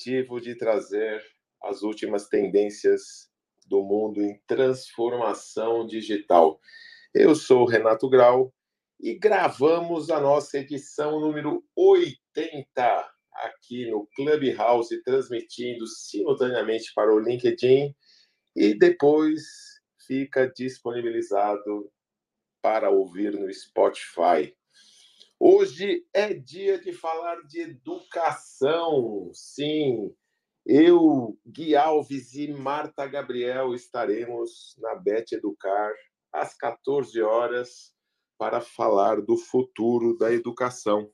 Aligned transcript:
objetivo 0.00 0.40
de 0.40 0.54
trazer 0.54 1.22
as 1.62 1.82
últimas 1.82 2.26
tendências 2.26 3.28
do 3.66 3.82
mundo 3.82 4.22
em 4.22 4.40
transformação 4.46 5.86
digital. 5.86 6.58
Eu 7.12 7.34
sou 7.34 7.66
Renato 7.66 8.08
Grau 8.08 8.50
e 8.98 9.14
gravamos 9.14 10.10
a 10.10 10.18
nossa 10.18 10.58
edição 10.58 11.20
número 11.20 11.62
80 11.76 13.10
aqui 13.30 13.90
no 13.90 14.08
Clubhouse, 14.16 15.02
transmitindo 15.02 15.86
simultaneamente 15.86 16.92
para 16.94 17.14
o 17.14 17.20
LinkedIn 17.20 17.94
e 18.56 18.74
depois 18.74 19.42
fica 20.06 20.50
disponibilizado 20.50 21.92
para 22.62 22.88
ouvir 22.88 23.32
no 23.32 23.52
Spotify. 23.52 24.54
Hoje 25.42 26.06
é 26.12 26.34
dia 26.34 26.78
de 26.78 26.92
falar 26.92 27.36
de 27.46 27.62
educação. 27.62 29.30
Sim, 29.32 30.14
eu, 30.66 31.34
Gui 31.46 31.74
Alves 31.74 32.34
e 32.34 32.48
Marta 32.48 33.06
Gabriel 33.06 33.74
estaremos 33.74 34.76
na 34.76 34.94
Bet 34.96 35.34
Educar 35.34 35.94
às 36.30 36.52
14 36.58 37.22
horas 37.22 37.94
para 38.36 38.60
falar 38.60 39.22
do 39.22 39.38
futuro 39.38 40.14
da 40.18 40.30
educação. 40.30 41.10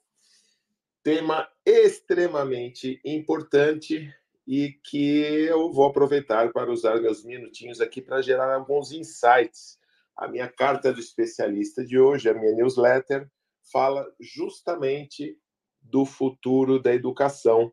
Tema 1.05 1.49
extremamente 1.65 3.01
importante 3.05 4.13
e 4.45 4.73
que 4.91 5.21
eu 5.21 5.71
vou 5.71 5.85
aproveitar 5.87 6.53
para 6.53 6.73
usar 6.73 7.01
meus 7.01 7.25
minutinhos 7.25 7.81
aqui 7.81 8.03
para 8.03 8.21
gerar 8.23 8.53
alguns 8.53 8.91
insights 8.91 9.79
a 10.17 10.27
minha 10.27 10.49
carta 10.49 10.93
do 10.93 10.99
especialista 10.99 11.85
de 11.85 11.99
hoje, 11.99 12.29
a 12.29 12.35
minha 12.35 12.53
newsletter, 12.55 13.31
fala 13.73 14.07
justamente 14.21 15.39
do 15.81 16.05
futuro 16.05 16.81
da 16.81 16.95
educação. 16.95 17.73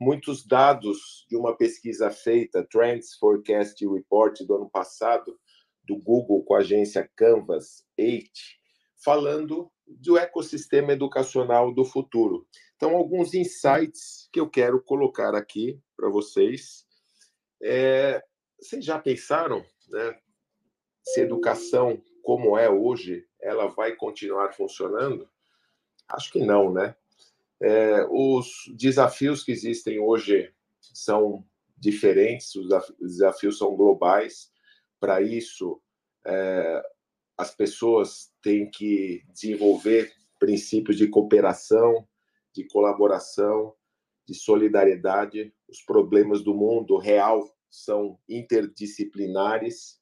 Muitos 0.00 0.46
dados 0.46 1.26
de 1.28 1.36
uma 1.36 1.56
pesquisa 1.56 2.10
feita, 2.10 2.66
Trends 2.70 3.14
Forecast 3.14 3.86
Report, 3.86 4.40
do 4.42 4.54
ano 4.54 4.70
passado, 4.70 5.38
do 5.84 5.96
Google 5.96 6.42
com 6.44 6.54
a 6.54 6.58
agência 6.58 7.10
Canvas 7.16 7.84
8, 7.98 8.30
falando 9.04 9.70
do 9.86 10.16
ecossistema 10.16 10.92
educacional 10.92 11.74
do 11.74 11.84
futuro. 11.84 12.46
Então, 12.76 12.96
alguns 12.96 13.34
insights 13.34 14.28
que 14.32 14.40
eu 14.40 14.48
quero 14.48 14.82
colocar 14.82 15.34
aqui 15.34 15.78
para 15.96 16.08
vocês. 16.08 16.86
É, 17.62 18.22
vocês 18.58 18.82
já 18.82 18.98
pensaram 18.98 19.62
né, 19.88 20.18
se 21.04 21.20
educação 21.20 22.02
como 22.22 22.56
é 22.58 22.68
hoje, 22.68 23.26
ela 23.40 23.66
vai 23.66 23.94
continuar 23.94 24.52
funcionando? 24.52 25.28
Acho 26.08 26.32
que 26.32 26.44
não, 26.44 26.72
né? 26.72 26.94
É, 27.62 28.06
os 28.10 28.70
desafios 28.74 29.44
que 29.44 29.52
existem 29.52 29.98
hoje 30.00 30.52
são 30.80 31.44
diferentes, 31.76 32.54
os 32.54 32.68
desafios 32.98 33.58
são 33.58 33.76
globais. 33.76 34.50
Para 34.98 35.20
isso, 35.20 35.80
é, 36.26 36.82
as 37.36 37.54
pessoas 37.54 38.32
têm 38.42 38.70
que 38.70 39.22
desenvolver 39.32 40.12
princípios 40.38 40.96
de 40.96 41.08
cooperação, 41.08 42.06
de 42.52 42.64
colaboração, 42.64 43.74
de 44.26 44.34
solidariedade. 44.34 45.52
Os 45.68 45.82
problemas 45.82 46.42
do 46.42 46.54
mundo 46.54 46.96
real 46.96 47.50
são 47.70 48.18
interdisciplinares 48.28 50.00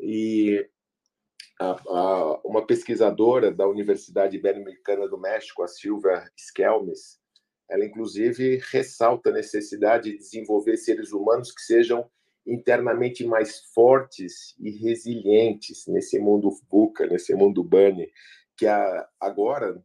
e 0.00 0.68
a, 1.58 1.70
a, 1.70 2.40
uma 2.44 2.64
pesquisadora 2.66 3.50
da 3.50 3.66
Universidade 3.66 4.36
Ibero-Americana 4.36 5.08
do 5.08 5.18
México, 5.18 5.62
a 5.62 5.68
Silvia 5.68 6.30
Skelmes, 6.36 7.20
ela 7.68 7.84
inclusive 7.84 8.60
ressalta 8.70 9.30
a 9.30 9.32
necessidade 9.32 10.12
de 10.12 10.18
desenvolver 10.18 10.76
seres 10.76 11.12
humanos 11.12 11.52
que 11.52 11.60
sejam 11.60 12.08
internamente 12.46 13.26
mais 13.26 13.60
fortes 13.74 14.54
e 14.58 14.70
resilientes 14.70 15.86
nesse 15.86 16.18
mundo 16.18 16.50
VUCA, 16.70 17.06
nesse 17.06 17.34
mundo 17.34 17.62
BUNNY, 17.62 18.10
que 18.56 18.66
a, 18.66 19.08
agora 19.20 19.84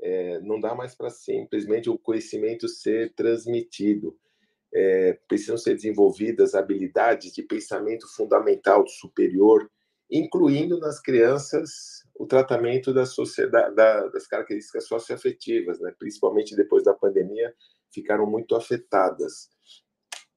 é, 0.00 0.40
não 0.40 0.58
dá 0.58 0.74
mais 0.74 0.94
para 0.94 1.10
simplesmente 1.10 1.90
o 1.90 1.98
conhecimento 1.98 2.66
ser 2.68 3.12
transmitido. 3.14 4.16
É, 4.72 5.18
precisam 5.26 5.58
ser 5.58 5.74
desenvolvidas 5.74 6.54
habilidades 6.54 7.32
de 7.32 7.42
pensamento 7.42 8.06
fundamental 8.14 8.86
superior, 8.86 9.68
incluindo 10.10 10.78
nas 10.78 11.00
crianças 11.00 12.04
o 12.14 12.26
tratamento 12.26 12.92
da 12.92 13.04
da, 13.70 14.08
das 14.08 14.26
características 14.26 14.86
socioafetivas, 14.86 15.80
né? 15.80 15.94
principalmente 15.98 16.56
depois 16.56 16.84
da 16.84 16.92
pandemia, 16.92 17.54
ficaram 17.92 18.26
muito 18.26 18.54
afetadas. 18.54 19.48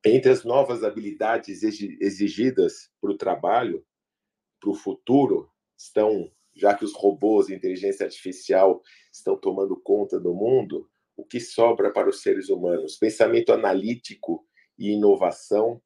Entre 0.06 0.32
as 0.32 0.44
novas 0.44 0.84
habilidades 0.84 1.64
exigidas 1.64 2.90
para 3.02 3.12
o 3.12 3.18
trabalho, 3.18 3.86
para 4.60 4.70
o 4.70 4.76
futuro, 4.76 5.50
estão, 5.78 6.32
já 6.56 6.74
que 6.74 6.86
os 6.86 6.94
robôs 6.94 7.50
e 7.50 7.56
inteligência 7.56 8.06
artificial 8.06 8.82
estão 9.12 9.38
tomando 9.38 9.80
conta 9.82 10.20
do 10.20 10.34
mundo, 10.34 10.90
o 11.16 11.26
que 11.26 11.40
sobra 11.40 11.92
para 11.92 12.10
os 12.10 12.22
seres 12.22 12.50
humanos? 12.50 12.98
Pensamento 12.98 13.54
analítico 13.54 14.46
e 14.78 14.92
inovação, 14.92 15.82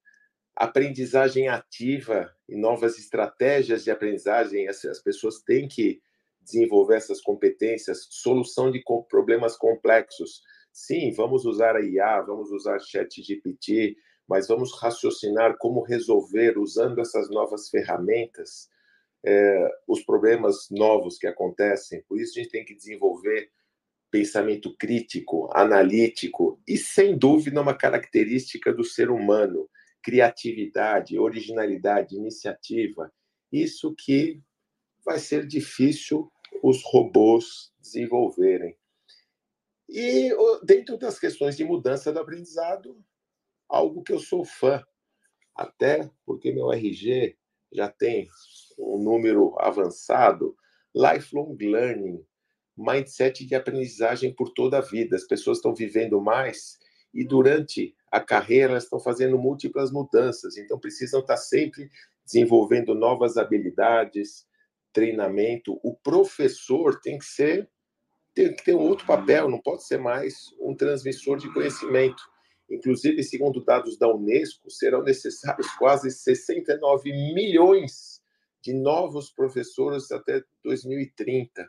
aprendizagem 0.57 1.47
ativa 1.47 2.33
e 2.49 2.55
novas 2.55 2.97
estratégias 2.97 3.83
de 3.83 3.91
aprendizagem. 3.91 4.67
As, 4.67 4.83
as 4.85 4.99
pessoas 4.99 5.39
têm 5.39 5.67
que 5.67 6.01
desenvolver 6.41 6.95
essas 6.95 7.21
competências, 7.21 8.07
solução 8.09 8.71
de 8.71 8.83
problemas 9.07 9.55
complexos. 9.55 10.41
Sim, 10.73 11.11
vamos 11.11 11.45
usar 11.45 11.75
a 11.75 11.81
IA, 11.81 12.21
vamos 12.21 12.51
usar 12.51 12.79
chat 12.79 13.21
GPT, 13.21 13.95
mas 14.27 14.47
vamos 14.47 14.73
raciocinar 14.81 15.57
como 15.57 15.83
resolver, 15.83 16.57
usando 16.57 16.99
essas 16.99 17.29
novas 17.29 17.69
ferramentas, 17.69 18.69
é, 19.25 19.69
os 19.87 20.03
problemas 20.03 20.67
novos 20.71 21.17
que 21.17 21.27
acontecem. 21.27 22.03
Por 22.07 22.19
isso, 22.19 22.37
a 22.37 22.41
gente 22.41 22.51
tem 22.51 22.65
que 22.65 22.75
desenvolver 22.75 23.49
pensamento 24.09 24.75
crítico, 24.77 25.49
analítico 25.53 26.59
e, 26.67 26.77
sem 26.77 27.17
dúvida, 27.17 27.61
uma 27.61 27.75
característica 27.75 28.73
do 28.73 28.83
ser 28.83 29.09
humano: 29.09 29.69
criatividade, 30.07 31.19
originalidade, 31.19 32.15
iniciativa. 32.15 33.11
Isso 33.51 33.93
que 33.93 34.41
vai 35.03 35.19
ser 35.19 35.45
difícil 35.45 36.31
os 36.63 36.81
robôs 36.81 37.73
desenvolverem. 37.77 38.77
E 39.89 40.31
dentro 40.63 40.97
das 40.97 41.19
questões 41.19 41.57
de 41.57 41.65
mudança 41.65 42.13
do 42.13 42.19
aprendizado, 42.19 42.97
algo 43.67 44.01
que 44.01 44.13
eu 44.13 44.19
sou 44.19 44.45
fã, 44.45 44.81
até 45.53 46.09
porque 46.25 46.53
meu 46.53 46.71
RG 46.71 47.37
já 47.73 47.89
tem 47.89 48.29
um 48.79 49.03
número 49.03 49.59
avançado, 49.59 50.55
lifelong 50.95 51.57
learning, 51.59 52.25
mindset 52.77 53.45
de 53.45 53.55
aprendizagem 53.55 54.33
por 54.33 54.53
toda 54.53 54.77
a 54.77 54.81
vida. 54.81 55.17
As 55.17 55.27
pessoas 55.27 55.57
estão 55.57 55.75
vivendo 55.75 56.21
mais 56.21 56.79
e 57.13 57.25
durante 57.25 57.95
a 58.11 58.19
carreira 58.19 58.71
elas 58.71 58.83
estão 58.83 58.99
fazendo 58.99 59.37
múltiplas 59.37 59.91
mudanças, 59.91 60.57
então 60.57 60.79
precisam 60.79 61.19
estar 61.19 61.37
sempre 61.37 61.89
desenvolvendo 62.25 62.93
novas 62.93 63.37
habilidades, 63.37 64.45
treinamento. 64.93 65.79
O 65.83 65.95
professor 65.95 66.99
tem 66.99 67.17
que 67.17 67.25
ser 67.25 67.69
tem 68.33 68.53
que 68.53 68.63
ter 68.63 68.75
um 68.75 68.81
outro 68.81 69.07
papel, 69.07 69.49
não 69.49 69.59
pode 69.59 69.83
ser 69.83 69.97
mais 69.97 70.53
um 70.59 70.75
transmissor 70.75 71.39
de 71.39 71.51
conhecimento. 71.51 72.21
Inclusive, 72.69 73.23
segundo 73.23 73.65
dados 73.65 73.97
da 73.97 74.07
Unesco, 74.07 74.69
serão 74.69 75.01
necessários 75.01 75.67
quase 75.79 76.11
69 76.11 77.11
milhões 77.33 78.21
de 78.61 78.73
novos 78.73 79.31
professores 79.31 80.11
até 80.11 80.43
2030 80.63 81.67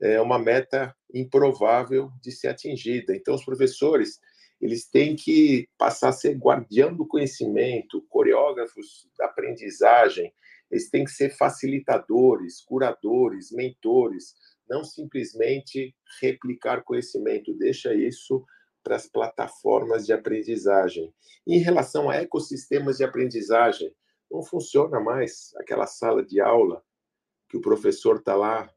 é 0.00 0.20
uma 0.20 0.38
meta 0.38 0.94
improvável 1.12 2.10
de 2.22 2.30
ser 2.30 2.48
atingida. 2.48 3.14
Então, 3.14 3.34
os 3.34 3.44
professores 3.44 4.20
eles 4.60 4.88
têm 4.88 5.14
que 5.14 5.68
passar 5.78 6.08
a 6.08 6.12
ser 6.12 6.36
guardião 6.36 6.94
do 6.94 7.06
conhecimento, 7.06 8.04
coreógrafos 8.08 9.08
da 9.16 9.26
aprendizagem, 9.26 10.32
eles 10.70 10.90
têm 10.90 11.04
que 11.04 11.10
ser 11.10 11.30
facilitadores, 11.30 12.60
curadores, 12.60 13.50
mentores, 13.50 14.34
não 14.68 14.84
simplesmente 14.84 15.94
replicar 16.20 16.82
conhecimento. 16.84 17.56
Deixa 17.56 17.94
isso 17.94 18.44
para 18.82 18.96
as 18.96 19.06
plataformas 19.06 20.06
de 20.06 20.12
aprendizagem. 20.12 21.12
Em 21.46 21.58
relação 21.58 22.10
a 22.10 22.16
ecossistemas 22.16 22.98
de 22.98 23.04
aprendizagem, 23.04 23.94
não 24.30 24.42
funciona 24.42 25.00
mais 25.00 25.54
aquela 25.56 25.86
sala 25.86 26.22
de 26.22 26.40
aula 26.40 26.82
que 27.48 27.56
o 27.56 27.62
professor 27.62 28.16
está 28.16 28.36
lá 28.36 28.70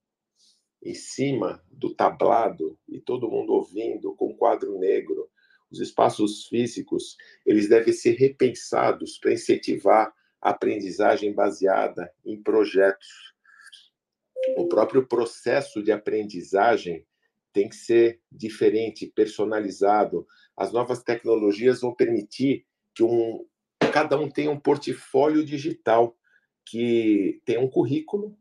em 0.83 0.93
cima 0.93 1.61
do 1.69 1.93
tablado 1.93 2.77
e 2.87 2.99
todo 2.99 3.29
mundo 3.29 3.53
ouvindo 3.53 4.15
com 4.15 4.35
quadro 4.35 4.79
negro. 4.79 5.29
Os 5.71 5.79
espaços 5.79 6.47
físicos, 6.47 7.15
eles 7.45 7.69
devem 7.69 7.93
ser 7.93 8.13
repensados 8.13 9.17
para 9.17 9.33
incentivar 9.33 10.13
a 10.41 10.49
aprendizagem 10.49 11.33
baseada 11.33 12.11
em 12.25 12.41
projetos. 12.41 13.31
o 14.57 14.67
próprio 14.67 15.07
processo 15.07 15.83
de 15.83 15.91
aprendizagem 15.91 17.05
tem 17.53 17.69
que 17.69 17.75
ser 17.75 18.19
diferente, 18.31 19.05
personalizado. 19.05 20.25
As 20.57 20.71
novas 20.71 21.03
tecnologias 21.03 21.81
vão 21.81 21.93
permitir 21.93 22.65
que 22.93 23.03
um, 23.03 23.45
cada 23.93 24.17
um 24.17 24.29
tenha 24.29 24.49
um 24.49 24.59
portfólio 24.59 25.45
digital, 25.45 26.17
que 26.65 27.39
tenha 27.45 27.59
um 27.59 27.69
currículo 27.69 28.35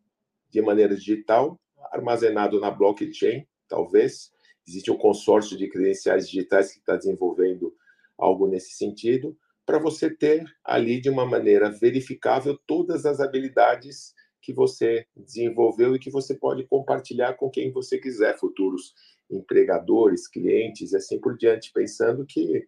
de 0.48 0.62
maneira 0.62 0.96
digital, 0.96 1.60
armazenado 1.92 2.60
na 2.60 2.70
blockchain, 2.70 3.46
talvez. 3.68 4.32
Existe 4.66 4.90
um 4.90 4.96
consórcio 4.96 5.56
de 5.56 5.68
credenciais 5.68 6.28
digitais 6.28 6.72
que 6.72 6.78
está 6.78 6.96
desenvolvendo 6.96 7.74
algo 8.18 8.46
nesse 8.46 8.72
sentido, 8.72 9.36
para 9.64 9.78
você 9.78 10.10
ter 10.10 10.44
ali 10.64 11.00
de 11.00 11.08
uma 11.08 11.24
maneira 11.24 11.70
verificável 11.70 12.58
todas 12.66 13.06
as 13.06 13.20
habilidades 13.20 14.14
que 14.42 14.52
você 14.52 15.06
desenvolveu 15.16 15.94
e 15.94 15.98
que 15.98 16.10
você 16.10 16.34
pode 16.34 16.64
compartilhar 16.64 17.34
com 17.34 17.50
quem 17.50 17.70
você 17.70 17.98
quiser, 17.98 18.38
futuros 18.38 18.94
empregadores, 19.30 20.26
clientes 20.26 20.92
e 20.92 20.96
assim 20.96 21.20
por 21.20 21.36
diante, 21.36 21.72
pensando 21.72 22.26
que 22.26 22.66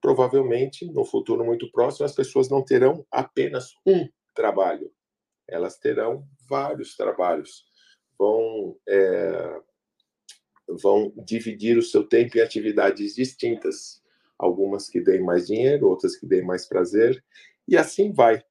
provavelmente 0.00 0.86
no 0.86 1.04
futuro 1.04 1.44
muito 1.44 1.70
próximo 1.72 2.06
as 2.06 2.14
pessoas 2.14 2.48
não 2.48 2.62
terão 2.62 3.04
apenas 3.10 3.74
um 3.84 4.08
trabalho, 4.34 4.92
elas 5.48 5.78
terão 5.78 6.24
vários 6.48 6.96
trabalhos, 6.96 7.64
vão 8.18 8.76
é, 8.88 9.60
vão 10.68 11.12
dividir 11.16 11.78
o 11.78 11.82
seu 11.82 12.04
tempo 12.04 12.38
em 12.38 12.40
atividades 12.40 13.14
distintas, 13.14 14.02
algumas 14.38 14.88
que 14.88 15.00
deem 15.00 15.22
mais 15.22 15.46
dinheiro, 15.46 15.88
outras 15.88 16.16
que 16.16 16.26
deem 16.26 16.44
mais 16.44 16.66
prazer, 16.66 17.22
e 17.66 17.76
assim 17.76 18.12
vai. 18.12 18.42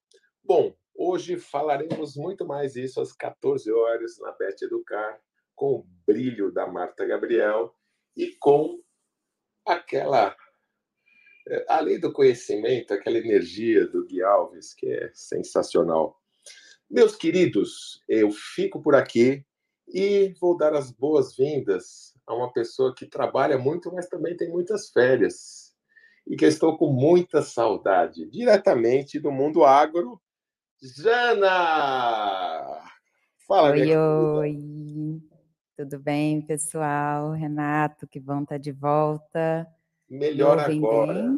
Bom, 0.44 0.76
Hoje 0.98 1.36
falaremos 1.36 2.16
muito 2.16 2.46
mais 2.46 2.78
isso 2.78 3.02
às 3.02 3.12
14 3.12 3.70
horas 3.70 4.18
na 4.18 4.32
Bet 4.32 4.64
Educar, 4.64 5.20
com 5.54 5.80
o 5.80 5.88
brilho 6.08 6.54
da 6.54 6.66
Marta 6.68 7.06
Gabriel 7.06 7.76
e 8.16 8.32
com 8.40 8.82
aquela, 9.66 10.34
eh, 11.50 11.66
além 11.68 12.00
do 12.00 12.14
conhecimento, 12.14 12.94
aquela 12.94 13.18
energia 13.18 13.86
do 13.86 14.06
Gui 14.06 14.24
Alves, 14.24 14.74
que 14.74 14.88
é 14.88 15.12
sensacional. 15.14 16.18
Meus 16.90 17.14
queridos, 17.14 18.02
eu 18.08 18.32
fico 18.32 18.82
por 18.82 18.96
aqui 18.96 19.46
e 19.88 20.34
vou 20.40 20.58
dar 20.58 20.74
as 20.74 20.92
boas-vindas 20.92 22.14
a 22.26 22.34
uma 22.34 22.52
pessoa 22.52 22.94
que 22.94 23.06
trabalha 23.06 23.58
muito, 23.58 23.94
mas 23.94 24.08
também 24.08 24.36
tem 24.36 24.50
muitas 24.50 24.90
férias 24.90 25.74
e 26.28 26.36
que 26.36 26.46
estou 26.46 26.78
com 26.78 26.92
muita 26.92 27.42
saudade, 27.42 28.30
diretamente 28.30 29.20
do 29.20 29.32
mundo 29.32 29.64
agro 29.64 30.20
Jana! 30.82 32.84
Fala, 33.48 33.72
Oi, 33.72 33.96
oi. 33.96 35.22
Tudo 35.78 36.00
bem, 36.00 36.42
pessoal? 36.42 37.32
Renato, 37.32 38.08
que 38.08 38.20
bom 38.20 38.44
estar 38.44 38.56
tá 38.56 38.58
de 38.58 38.72
volta. 38.72 39.68
Melhor 40.10 40.60
agora. 40.60 41.38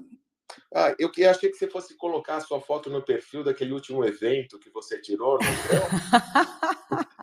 Ah, 0.73 0.95
eu 0.97 1.11
que 1.11 1.25
achei 1.25 1.50
que 1.50 1.57
você 1.57 1.69
fosse 1.69 1.95
colocar 1.95 2.38
a 2.38 2.41
sua 2.41 2.61
foto 2.61 2.89
no 2.89 3.03
perfil 3.03 3.43
daquele 3.43 3.73
último 3.73 4.05
evento 4.05 4.59
que 4.59 4.69
você 4.69 5.00
tirou, 5.00 5.38
não 5.39 5.47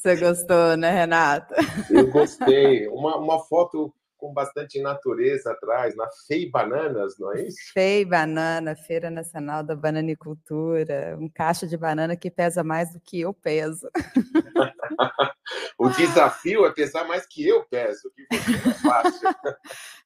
Você 0.00 0.16
gostou, 0.16 0.78
né, 0.78 0.90
Renato? 0.92 1.52
Eu 1.90 2.10
gostei. 2.10 2.88
Uma, 2.88 3.18
uma 3.18 3.38
foto 3.44 3.92
com 4.16 4.32
bastante 4.32 4.80
natureza 4.80 5.50
atrás, 5.50 5.94
na 5.94 6.08
FEI 6.26 6.48
Bananas, 6.50 7.18
não 7.18 7.30
é 7.34 7.42
isso? 7.42 7.58
FEI 7.74 8.06
Banana, 8.06 8.74
Feira 8.74 9.10
Nacional 9.10 9.62
da 9.62 9.76
Bananicultura, 9.76 11.18
um 11.20 11.28
caixa 11.28 11.66
de 11.66 11.76
banana 11.76 12.16
que 12.16 12.30
pesa 12.30 12.64
mais 12.64 12.94
do 12.94 13.00
que 13.00 13.20
eu 13.20 13.34
peso. 13.34 13.90
o 15.78 15.90
desafio 15.90 16.64
é 16.64 16.72
pesar 16.72 17.04
mais 17.04 17.26
que 17.26 17.46
eu 17.46 17.62
peso, 17.64 18.10
que 18.14 18.26
você 18.30 18.68
é 18.68 18.74
fácil. 18.74 19.28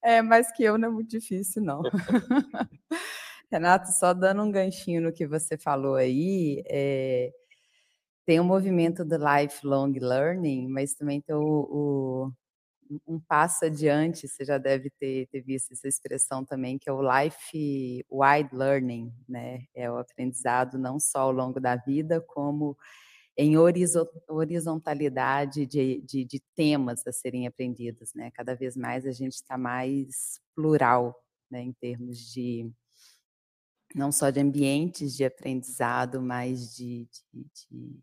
É, 0.07 0.21
mais 0.21 0.53
que 0.53 0.63
eu 0.63 0.77
não 0.77 0.89
é 0.89 0.93
muito 0.93 1.09
difícil, 1.09 1.63
não. 1.63 1.81
Renato, 3.51 3.91
só 3.91 4.13
dando 4.13 4.43
um 4.43 4.51
ganchinho 4.51 5.01
no 5.01 5.13
que 5.13 5.27
você 5.27 5.57
falou 5.57 5.95
aí, 5.95 6.63
é, 6.67 7.33
tem 8.27 8.41
o 8.41 8.45
movimento 8.45 9.05
do 9.05 9.17
lifelong 9.17 9.93
learning, 9.99 10.69
mas 10.69 10.95
também 10.95 11.21
tem 11.21 11.35
o, 11.35 11.41
o 11.41 12.33
um 13.07 13.19
passo 13.19 13.65
adiante, 13.65 14.29
você 14.29 14.45
já 14.45 14.59
deve 14.59 14.91
ter, 14.91 15.27
ter 15.29 15.41
visto 15.43 15.73
essa 15.73 15.89
expressão 15.89 16.45
também, 16.45 16.79
que 16.79 16.89
é 16.89 16.93
o 16.93 17.03
life 17.03 18.05
wide 18.11 18.51
learning, 18.53 19.13
né? 19.29 19.65
É 19.75 19.91
o 19.91 19.99
aprendizado 19.99 20.79
não 20.79 21.01
só 21.01 21.21
ao 21.21 21.33
longo 21.33 21.61
da 21.61 21.77
vida, 21.77 22.21
como 22.21 22.77
em 23.37 23.57
horizontalidade 24.29 25.67
de, 25.67 26.01
de, 26.03 26.25
de 26.25 26.41
temas 26.55 27.07
a 27.07 27.13
serem 27.13 27.47
aprendidos, 27.47 28.13
né? 28.15 28.31
Cada 28.33 28.55
vez 28.55 28.77
mais 28.77 29.07
a 29.07 29.13
gente 29.13 29.35
está 29.35 29.59
mais 29.59 30.41
plural, 30.55 31.15
né? 31.51 31.63
Em 31.63 31.73
termos 31.73 32.19
de 32.33 32.71
não 33.95 34.11
só 34.13 34.31
de 34.31 34.41
ambientes 34.41 35.17
de 35.17 35.25
aprendizado, 35.25 36.21
mas 36.21 36.75
de, 36.75 37.09
de, 37.33 37.47
de 37.71 38.01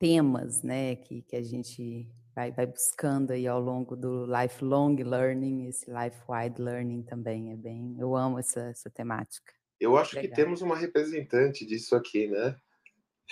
temas, 0.00 0.62
né? 0.62 0.96
Que, 0.96 1.22
que 1.22 1.36
a 1.36 1.42
gente 1.42 2.08
vai, 2.34 2.50
vai 2.50 2.66
buscando 2.66 3.32
aí 3.32 3.46
ao 3.46 3.60
longo 3.60 3.94
do 3.94 4.26
lifelong 4.26 4.96
learning, 4.96 5.68
esse 5.68 5.88
life-wide 5.88 6.60
learning 6.60 7.02
também 7.02 7.52
é 7.52 7.56
bem. 7.56 7.94
Eu 7.98 8.16
amo 8.16 8.38
essa, 8.38 8.60
essa 8.62 8.90
temática. 8.90 9.52
Eu 9.78 9.96
acho 9.96 10.16
Legal. 10.16 10.30
que 10.30 10.36
temos 10.36 10.62
uma 10.62 10.76
representante 10.76 11.64
disso 11.64 11.94
aqui, 11.94 12.26
né? 12.26 12.56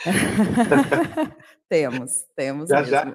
temos, 1.69 2.25
temos 2.37 2.69
já, 2.69 2.83
já. 2.83 3.05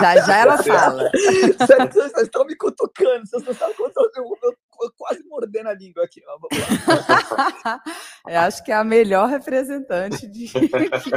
já, 0.00 0.16
já 0.26 0.36
ela 0.38 0.62
fala. 0.62 1.10
Vocês 1.12 2.12
estão 2.18 2.44
me 2.44 2.56
cutucando, 2.56 3.26
vocês 3.26 3.44
não 3.44 3.54
sabem 3.54 3.76
quanto 3.76 3.96
eu, 3.98 4.24
eu, 4.24 4.56
eu, 4.82 4.92
quase 4.96 5.22
mordendo 5.24 5.68
a 5.68 5.74
língua 5.74 6.04
aqui. 6.04 6.22
Ó. 6.26 6.38
eu 8.30 8.40
acho 8.40 8.64
que 8.64 8.72
é 8.72 8.76
a 8.76 8.84
melhor 8.84 9.28
representante 9.28 10.26
de, 10.26 10.48
que, 10.48 10.68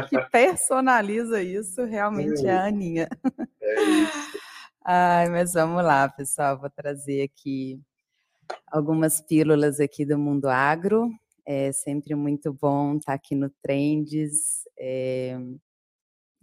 que 0.10 0.22
personaliza 0.30 1.42
isso 1.42 1.84
realmente 1.86 2.46
é 2.46 2.52
a 2.52 2.66
Aninha. 2.66 3.08
É. 3.62 3.76
Ai, 4.86 5.30
mas 5.30 5.54
vamos 5.54 5.84
lá, 5.84 6.10
pessoal. 6.10 6.60
Vou 6.60 6.70
trazer 6.70 7.24
aqui 7.24 7.80
algumas 8.68 9.22
pílulas 9.22 9.80
aqui 9.80 10.06
do 10.06 10.18
mundo 10.18 10.50
agro. 10.50 11.10
É 11.46 11.72
sempre 11.72 12.16
muito 12.16 12.54
bom 12.54 12.98
estar 12.98 13.14
aqui 13.14 13.36
no 13.36 13.50
Trends. 13.62 14.64
É, 14.78 15.38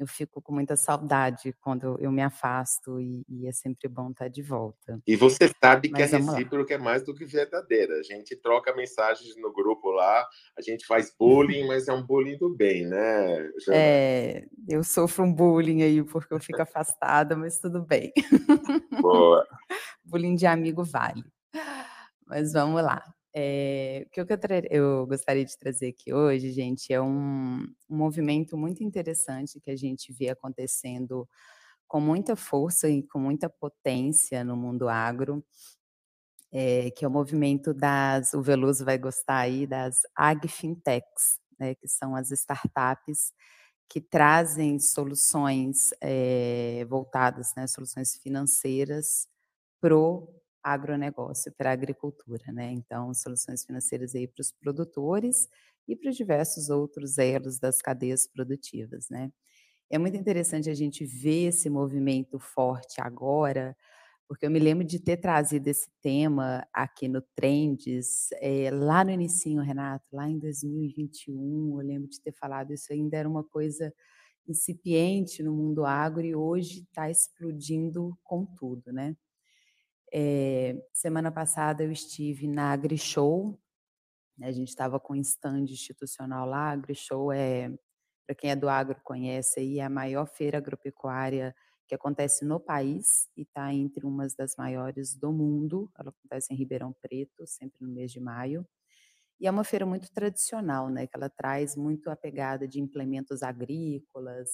eu 0.00 0.06
fico 0.06 0.40
com 0.40 0.54
muita 0.54 0.76
saudade 0.76 1.54
quando 1.60 1.98
eu 2.00 2.10
me 2.10 2.22
afasto 2.22 2.98
e, 2.98 3.22
e, 3.28 3.46
é 3.46 3.52
sempre 3.52 3.86
bom 3.86 4.10
estar 4.10 4.28
de 4.28 4.40
volta. 4.40 4.98
E 5.06 5.14
você 5.14 5.52
sabe 5.62 5.88
que 5.88 6.00
Mas 6.00 6.14
a 6.14 6.16
recíproca 6.16 6.72
é 6.72 6.78
mais 6.78 7.02
do 7.04 7.14
que 7.14 7.26
verdadeira. 7.26 7.94
A 7.98 8.02
gente 8.02 8.34
troca 8.34 8.74
mensagens 8.74 9.36
no 9.36 9.52
grupo 9.52 9.90
lá, 9.90 10.26
a 10.56 10.62
gente 10.62 10.86
faz 10.86 11.14
bullying, 11.18 11.66
mas 11.66 11.86
é 11.86 11.92
um 11.92 12.02
bullying 12.02 12.38
do 12.38 12.48
bem, 12.48 12.86
né? 12.86 13.42
Jana? 13.58 13.76
É, 13.76 14.46
eu 14.66 14.82
sofro 14.82 15.22
um 15.22 15.32
bullying 15.34 15.82
aí 15.82 16.02
porque 16.02 16.32
eu 16.32 16.40
fico 16.40 16.62
afastada, 16.62 17.36
mas 17.36 17.58
tudo 17.58 17.82
bem. 17.82 18.10
Boa. 19.02 19.46
bullying 20.02 20.34
de 20.34 20.46
amigo 20.46 20.82
vale. 20.82 21.24
Mas 22.26 22.54
vamos 22.54 22.82
lá. 22.82 23.04
É, 23.32 24.04
o 24.06 24.10
que 24.10 24.20
eu, 24.20 24.26
eu, 24.70 25.06
gostaria 25.06 25.44
de 25.44 25.56
trazer 25.56 25.88
aqui 25.88 26.12
hoje, 26.12 26.50
gente, 26.50 26.92
é 26.92 27.00
um, 27.00 27.60
um, 27.88 27.96
movimento 27.96 28.56
muito 28.56 28.82
interessante 28.82 29.60
que 29.60 29.70
a 29.70 29.76
gente 29.76 30.12
vê 30.12 30.30
acontecendo 30.30 31.28
com 31.86 32.00
muita 32.00 32.34
força 32.34 32.88
e 32.88 33.02
com 33.04 33.20
muita 33.20 33.48
potência 33.48 34.42
no 34.44 34.56
mundo 34.56 34.88
agro, 34.88 35.44
é, 36.52 36.90
que 36.90 37.04
é 37.04 37.08
o 37.08 37.10
movimento 37.10 37.72
das, 37.72 38.34
o 38.34 38.42
Veloso 38.42 38.84
vai 38.84 38.98
gostar 38.98 39.38
aí, 39.38 39.66
das 39.66 40.00
agfintechs, 40.14 41.38
né, 41.58 41.74
que 41.76 41.86
são 41.86 42.16
as 42.16 42.30
startups 42.32 43.32
que 43.88 44.00
trazem 44.00 44.78
soluções 44.78 45.90
é, 46.00 46.84
voltadas, 46.88 47.54
né, 47.56 47.66
soluções 47.66 48.16
financeiras 48.16 49.28
pro 49.80 50.39
agronegócio, 50.62 51.52
para 51.56 51.70
a 51.70 51.72
agricultura, 51.72 52.52
né? 52.52 52.72
Então, 52.72 53.12
soluções 53.14 53.64
financeiras 53.64 54.14
aí 54.14 54.26
para 54.28 54.42
os 54.42 54.52
produtores 54.52 55.48
e 55.88 55.96
para 55.96 56.10
os 56.10 56.16
diversos 56.16 56.70
outros 56.70 57.18
elos 57.18 57.58
das 57.58 57.80
cadeias 57.82 58.26
produtivas, 58.26 59.08
né? 59.10 59.30
É 59.90 59.98
muito 59.98 60.16
interessante 60.16 60.70
a 60.70 60.74
gente 60.74 61.04
ver 61.04 61.48
esse 61.48 61.68
movimento 61.70 62.38
forte 62.38 63.00
agora, 63.00 63.76
porque 64.28 64.46
eu 64.46 64.50
me 64.50 64.60
lembro 64.60 64.84
de 64.84 65.00
ter 65.00 65.16
trazido 65.18 65.66
esse 65.68 65.90
tema 66.02 66.66
aqui 66.72 67.08
no 67.08 67.20
Trends, 67.36 68.28
é, 68.40 68.70
lá 68.70 69.04
no 69.04 69.10
início, 69.10 69.60
Renato, 69.60 70.04
lá 70.12 70.28
em 70.28 70.38
2021, 70.38 71.80
eu 71.80 71.86
lembro 71.86 72.08
de 72.08 72.20
ter 72.20 72.32
falado 72.32 72.72
isso 72.72 72.92
ainda 72.92 73.16
era 73.16 73.28
uma 73.28 73.44
coisa 73.44 73.92
incipiente 74.48 75.42
no 75.42 75.52
mundo 75.54 75.84
agro 75.84 76.24
e 76.24 76.34
hoje 76.34 76.82
está 76.82 77.10
explodindo 77.10 78.16
com 78.22 78.46
tudo, 78.46 78.92
né? 78.92 79.16
É, 80.12 80.76
semana 80.92 81.30
passada 81.30 81.84
eu 81.84 81.92
estive 81.92 82.48
na 82.48 82.72
AgriShow, 82.72 83.58
né, 84.38 84.48
a 84.48 84.52
gente 84.52 84.68
estava 84.68 84.98
com 84.98 85.14
um 85.14 85.20
stand 85.20 85.64
institucional 85.64 86.46
lá, 86.46 86.70
a 86.70 86.72
AgriShow 86.72 87.32
é, 87.32 87.70
para 88.26 88.34
quem 88.36 88.50
é 88.50 88.56
do 88.56 88.68
agro 88.68 89.00
conhece 89.04 89.60
aí, 89.60 89.78
é 89.80 89.84
a 89.84 89.90
maior 89.90 90.26
feira 90.26 90.58
agropecuária 90.58 91.54
que 91.88 91.94
acontece 91.96 92.44
no 92.44 92.60
país 92.60 93.28
e 93.36 93.42
está 93.42 93.74
entre 93.74 94.06
umas 94.06 94.32
das 94.36 94.54
maiores 94.56 95.16
do 95.16 95.32
mundo. 95.32 95.90
Ela 95.98 96.10
acontece 96.10 96.54
em 96.54 96.56
Ribeirão 96.56 96.94
Preto, 97.02 97.44
sempre 97.48 97.78
no 97.80 97.92
mês 97.92 98.12
de 98.12 98.20
maio. 98.20 98.64
E 99.40 99.46
é 99.48 99.50
uma 99.50 99.64
feira 99.64 99.84
muito 99.84 100.12
tradicional, 100.12 100.88
né? 100.88 101.06
Que 101.08 101.16
ela 101.16 101.28
traz 101.28 101.74
muito 101.76 102.08
a 102.08 102.14
pegada 102.14 102.68
de 102.68 102.80
implementos 102.80 103.42
agrícolas, 103.42 104.50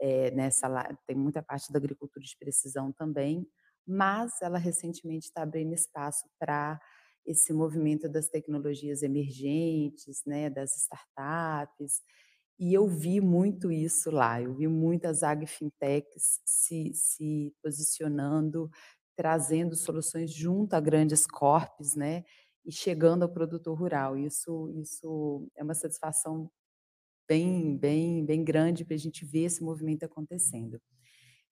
é, 0.00 0.32
nessa 0.32 0.68
tem 1.06 1.16
muita 1.16 1.40
parte 1.42 1.72
da 1.72 1.78
agricultura 1.78 2.24
de 2.24 2.36
precisão 2.36 2.92
também, 2.92 3.46
mas 3.86 4.40
ela 4.42 4.58
recentemente 4.58 5.26
está 5.26 5.42
abrindo 5.42 5.72
espaço 5.74 6.24
para 6.38 6.80
esse 7.26 7.52
movimento 7.52 8.08
das 8.08 8.28
tecnologias 8.28 9.02
emergentes, 9.02 10.22
né, 10.26 10.50
das 10.50 10.76
startups, 10.76 12.00
e 12.58 12.72
eu 12.74 12.86
vi 12.88 13.20
muito 13.20 13.72
isso 13.72 14.10
lá, 14.10 14.40
eu 14.40 14.54
vi 14.54 14.68
muitas 14.68 15.22
agfintechs 15.22 16.40
se, 16.44 16.92
se 16.94 17.52
posicionando, 17.62 18.70
trazendo 19.16 19.74
soluções 19.76 20.32
junto 20.32 20.74
a 20.74 20.80
grandes 20.80 21.26
corpos, 21.26 21.94
né? 21.96 22.24
E 22.64 22.70
chegando 22.72 23.24
ao 23.24 23.28
produtor 23.32 23.76
rural. 23.78 24.16
Isso, 24.16 24.70
isso 24.76 25.48
é 25.56 25.62
uma 25.64 25.74
satisfação 25.74 26.50
bem, 27.28 27.76
bem, 27.78 28.24
bem 28.24 28.44
grande 28.44 28.84
para 28.84 28.94
a 28.94 28.98
gente 28.98 29.24
ver 29.24 29.44
esse 29.44 29.62
movimento 29.62 30.04
acontecendo. 30.04 30.80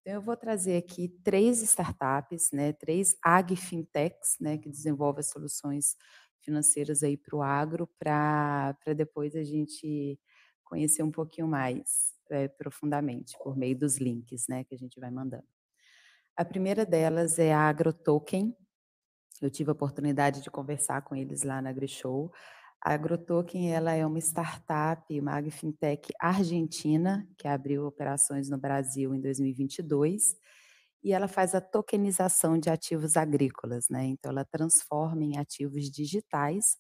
Então, 0.01 0.15
eu 0.15 0.23
vou 0.23 0.37
trazer 0.37 0.79
aqui 0.79 1.09
três 1.23 1.61
startups, 1.63 2.51
né, 2.53 2.73
três 2.73 3.17
agfintechs, 3.23 4.37
né, 4.41 4.57
que 4.57 4.69
desenvolvem 4.69 5.23
soluções 5.23 5.95
financeiras 6.41 7.03
aí 7.03 7.19
para 7.19 7.37
o 7.37 7.43
agro, 7.43 7.87
para 7.99 8.75
depois 8.97 9.37
a 9.37 9.45
gente 9.45 10.19
conhecer 10.65 11.03
um 11.03 11.11
pouquinho 11.11 11.47
mais 11.47 12.15
é, 12.31 12.49
profundamente 12.49 13.37
por 13.43 13.57
meio 13.57 13.77
dos 13.77 13.99
links 13.99 14.47
né, 14.49 14.65
que 14.65 14.75
a 14.75 14.79
gente 14.79 14.99
vai 14.99 15.11
mandando. 15.11 15.47
A 16.35 16.45
primeira 16.45 16.87
delas 16.87 17.39
é 17.39 17.53
a 17.53 17.69
AgroToken. 17.69 18.57
Eu 19.43 19.51
tive 19.51 19.71
a 19.71 19.73
oportunidade 19.73 20.41
de 20.41 20.51
conversar 20.51 21.03
com 21.03 21.15
eles 21.15 21.43
lá 21.43 21.61
na 21.61 21.71
AgriShow. 21.71 22.33
A 22.83 22.95
AgroToken 22.95 23.73
ela 23.73 23.93
é 23.93 24.07
uma 24.07 24.19
startup, 24.19 25.21
uma 25.21 25.35
agfintech 25.37 26.13
argentina, 26.19 27.29
que 27.39 27.47
abriu 27.47 27.87
operações 27.87 28.49
no 28.49 28.59
Brasil 28.59 29.15
em 29.15 29.21
2022, 29.21 30.35
e 31.05 31.13
ela 31.13 31.29
faz 31.29 31.55
a 31.55 31.61
tokenização 31.61 32.59
de 32.59 32.71
ativos 32.71 33.17
agrícolas, 33.17 33.87
né? 33.91 34.05
Então, 34.07 34.31
ela 34.31 34.45
transforma 34.45 35.25
em 35.25 35.39
ativos 35.39 35.91
digitais 35.91 36.77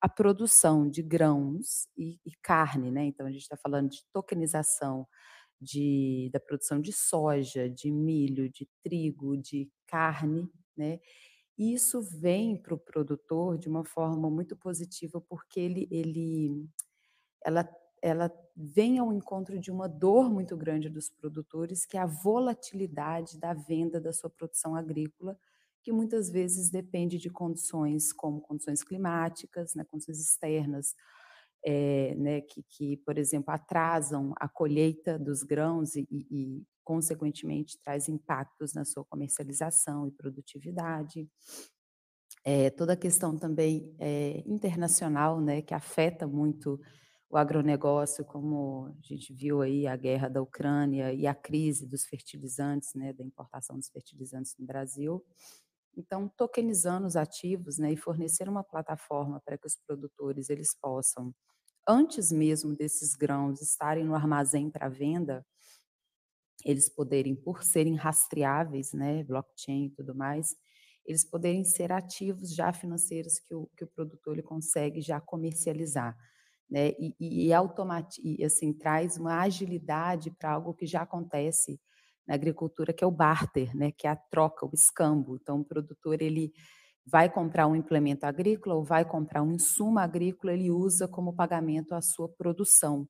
a 0.00 0.08
produção 0.08 0.88
de 0.88 1.02
grãos 1.02 1.86
e, 1.96 2.18
e 2.24 2.32
carne, 2.42 2.90
né? 2.90 3.04
Então 3.04 3.26
a 3.26 3.30
gente 3.30 3.42
está 3.42 3.56
falando 3.56 3.90
de 3.90 4.00
tokenização 4.12 5.06
de, 5.60 6.30
da 6.32 6.40
produção 6.40 6.80
de 6.80 6.92
soja, 6.92 7.68
de 7.68 7.90
milho, 7.92 8.48
de 8.50 8.66
trigo, 8.82 9.36
de 9.36 9.70
carne, 9.86 10.48
né? 10.76 10.98
E 11.60 11.74
isso 11.74 12.00
vem 12.00 12.56
para 12.56 12.72
o 12.72 12.78
produtor 12.78 13.58
de 13.58 13.68
uma 13.68 13.84
forma 13.84 14.30
muito 14.30 14.56
positiva, 14.56 15.20
porque 15.20 15.60
ele, 15.60 15.86
ele, 15.90 16.66
ela, 17.44 17.68
ela 18.00 18.32
vem 18.56 18.98
ao 18.98 19.12
encontro 19.12 19.60
de 19.60 19.70
uma 19.70 19.86
dor 19.86 20.30
muito 20.30 20.56
grande 20.56 20.88
dos 20.88 21.10
produtores, 21.10 21.84
que 21.84 21.98
é 21.98 22.00
a 22.00 22.06
volatilidade 22.06 23.38
da 23.38 23.52
venda 23.52 24.00
da 24.00 24.10
sua 24.10 24.30
produção 24.30 24.74
agrícola, 24.74 25.36
que 25.82 25.92
muitas 25.92 26.30
vezes 26.30 26.70
depende 26.70 27.18
de 27.18 27.28
condições 27.28 28.10
como 28.10 28.40
condições 28.40 28.82
climáticas, 28.82 29.74
né, 29.74 29.84
condições 29.84 30.18
externas, 30.18 30.94
é, 31.62 32.14
né, 32.14 32.40
que, 32.40 32.62
que, 32.62 32.96
por 33.04 33.18
exemplo, 33.18 33.52
atrasam 33.52 34.32
a 34.40 34.48
colheita 34.48 35.18
dos 35.18 35.42
grãos 35.42 35.94
e, 35.94 36.08
e, 36.10 36.64
consequentemente, 36.90 37.78
traz 37.84 38.08
impactos 38.08 38.74
na 38.74 38.84
sua 38.84 39.04
comercialização 39.04 40.08
e 40.08 40.10
produtividade. 40.10 41.30
É, 42.44 42.68
toda 42.68 42.94
a 42.94 42.96
questão 42.96 43.38
também 43.38 43.94
é, 44.00 44.42
internacional, 44.44 45.40
né, 45.40 45.62
que 45.62 45.72
afeta 45.72 46.26
muito 46.26 46.80
o 47.30 47.36
agronegócio, 47.36 48.24
como 48.24 48.88
a 48.88 49.06
gente 49.06 49.32
viu 49.32 49.62
aí 49.62 49.86
a 49.86 49.94
guerra 49.94 50.28
da 50.28 50.42
Ucrânia 50.42 51.12
e 51.12 51.28
a 51.28 51.34
crise 51.34 51.86
dos 51.86 52.04
fertilizantes, 52.04 52.92
né, 52.96 53.12
da 53.12 53.22
importação 53.22 53.76
dos 53.76 53.88
fertilizantes 53.88 54.56
no 54.58 54.66
Brasil. 54.66 55.24
Então, 55.96 56.28
tokenizando 56.36 57.06
os 57.06 57.14
ativos 57.14 57.78
né, 57.78 57.92
e 57.92 57.96
fornecer 57.96 58.48
uma 58.48 58.64
plataforma 58.64 59.40
para 59.44 59.56
que 59.56 59.68
os 59.68 59.76
produtores 59.86 60.50
eles 60.50 60.74
possam, 60.74 61.32
antes 61.86 62.32
mesmo 62.32 62.74
desses 62.74 63.14
grãos 63.14 63.62
estarem 63.62 64.04
no 64.04 64.16
armazém 64.16 64.68
para 64.68 64.88
venda, 64.88 65.46
eles 66.64 66.88
poderem, 66.88 67.34
por 67.34 67.62
serem 67.62 67.94
rastreáveis, 67.94 68.92
né, 68.92 69.24
blockchain 69.24 69.86
e 69.86 69.90
tudo 69.90 70.14
mais, 70.14 70.54
eles 71.06 71.24
poderem 71.24 71.64
ser 71.64 71.92
ativos 71.92 72.54
já 72.54 72.72
financeiros 72.72 73.38
que 73.38 73.54
o, 73.54 73.68
que 73.76 73.84
o 73.84 73.88
produtor 73.88 74.34
ele 74.34 74.42
consegue 74.42 75.00
já 75.00 75.20
comercializar. 75.20 76.16
Né, 76.70 76.90
e, 77.00 77.14
e, 77.18 77.52
e, 78.22 78.44
assim, 78.44 78.72
traz 78.72 79.16
uma 79.16 79.40
agilidade 79.40 80.30
para 80.30 80.52
algo 80.52 80.72
que 80.72 80.86
já 80.86 81.02
acontece 81.02 81.80
na 82.26 82.34
agricultura, 82.34 82.92
que 82.92 83.02
é 83.02 83.06
o 83.06 83.10
barter, 83.10 83.74
né, 83.74 83.90
que 83.90 84.06
é 84.06 84.10
a 84.10 84.16
troca, 84.16 84.64
o 84.64 84.70
escambo. 84.72 85.36
Então, 85.36 85.60
o 85.60 85.64
produtor 85.64 86.22
ele 86.22 86.52
vai 87.04 87.28
comprar 87.28 87.66
um 87.66 87.74
implemento 87.74 88.24
agrícola 88.24 88.76
ou 88.76 88.84
vai 88.84 89.04
comprar 89.04 89.42
um 89.42 89.52
insumo 89.52 89.98
agrícola, 89.98 90.52
ele 90.52 90.70
usa 90.70 91.08
como 91.08 91.34
pagamento 91.34 91.92
a 91.92 92.00
sua 92.00 92.28
produção. 92.28 93.08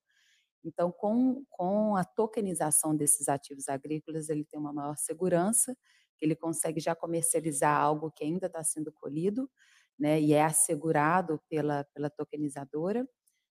Então, 0.65 0.93
com, 0.93 1.45
com 1.51 1.97
a 1.97 2.05
tokenização 2.05 2.95
desses 2.95 3.29
ativos 3.29 3.69
agrícolas, 3.69 4.29
ele 4.29 4.45
tem 4.45 4.59
uma 4.61 4.73
maior 4.73 4.97
segurança, 4.97 5.77
ele 6.21 6.37
consegue 6.37 6.81
já 6.81 6.95
comercializar 6.95 7.81
algo 7.81 8.11
que 8.11 8.25
ainda 8.25 8.47
está 8.47 8.63
sendo 8.63 8.93
colhido, 8.93 9.51
né, 9.99 10.21
e 10.21 10.33
é 10.33 10.45
assegurado 10.45 11.41
pela, 11.49 11.85
pela 11.95 12.11
tokenizadora, 12.11 13.07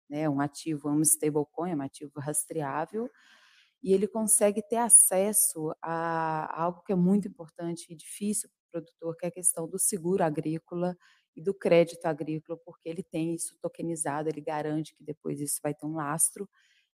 né, 0.10 0.30
um 0.30 0.42
ativo, 0.42 0.90
um 0.90 1.02
stablecoin, 1.02 1.76
um 1.76 1.82
ativo 1.82 2.20
rastreável, 2.20 3.10
e 3.82 3.94
ele 3.94 4.08
consegue 4.08 4.62
ter 4.62 4.78
acesso 4.78 5.74
a 5.82 6.62
algo 6.62 6.82
que 6.84 6.94
é 6.94 6.96
muito 6.96 7.28
importante 7.28 7.92
e 7.92 7.96
difícil 7.96 8.50
para 8.50 8.80
o 8.80 8.84
produtor, 8.84 9.18
que 9.18 9.26
é 9.26 9.30
a 9.30 9.32
questão 9.32 9.68
do 9.68 9.78
seguro 9.78 10.24
agrícola 10.24 10.98
e 11.36 11.42
do 11.42 11.54
crédito 11.54 12.06
agrícola, 12.06 12.58
porque 12.66 12.88
ele 12.88 13.04
tem 13.04 13.36
isso 13.36 13.58
tokenizado, 13.62 14.30
ele 14.30 14.40
garante 14.42 14.96
que 14.96 15.04
depois 15.04 15.42
isso 15.42 15.60
vai 15.62 15.74
ter 15.74 15.86
um 15.86 15.96
lastro, 15.96 16.50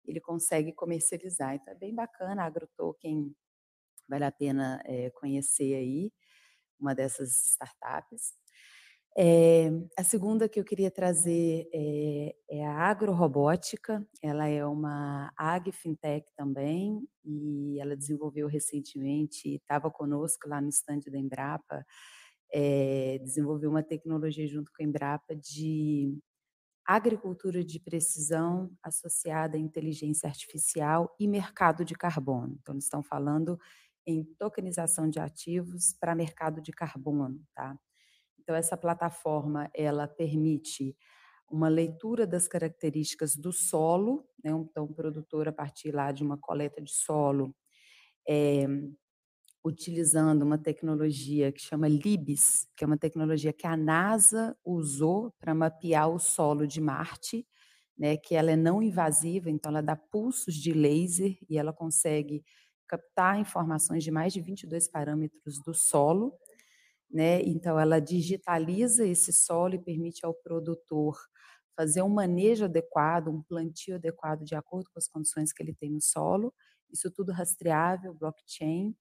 ele 0.07 0.21
consegue 0.21 0.73
comercializar. 0.73 1.55
Então 1.55 1.73
é 1.73 1.77
bem 1.77 1.95
bacana, 1.95 2.43
a 2.43 2.47
AgroToken 2.47 3.35
vale 4.09 4.25
a 4.25 4.33
pena 4.33 4.83
é, 4.85 5.11
conhecer 5.11 5.75
aí, 5.75 6.13
uma 6.79 6.95
dessas 6.95 7.47
startups. 7.47 8.35
É, 9.17 9.71
a 9.97 10.03
segunda 10.03 10.49
que 10.49 10.59
eu 10.59 10.65
queria 10.65 10.91
trazer 10.91 11.69
é, 11.73 12.35
é 12.51 12.67
a 12.67 12.89
agrorobótica. 12.91 14.05
Ela 14.21 14.49
é 14.49 14.67
uma 14.67 15.33
agfintech 15.37 16.27
também 16.37 17.01
e 17.25 17.79
ela 17.81 17.97
desenvolveu 17.97 18.49
recentemente, 18.49 19.55
estava 19.55 19.91
conosco 19.91 20.49
lá 20.49 20.61
no 20.61 20.69
estande 20.69 21.11
da 21.11 21.19
Embrapa, 21.19 21.85
é, 22.53 23.19
desenvolveu 23.23 23.71
uma 23.71 23.83
tecnologia 23.83 24.47
junto 24.49 24.71
com 24.77 24.83
a 24.83 24.87
Embrapa 24.87 25.35
de 25.37 26.19
agricultura 26.87 27.65
de 27.65 27.81
precisão 27.81 28.71
associada 28.83 29.57
à 29.57 29.61
inteligência 29.61 30.29
artificial 30.29 31.15
e 31.19 31.27
mercado 31.27 31.85
de 31.85 31.95
carbono. 31.95 32.57
Então, 32.61 32.75
eles 32.75 32.85
estão 32.85 33.03
falando 33.03 33.59
em 34.07 34.25
tokenização 34.39 35.09
de 35.09 35.19
ativos 35.19 35.95
para 35.99 36.15
mercado 36.15 36.61
de 36.61 36.73
carbono, 36.73 37.41
tá? 37.55 37.79
Então 38.39 38.55
essa 38.55 38.77
plataforma 38.77 39.71
ela 39.75 40.07
permite 40.07 40.95
uma 41.51 41.69
leitura 41.69 42.27
das 42.27 42.47
características 42.47 43.35
do 43.37 43.53
solo, 43.53 44.29
né? 44.43 44.51
então 44.51 44.85
o 44.85 44.95
produtor 44.95 45.49
a 45.49 45.53
partir 45.53 45.93
lá 45.93 46.13
de 46.13 46.23
uma 46.23 46.37
coleta 46.37 46.81
de 46.81 46.93
solo, 46.93 47.55
é, 48.29 48.67
utilizando 49.65 50.43
uma 50.43 50.59
tecnologia 50.59 51.51
que 51.53 51.61
chama 51.61 51.89
LIBS, 51.89 52.69
que 52.77 52.85
é 52.85 52.87
uma 52.87 52.99
tecnologia 52.99 53.53
que 53.53 53.67
a 53.67 53.77
NASA 53.77 54.57
usou 54.65 55.33
para 55.41 55.55
mapear 55.55 56.09
o 56.11 56.19
solo 56.19 56.67
de 56.67 56.81
Marte, 56.81 57.47
né, 57.99 58.17
que 58.17 58.35
ela 58.35 58.51
é 58.51 58.57
não 58.57 58.83
invasiva, 58.83 59.51
então 59.51 59.71
ela 59.71 59.83
dá 59.83 59.97
pulsos 59.97 60.55
de 60.55 60.73
laser 60.73 61.37
e 61.49 61.57
ela 61.59 61.73
consegue 61.73 62.45
captar 62.89 63.39
informações 63.41 64.05
de 64.05 64.11
mais 64.11 64.33
de 64.33 64.41
22 64.41 64.89
parâmetros 64.89 65.63
do 65.65 65.73
solo 65.75 66.35
né? 67.11 67.41
Então 67.43 67.79
ela 67.79 68.01
digitaliza 68.01 69.07
esse 69.07 69.33
solo 69.33 69.75
e 69.75 69.83
permite 69.83 70.25
ao 70.25 70.35
produtor 70.35 71.17
fazer 71.77 72.03
um 72.03 72.09
manejo 72.09 72.65
adequado, 72.65 73.29
um 73.29 73.43
plantio 73.43 73.97
adequado 73.97 74.45
de 74.45 74.55
acordo 74.55 74.89
com 74.93 74.99
as 74.99 75.09
condições 75.09 75.53
que 75.53 75.63
ele 75.63 75.75
tem 75.75 75.91
no 75.91 76.01
solo. 76.01 76.53
Isso 76.91 77.11
tudo 77.11 77.33
rastreável, 77.33 78.15
blockchain. 78.15 78.95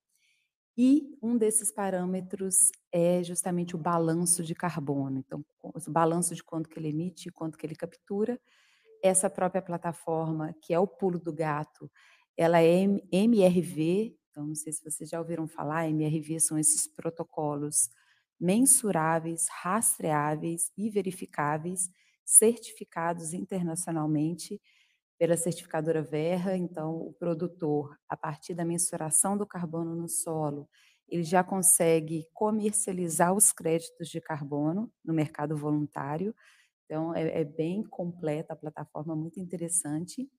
E 0.77 1.17
um 1.21 1.37
desses 1.37 1.71
parâmetros 1.71 2.71
é 2.91 3.23
justamente 3.23 3.75
o 3.75 3.79
balanço 3.79 4.43
de 4.43 4.55
carbono. 4.55 5.19
Então, 5.19 5.45
o 5.61 5.91
balanço 5.91 6.33
de 6.35 6.43
quanto 6.43 6.69
que 6.69 6.79
ele 6.79 6.89
emite 6.89 7.29
e 7.29 7.31
quanto 7.31 7.57
que 7.57 7.65
ele 7.65 7.75
captura. 7.75 8.39
essa 9.03 9.29
própria 9.29 9.61
plataforma, 9.61 10.53
que 10.61 10.73
é 10.73 10.79
o 10.79 10.87
pulo 10.87 11.19
do 11.19 11.33
gato, 11.33 11.91
ela 12.37 12.61
é 12.61 12.83
MRV, 13.11 14.17
então 14.31 14.47
não 14.47 14.55
sei 14.55 14.73
se 14.73 14.83
vocês 14.83 15.09
já 15.09 15.19
ouviram 15.19 15.47
falar, 15.47 15.89
MRV 15.89 16.39
são 16.39 16.57
esses 16.57 16.87
protocolos 16.87 17.89
mensuráveis, 18.39 19.47
rastreáveis 19.49 20.71
e 20.77 20.89
verificáveis, 20.89 21.89
certificados 22.25 23.33
internacionalmente 23.33 24.61
pela 25.17 25.37
certificadora 25.37 26.01
Verra. 26.01 26.55
Então, 26.55 26.95
o 26.95 27.13
produtor, 27.13 27.97
a 28.07 28.17
partir 28.17 28.53
da 28.53 28.65
mensuração 28.65 29.37
do 29.37 29.45
carbono 29.45 29.95
no 29.95 30.07
solo, 30.07 30.67
ele 31.07 31.23
já 31.23 31.43
consegue 31.43 32.27
comercializar 32.33 33.33
os 33.33 33.51
créditos 33.51 34.07
de 34.07 34.19
carbono 34.19 34.91
no 35.03 35.13
mercado 35.13 35.55
voluntário. 35.55 36.33
Então, 36.85 37.13
é, 37.15 37.41
é 37.41 37.43
bem 37.43 37.83
completa 37.83 38.53
a 38.53 38.55
plataforma, 38.55 39.15
muito 39.15 39.39
interessante. 39.39 40.29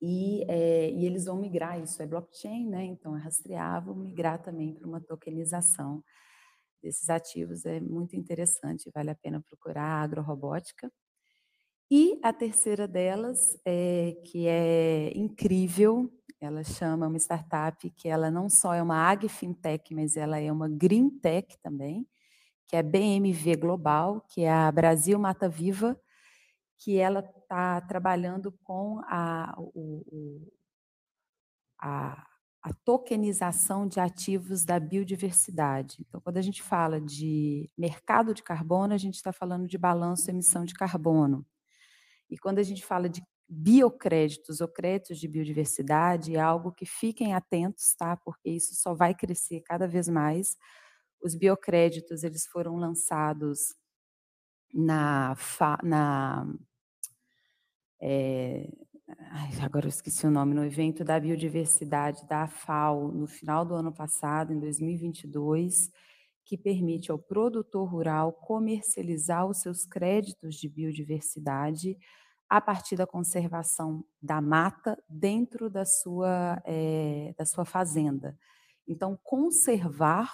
E, 0.00 0.44
é, 0.48 0.90
e, 0.90 1.06
eles 1.06 1.24
vão 1.24 1.36
migrar, 1.36 1.80
isso 1.80 2.02
é 2.02 2.06
blockchain, 2.06 2.68
né? 2.68 2.84
então 2.84 3.16
é 3.16 3.20
rastreável, 3.20 3.94
migrar 3.94 4.42
também 4.42 4.74
para 4.74 4.86
uma 4.86 5.00
tokenização 5.00 6.04
desses 6.82 7.08
ativos, 7.08 7.64
é 7.64 7.80
muito 7.80 8.14
interessante, 8.14 8.90
vale 8.94 9.10
a 9.10 9.14
pena 9.14 9.40
procurar 9.40 9.82
a 9.82 10.02
agrorobótica. 10.02 10.92
E 11.90 12.18
a 12.22 12.32
terceira 12.32 12.88
delas, 12.88 13.56
é, 13.64 14.16
que 14.24 14.48
é 14.48 15.16
incrível, 15.16 16.12
ela 16.40 16.64
chama 16.64 17.06
uma 17.06 17.16
startup 17.16 17.88
que 17.90 18.08
ela 18.08 18.30
não 18.30 18.48
só 18.50 18.74
é 18.74 18.82
uma 18.82 19.08
agfintech, 19.08 19.94
mas 19.94 20.16
ela 20.16 20.38
é 20.38 20.50
uma 20.50 20.68
green 20.68 21.08
tech 21.08 21.56
também, 21.62 22.06
que 22.66 22.76
é 22.76 22.82
BMV 22.82 23.56
Global, 23.56 24.20
que 24.28 24.42
é 24.42 24.50
a 24.50 24.70
Brasil 24.72 25.16
Mata 25.18 25.48
Viva, 25.48 25.98
que 26.78 26.98
ela 26.98 27.20
está 27.20 27.80
trabalhando 27.82 28.52
com 28.64 29.00
a, 29.04 29.54
o, 29.58 30.50
a, 31.80 32.26
a 32.62 32.74
tokenização 32.84 33.86
de 33.86 34.00
ativos 34.00 34.64
da 34.64 34.80
biodiversidade. 34.80 35.98
Então, 36.00 36.20
quando 36.20 36.36
a 36.38 36.42
gente 36.42 36.62
fala 36.62 37.00
de 37.00 37.70
mercado 37.78 38.34
de 38.34 38.42
carbono, 38.42 38.92
a 38.92 38.98
gente 38.98 39.14
está 39.14 39.32
falando 39.32 39.68
de 39.68 39.78
balanço 39.78 40.28
emissão 40.28 40.64
de 40.64 40.74
carbono. 40.74 41.46
E 42.30 42.36
quando 42.38 42.58
a 42.58 42.62
gente 42.62 42.84
fala 42.84 43.08
de 43.08 43.22
biocréditos 43.48 44.60
ou 44.60 44.68
créditos 44.68 45.18
de 45.18 45.28
biodiversidade, 45.28 46.34
é 46.34 46.40
algo 46.40 46.72
que 46.72 46.84
fiquem 46.84 47.34
atentos, 47.34 47.94
tá? 47.94 48.16
Porque 48.16 48.50
isso 48.50 48.74
só 48.74 48.94
vai 48.94 49.14
crescer 49.14 49.60
cada 49.60 49.86
vez 49.86 50.08
mais. 50.08 50.56
Os 51.22 51.34
biocréditos, 51.34 52.24
eles 52.24 52.46
foram 52.46 52.76
lançados 52.76 53.74
na, 54.74 55.36
na 55.82 56.46
é, 58.00 58.68
agora 59.62 59.86
eu 59.86 59.90
esqueci 59.90 60.26
o 60.26 60.30
nome, 60.30 60.54
no 60.54 60.64
evento 60.64 61.04
da 61.04 61.18
biodiversidade 61.18 62.26
da 62.26 62.46
FAO, 62.46 63.12
no 63.12 63.26
final 63.26 63.64
do 63.64 63.74
ano 63.74 63.92
passado, 63.92 64.52
em 64.52 64.58
2022, 64.58 65.90
que 66.46 66.56
permite 66.56 67.10
ao 67.10 67.18
produtor 67.18 67.90
rural 67.90 68.32
comercializar 68.32 69.44
os 69.46 69.58
seus 69.58 69.84
créditos 69.84 70.54
de 70.54 70.68
biodiversidade 70.68 71.98
a 72.48 72.60
partir 72.60 72.94
da 72.94 73.06
conservação 73.06 74.04
da 74.22 74.40
mata 74.40 74.96
dentro 75.08 75.68
da 75.68 75.84
sua, 75.84 76.62
é, 76.64 77.34
da 77.36 77.44
sua 77.44 77.64
fazenda. 77.64 78.38
Então, 78.86 79.18
conservar 79.24 80.32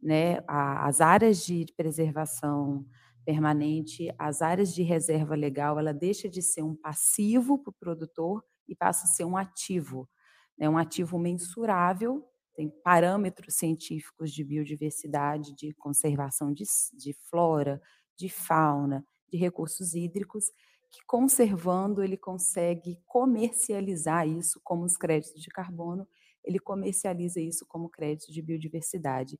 né, 0.00 0.38
as 0.48 1.02
áreas 1.02 1.44
de 1.44 1.66
preservação 1.76 2.86
permanente, 3.22 4.08
as 4.18 4.40
áreas 4.40 4.74
de 4.74 4.82
reserva 4.82 5.34
legal, 5.34 5.78
ela 5.78 5.92
deixa 5.92 6.26
de 6.26 6.40
ser 6.40 6.62
um 6.62 6.74
passivo 6.74 7.58
para 7.58 7.70
o 7.70 7.74
produtor 7.74 8.42
e 8.66 8.74
passa 8.74 9.04
a 9.04 9.10
ser 9.10 9.26
um 9.26 9.36
ativo, 9.36 10.08
né, 10.56 10.66
um 10.70 10.78
ativo 10.78 11.18
mensurável, 11.18 12.24
tem 12.58 12.68
parâmetros 12.82 13.54
científicos 13.54 14.32
de 14.32 14.42
biodiversidade, 14.42 15.54
de 15.54 15.72
conservação 15.74 16.52
de, 16.52 16.64
de 16.92 17.12
flora, 17.30 17.80
de 18.16 18.28
fauna, 18.28 19.06
de 19.28 19.38
recursos 19.38 19.94
hídricos, 19.94 20.46
que 20.90 20.98
conservando 21.06 22.02
ele 22.02 22.16
consegue 22.16 22.98
comercializar 23.06 24.26
isso 24.26 24.60
como 24.64 24.82
os 24.82 24.96
créditos 24.96 25.40
de 25.40 25.48
carbono, 25.50 26.04
ele 26.42 26.58
comercializa 26.58 27.40
isso 27.40 27.64
como 27.64 27.88
crédito 27.88 28.32
de 28.32 28.42
biodiversidade. 28.42 29.38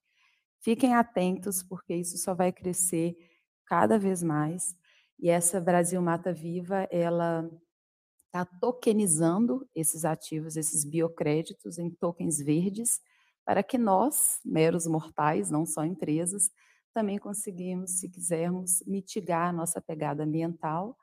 Fiquem 0.60 0.94
atentos, 0.94 1.60
porque 1.60 1.96
isso 1.96 2.16
só 2.18 2.36
vai 2.36 2.52
crescer 2.52 3.16
cada 3.66 3.98
vez 3.98 4.22
mais. 4.22 4.76
E 5.18 5.28
essa 5.28 5.60
Brasil 5.60 6.00
Mata 6.00 6.32
Viva, 6.32 6.86
ela 6.88 7.50
está 8.28 8.44
tokenizando 8.44 9.68
esses 9.74 10.04
ativos, 10.04 10.56
esses 10.56 10.84
biocréditos 10.84 11.78
em 11.78 11.90
tokens 11.90 12.38
verdes, 12.38 13.00
para 13.44 13.62
que 13.62 13.78
nós, 13.78 14.38
meros 14.44 14.86
mortais, 14.86 15.50
não 15.50 15.64
só 15.64 15.84
empresas, 15.84 16.50
também 16.94 17.18
conseguimos, 17.18 17.98
se 17.98 18.08
quisermos, 18.08 18.82
mitigar 18.86 19.48
a 19.48 19.52
nossa 19.52 19.80
pegada 19.80 20.24
ambiental 20.24 20.96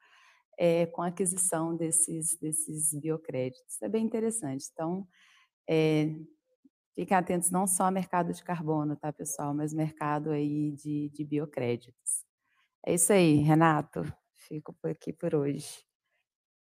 é, 0.58 0.86
com 0.88 1.02
a 1.02 1.08
aquisição 1.08 1.76
desses, 1.76 2.38
desses 2.40 2.94
biocréditos. 2.94 3.82
É 3.82 3.90
bem 3.90 4.06
interessante. 4.06 4.70
Então, 4.72 5.08
é, 5.68 6.16
fiquem 6.94 7.18
atentos 7.18 7.50
não 7.50 7.66
só 7.66 7.86
ao 7.86 7.92
mercado 7.92 8.32
de 8.34 8.44
carbono, 8.44 8.96
tá, 8.96 9.12
pessoal, 9.12 9.54
mas 9.54 9.74
mercado 9.74 10.30
aí 10.30 10.72
de, 10.74 11.10
de 11.10 11.24
biocréditos. 11.24 12.24
É 12.86 12.94
isso 12.94 13.12
aí, 13.12 13.38
Renato. 13.38 14.04
Fico 14.48 14.74
por 14.74 14.92
aqui 14.92 15.12
por 15.12 15.34
hoje. 15.34 15.84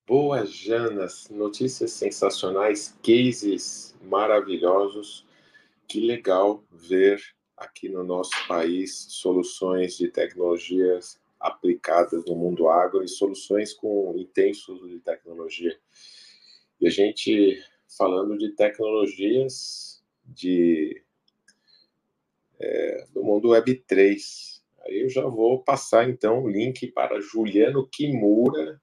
Boa, 0.10 0.44
Janas. 0.44 1.30
Notícias 1.30 1.92
sensacionais, 1.92 2.98
cases 3.04 3.96
maravilhosos. 4.02 5.24
Que 5.88 6.00
legal 6.00 6.64
ver 6.72 7.22
aqui 7.56 7.88
no 7.90 8.04
nosso 8.04 8.32
país 8.48 9.06
soluções 9.10 9.96
de 9.96 10.08
tecnologias 10.08 11.22
aplicadas 11.40 12.26
no 12.26 12.36
mundo 12.36 12.68
agro 12.70 13.04
e 13.04 13.08
soluções 13.08 13.72
com 13.72 14.16
intenso 14.18 14.74
uso 14.74 14.90
de 14.90 15.00
tecnologia. 15.00 15.80
E 16.82 16.88
a 16.88 16.90
gente 16.90 17.64
falando 17.96 18.36
de 18.36 18.50
tecnologias 18.54 20.04
de 20.26 21.04
é, 22.60 23.06
do 23.14 23.24
mundo 23.24 23.50
Web 23.50 23.76
3. 23.86 24.64
Aí 24.86 25.02
eu 25.02 25.10
já 25.10 25.28
vou 25.28 25.62
passar 25.62 26.10
então 26.10 26.46
o 26.46 26.50
link 26.50 26.88
para 26.88 27.22
Juliano 27.22 27.88
Kimura, 27.88 28.82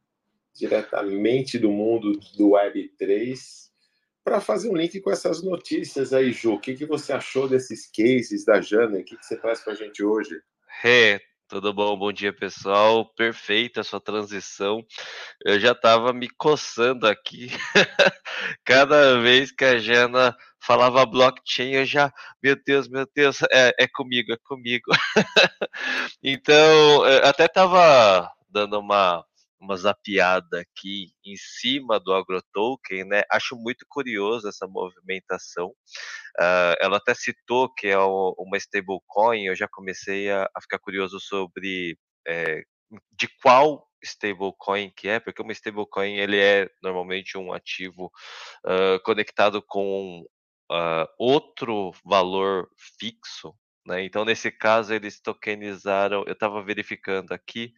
diretamente 0.57 1.59
do 1.59 1.71
mundo 1.71 2.19
do 2.37 2.51
Web 2.51 2.93
3, 2.99 3.71
para 4.25 4.41
fazer 4.41 4.69
um 4.69 4.77
link 4.77 5.01
com 5.01 5.11
essas 5.11 5.43
notícias 5.43 6.13
aí, 6.13 6.33
Ju. 6.33 6.55
O 6.55 6.61
que, 6.61 6.75
que 6.75 6.87
você 6.87 7.13
achou 7.13 7.49
desses 7.49 7.89
cases 7.91 8.45
da 8.45 8.61
Jana? 8.61 8.99
O 8.99 9.05
que, 9.05 9.17
que 9.17 9.25
você 9.25 9.37
traz 9.37 9.63
para 9.63 9.75
a 9.75 9.77
gente 9.77 10.03
hoje? 10.03 10.41
É, 10.85 11.21
tudo 11.49 11.73
bom? 11.73 11.97
Bom 11.97 12.13
dia, 12.13 12.33
pessoal. 12.33 13.05
Perfeita 13.15 13.81
a 13.81 13.85
sua 13.85 14.01
transição. 14.01 14.85
Eu 15.45 15.61
já 15.61 15.73
estava 15.73 16.13
me 16.13 16.29
coçando 16.29 17.07
aqui. 17.07 17.51
Cada 18.65 19.21
vez 19.21 19.53
que 19.53 19.65
a 19.65 19.79
Jana 19.79 20.37
falava 20.59 21.07
blockchain, 21.07 21.75
eu 21.75 21.85
já, 21.85 22.13
meu 22.43 22.57
Deus, 22.67 22.89
meu 22.89 23.07
Deus, 23.15 23.43
é, 23.53 23.73
é 23.79 23.87
comigo, 23.87 24.33
é 24.33 24.37
comigo. 24.43 24.91
então, 26.21 27.05
até 27.23 27.45
estava 27.45 28.29
dando 28.51 28.81
uma 28.81 29.25
uma 29.61 29.77
zapiada 29.77 30.61
aqui 30.61 31.13
em 31.25 31.37
cima 31.37 31.99
do 31.99 32.13
AgroToken, 32.13 33.05
né? 33.05 33.23
Acho 33.31 33.57
muito 33.57 33.87
curioso 33.89 34.49
essa 34.49 34.67
movimentação. 34.67 35.69
Uh, 36.39 36.77
ela 36.81 36.99
até 36.99 37.15
citou 37.15 37.73
que 37.73 37.89
é 37.89 37.99
uma 37.99 38.57
stablecoin, 38.57 39.47
eu 39.47 39.57
já 39.57 39.67
comecei 39.69 40.31
a, 40.31 40.49
a 40.55 40.61
ficar 40.61 40.79
curioso 40.79 41.19
sobre 41.21 41.99
é, 42.27 42.63
de 43.13 43.29
qual 43.43 43.87
stablecoin 44.03 44.91
que 44.91 45.09
é, 45.09 45.19
porque 45.19 45.43
uma 45.43 45.53
stablecoin 45.53 46.17
ele 46.17 46.39
é 46.39 46.69
normalmente 46.83 47.37
um 47.39 47.53
ativo 47.53 48.13
uh, 48.65 49.03
conectado 49.03 49.63
com 49.63 50.25
uh, 50.71 51.07
outro 51.19 51.93
valor 52.05 52.69
fixo, 52.99 53.55
né? 53.87 54.05
Então, 54.05 54.25
nesse 54.25 54.51
caso, 54.51 54.93
eles 54.93 55.21
tokenizaram. 55.21 56.25
Eu 56.27 56.33
estava 56.33 56.63
verificando 56.63 57.33
aqui, 57.33 57.73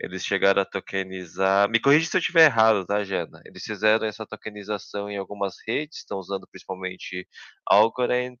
eles 0.00 0.24
chegaram 0.24 0.62
a 0.62 0.64
tokenizar. 0.64 1.68
Me 1.70 1.80
corrija 1.80 2.06
se 2.06 2.16
eu 2.16 2.20
estiver 2.20 2.44
errado, 2.44 2.84
tá, 2.84 3.04
Jana? 3.04 3.40
Eles 3.46 3.64
fizeram 3.64 4.06
essa 4.06 4.26
tokenização 4.26 5.10
em 5.10 5.16
algumas 5.16 5.54
redes, 5.66 5.98
estão 5.98 6.18
usando 6.18 6.46
principalmente 6.50 7.26
Algorand, 7.66 8.36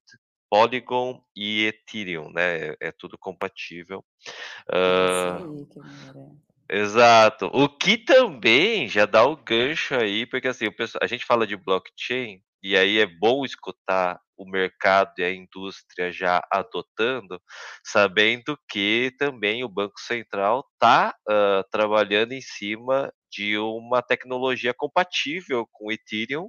Polygon 0.50 1.22
e 1.34 1.66
Ethereum, 1.66 2.30
né? 2.30 2.68
É, 2.68 2.76
é 2.80 2.92
tudo 2.92 3.16
compatível. 3.16 4.04
Uh, 4.68 6.36
exato. 6.68 7.46
O 7.54 7.68
que 7.68 7.96
também 7.96 8.86
já 8.88 9.06
dá 9.06 9.24
o 9.24 9.36
gancho 9.36 9.94
aí, 9.94 10.26
porque 10.26 10.48
assim, 10.48 10.66
a 11.00 11.06
gente 11.06 11.24
fala 11.24 11.46
de 11.46 11.56
blockchain, 11.56 12.42
e 12.62 12.76
aí 12.76 12.98
é 12.98 13.06
bom 13.06 13.44
escutar 13.44 14.20
o 14.36 14.48
mercado 14.48 15.12
e 15.18 15.24
a 15.24 15.32
indústria 15.32 16.12
já 16.12 16.42
adotando, 16.50 17.40
sabendo 17.84 18.58
que 18.68 19.12
também 19.18 19.64
o 19.64 19.68
Banco 19.68 20.00
Central 20.00 20.64
está 20.72 21.14
uh, 21.28 21.64
trabalhando 21.70 22.32
em 22.32 22.40
cima 22.40 23.12
de 23.30 23.56
uma 23.58 24.02
tecnologia 24.02 24.74
compatível 24.74 25.66
com 25.72 25.86
o 25.86 25.92
Ethereum, 25.92 26.48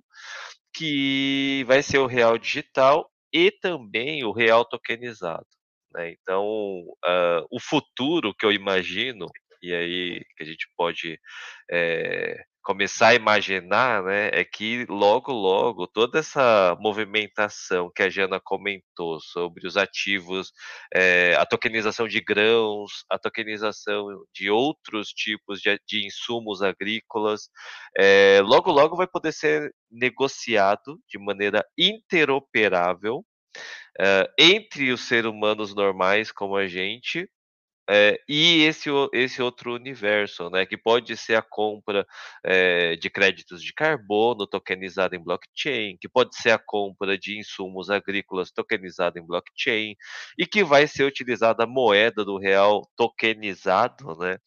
que 0.73 1.63
vai 1.67 1.81
ser 1.81 1.99
o 1.99 2.07
real 2.07 2.37
digital 2.37 3.09
e 3.31 3.51
também 3.51 4.23
o 4.23 4.31
real 4.31 4.65
tokenizado. 4.65 5.45
Né? 5.93 6.11
Então, 6.11 6.45
uh, 6.45 7.45
o 7.51 7.59
futuro 7.59 8.33
que 8.33 8.45
eu 8.45 8.51
imagino, 8.51 9.27
e 9.61 9.73
aí 9.73 10.25
que 10.35 10.43
a 10.43 10.45
gente 10.45 10.67
pode 10.75 11.19
é, 11.71 12.43
começar 12.63 13.09
a 13.09 13.15
imaginar, 13.15 14.03
né, 14.03 14.29
é 14.33 14.43
que 14.45 14.85
logo, 14.89 15.31
logo, 15.31 15.85
toda 15.85 16.19
essa 16.19 16.75
movimentação 16.79 17.91
que 17.93 18.01
a 18.01 18.09
Jana 18.09 18.39
comentou 18.43 19.19
sobre 19.19 19.67
os 19.67 19.75
ativos, 19.77 20.51
é, 20.93 21.35
a 21.35 21.45
tokenização 21.45 22.07
de 22.07 22.21
grãos, 22.21 23.05
a 23.09 23.19
tokenização 23.19 24.07
de 24.33 24.49
outros 24.49 25.09
tipos 25.09 25.59
de, 25.59 25.77
de 25.87 26.07
insumos 26.07 26.61
agrícolas, 26.61 27.49
é, 27.97 28.39
logo, 28.41 28.71
logo 28.71 28.95
vai 28.95 29.07
poder 29.07 29.33
ser 29.33 29.73
negociado 29.91 30.99
de 31.07 31.19
maneira 31.19 31.65
interoperável 31.77 33.25
é, 33.99 34.29
entre 34.39 34.91
os 34.91 35.01
seres 35.01 35.29
humanos 35.29 35.75
normais 35.75 36.31
como 36.31 36.55
a 36.55 36.67
gente 36.67 37.29
é, 37.89 38.19
e 38.27 38.63
esse, 38.63 38.89
esse 39.11 39.41
outro 39.41 39.73
universo, 39.73 40.49
né, 40.49 40.65
que 40.65 40.77
pode 40.77 41.17
ser 41.17 41.35
a 41.35 41.41
compra 41.41 42.05
é, 42.43 42.95
de 42.95 43.09
créditos 43.09 43.61
de 43.61 43.73
carbono 43.73 44.47
tokenizado 44.47 45.15
em 45.15 45.23
blockchain, 45.23 45.97
que 45.99 46.07
pode 46.07 46.35
ser 46.35 46.51
a 46.51 46.59
compra 46.59 47.17
de 47.17 47.37
insumos 47.37 47.89
agrícolas 47.89 48.51
tokenizado 48.51 49.19
em 49.19 49.25
blockchain, 49.25 49.95
e 50.37 50.45
que 50.47 50.63
vai 50.63 50.87
ser 50.87 51.03
utilizada 51.03 51.63
a 51.63 51.67
moeda 51.67 52.23
do 52.23 52.37
real 52.37 52.89
tokenizado, 52.95 54.17
né, 54.17 54.37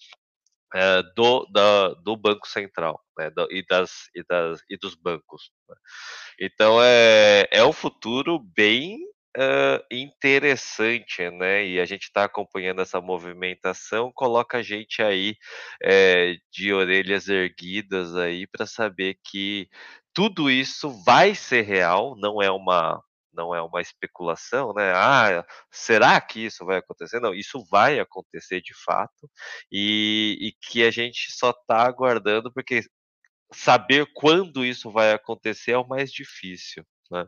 é, 0.75 1.03
do, 1.15 1.47
da, 1.53 1.89
do 1.95 2.17
Banco 2.17 2.49
Central 2.49 3.01
né, 3.17 3.31
do, 3.31 3.47
e, 3.51 3.65
das, 3.67 4.09
e, 4.15 4.23
das, 4.25 4.61
e 4.69 4.77
dos 4.77 4.95
bancos. 4.95 5.51
Né. 5.69 5.77
Então 6.41 6.83
é, 6.83 7.47
é 7.51 7.65
um 7.65 7.73
futuro 7.73 8.39
bem 8.39 8.99
uh, 9.37 9.85
interessante, 9.91 11.31
né? 11.31 11.67
E 11.67 11.81
a 11.81 11.85
gente 11.85 12.05
está 12.05 12.25
acompanhando 12.25 12.81
essa 12.83 13.01
movimentação, 13.01 14.13
coloca 14.13 14.59
a 14.59 14.63
gente 14.63 15.03
aí 15.03 15.37
é, 15.83 16.37
de 16.53 16.73
orelhas 16.73 17.29
erguidas 17.29 18.17
aí 18.17 18.47
para 18.47 18.67
saber 18.67 19.19
que 19.25 19.69
tudo 20.15 20.51
isso 20.51 20.91
vai 21.05 21.35
ser 21.35 21.63
real, 21.63 22.17
não 22.17 22.43
é 22.43 22.51
uma 22.51 23.03
não 23.33 23.55
é 23.55 23.61
uma 23.63 23.83
especulação, 23.83 24.73
né? 24.73 24.93
Ah, 24.95 25.45
será 25.71 26.19
que 26.21 26.47
isso 26.47 26.65
vai 26.65 26.79
acontecer? 26.79 27.21
Não, 27.21 27.35
isso 27.35 27.63
vai 27.71 28.01
acontecer 28.01 28.63
de 28.63 28.73
fato 28.83 29.31
e, 29.71 30.39
e 30.41 30.53
que 30.53 30.83
a 30.83 30.91
gente 30.91 31.31
só 31.33 31.51
está 31.51 31.83
aguardando 31.87 32.51
porque 32.51 32.81
saber 33.53 34.07
quando 34.15 34.65
isso 34.65 34.91
vai 34.91 35.13
acontecer 35.13 35.73
é 35.73 35.79
o 35.79 35.87
mais 35.87 36.11
difícil, 36.11 36.85
né? 37.11 37.27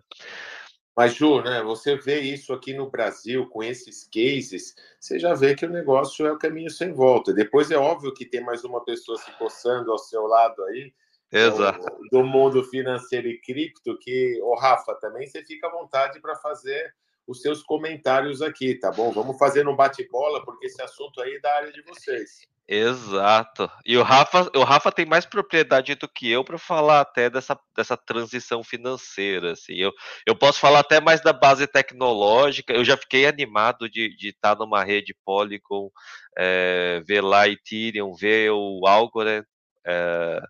Mas, 0.99 1.15
Ju, 1.15 1.41
né, 1.43 1.63
você 1.63 1.95
vê 1.95 2.19
isso 2.23 2.53
aqui 2.53 2.75
no 2.75 2.91
Brasil, 2.91 3.49
com 3.51 3.63
esses 3.63 4.03
cases, 4.13 4.75
você 4.99 5.17
já 5.17 5.33
vê 5.33 5.55
que 5.55 5.65
o 5.65 5.71
negócio 5.71 6.27
é 6.27 6.33
o 6.33 6.39
caminho 6.39 6.69
sem 6.69 6.93
volta. 6.93 7.33
Depois 7.33 7.71
é 7.71 7.77
óbvio 7.77 8.13
que 8.13 8.27
tem 8.27 8.43
mais 8.43 8.65
uma 8.65 8.85
pessoa 8.85 9.17
se 9.17 9.31
coçando 9.39 9.93
ao 9.93 9.99
seu 9.99 10.27
lado 10.27 10.61
aí, 10.65 10.93
Exato. 11.31 11.79
Do, 12.11 12.19
do 12.19 12.25
mundo 12.25 12.65
financeiro 12.65 13.29
e 13.29 13.41
cripto, 13.41 13.97
que, 14.01 14.41
o 14.43 14.57
Rafa, 14.57 14.93
também 14.97 15.25
você 15.25 15.45
fica 15.45 15.69
à 15.69 15.71
vontade 15.71 16.21
para 16.21 16.35
fazer 16.35 16.93
os 17.29 17.43
seus 17.43 17.63
comentários 17.63 18.41
aqui, 18.41 18.75
tá 18.75 18.91
bom? 18.91 19.13
Vamos 19.13 19.37
fazer 19.37 19.63
no 19.63 19.77
bate-bola, 19.77 20.43
porque 20.45 20.67
esse 20.67 20.81
assunto 20.81 21.21
aí 21.21 21.35
é 21.35 21.41
da 21.41 21.55
área 21.55 21.71
de 21.71 21.83
vocês. 21.83 22.49
Exato. 22.67 23.71
E 23.85 23.97
o 23.97 24.03
Rafa, 24.03 24.51
o 24.55 24.63
Rafa 24.63 24.93
tem 24.93 25.07
mais 25.07 25.25
propriedade 25.25 25.95
do 25.95 26.07
que 26.09 26.31
eu 26.31 26.45
para 26.45 26.59
falar 26.59 27.01
até 27.01 27.31
dessa, 27.31 27.59
dessa 27.75 27.97
transição 27.97 28.63
financeira. 28.63 29.53
Assim. 29.53 29.75
Eu, 29.75 29.93
eu 30.27 30.37
posso 30.37 30.59
falar 30.59 30.81
até 30.81 31.01
mais 31.01 31.23
da 31.23 31.33
base 31.33 31.67
tecnológica. 31.67 32.73
Eu 32.73 32.85
já 32.85 32.97
fiquei 32.97 33.27
animado 33.27 33.89
de 33.89 34.15
estar 34.21 34.55
tá 34.55 34.65
numa 34.65 34.85
rede 34.85 35.15
Polygon, 35.25 35.91
é, 36.37 37.03
ver 37.07 37.23
lá 37.23 37.49
Ethereum, 37.49 38.15
ver 38.15 38.51
o 38.53 38.87
Algorand. 38.87 39.45
É, 39.87 40.41